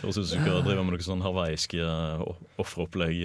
Høres 0.01 0.17
ut 0.19 0.19
som 0.19 0.23
du 0.25 0.31
skal 0.33 0.63
drive 0.65 0.83
med 0.87 0.97
noe 0.97 1.05
sånn 1.07 1.23
hawaiisk 1.25 1.77
eh, 1.79 2.25
offeropplegg. 2.63 3.21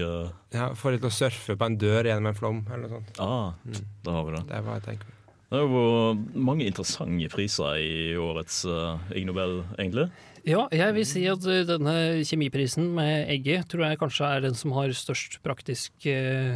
Ja, 0.54 0.70
Få 0.78 0.94
de 0.94 1.00
til 1.02 1.10
å 1.10 1.16
surfe 1.16 1.56
på 1.58 1.70
en 1.70 1.78
dør 1.82 2.10
gjennom 2.12 2.30
en 2.34 2.38
flom, 2.38 2.62
eller 2.70 2.86
noe 2.86 3.00
sånt. 3.00 3.16
Ah, 3.24 3.54
Mm. 3.66 3.82
da 4.06 4.12
har 4.20 4.28
vi 4.30 4.36
det. 4.38 4.44
Det 4.50 4.56
er 4.60 4.68
hva 4.68 4.78
jeg 4.80 4.86
tenker. 4.92 5.16
Det 5.50 5.58
er 5.58 5.66
jo 5.66 6.14
mange 6.38 6.68
interessante 6.70 7.30
priser 7.34 7.80
i 7.82 7.94
årets 8.22 8.62
uh, 8.70 9.00
Ig 9.18 9.26
Nobel, 9.26 9.64
egentlig. 9.80 10.10
Ja, 10.48 10.68
jeg 10.72 10.94
vil 10.96 11.06
si 11.10 11.24
at 11.30 11.44
eh, 11.50 11.64
denne 11.68 11.94
kjemiprisen 12.26 12.86
med 12.96 13.28
egget 13.34 13.68
tror 13.72 13.88
jeg 13.90 14.00
kanskje 14.00 14.30
er 14.30 14.46
den 14.46 14.56
som 14.58 14.72
har 14.78 14.94
størst 14.96 15.40
praktisk 15.46 16.06
eh, 16.08 16.56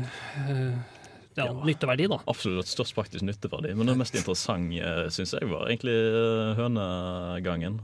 ja, 1.35 1.47
ja, 1.49 1.49
nytteverdi, 1.65 2.07
da. 2.13 2.21
Absolutt 2.31 2.69
størst 2.71 2.95
praktisk 2.95 3.25
nytteverdi, 3.27 3.73
men 3.75 3.89
det 3.89 3.97
mest 3.99 4.15
interessante 4.15 5.09
syns 5.13 5.35
jeg 5.35 5.49
var 5.51 5.67
egentlig 5.67 5.97
eh, 5.97 6.53
hønegangen. 6.61 7.81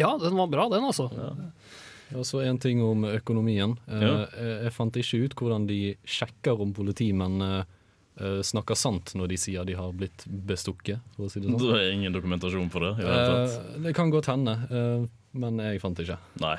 Ja, 0.00 0.14
den 0.20 0.36
var 0.40 0.48
bra, 0.50 0.66
den 0.72 0.88
altså. 0.88 1.10
Og 2.12 2.26
så 2.28 2.42
en 2.44 2.58
ting 2.60 2.82
om 2.84 3.04
økonomien. 3.08 3.76
Eh, 3.88 4.02
Ja. 4.02 4.16
jeg, 4.64 4.72
fant 4.74 4.96
ikke 4.96 5.22
ut 5.26 5.36
hvordan 5.38 5.68
de 5.68 5.94
sjekker 6.04 6.60
om 6.60 6.74
politimenn 6.76 7.40
eh, 7.44 7.60
eh, 7.60 7.78
snakker 8.46 8.78
sant 8.78 9.14
når 9.18 9.32
de 9.32 9.38
sier 9.40 9.64
de 9.68 9.74
har 9.78 9.94
blitt 9.96 10.26
bestukket, 10.26 11.02
for 11.16 11.26
å 11.26 11.32
si 11.32 11.42
det 11.42 11.50
sånn. 11.50 11.62
Det 11.72 11.80
er 11.80 11.94
ingen 11.94 12.14
dokumentasjon 12.14 12.70
på 12.72 12.84
det. 12.84 12.92
i 13.00 13.08
det. 13.08 13.88
Eh, 13.88 13.94
kan 13.96 14.12
godt 14.12 14.30
hende, 14.30 14.58
uh, 14.70 15.08
men 15.38 15.58
jeg 15.62 15.82
fant 15.82 15.98
det 15.98 16.06
ikke. 16.06 16.20
Nei. 16.42 16.58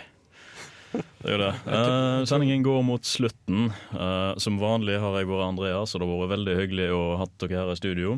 Det 0.93 1.29
er 1.29 1.33
jo 1.33 1.41
det. 1.41 1.53
Uh, 1.73 2.25
sendingen 2.29 2.63
går 2.65 2.81
mot 2.85 3.05
slutten. 3.05 3.71
Eh, 3.93 4.33
som 4.37 4.59
vanlig 4.61 4.99
har 5.01 5.17
jeg 5.17 5.29
vært 5.29 5.47
Andreas, 5.47 5.93
og 5.93 6.01
det 6.01 6.09
har 6.09 6.21
vært 6.21 6.33
veldig 6.35 6.57
hyggelig 6.59 6.89
å 6.93 7.03
ha 7.21 7.27
dere 7.41 7.61
her 7.61 7.73
i 7.73 7.79
studio. 7.79 8.17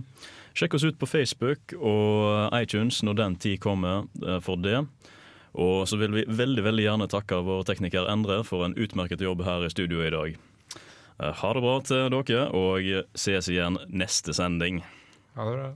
Sjekk 0.56 0.78
oss 0.78 0.86
ut 0.88 1.00
på 1.00 1.10
Facebook 1.10 1.76
og 1.76 2.54
iTunes 2.56 3.02
når 3.04 3.20
den 3.20 3.38
tid 3.44 3.60
kommer 3.64 4.06
eh, 4.24 4.40
for 4.44 4.60
det. 4.60 4.86
Og 5.56 5.86
så 5.88 6.00
vil 6.00 6.16
vi 6.16 6.26
veldig 6.28 6.64
veldig 6.66 6.84
gjerne 6.84 7.12
takke 7.12 7.40
vår 7.48 7.64
tekniker 7.68 8.10
Endre 8.12 8.42
for 8.48 8.66
en 8.66 8.76
utmerket 8.76 9.24
jobb 9.24 9.46
her 9.48 9.68
i 9.68 9.72
studio 9.72 10.04
i 10.04 10.12
dag. 10.12 10.36
Ha 11.20 11.50
det 11.56 11.62
bra 11.64 11.76
til 11.88 12.10
dere, 12.12 12.46
og 12.52 12.88
ses 13.16 13.48
igjen 13.52 13.78
neste 13.88 14.36
sending. 14.36 14.82
Ha 15.38 15.46
det 15.48 15.58
bra. 15.58 15.70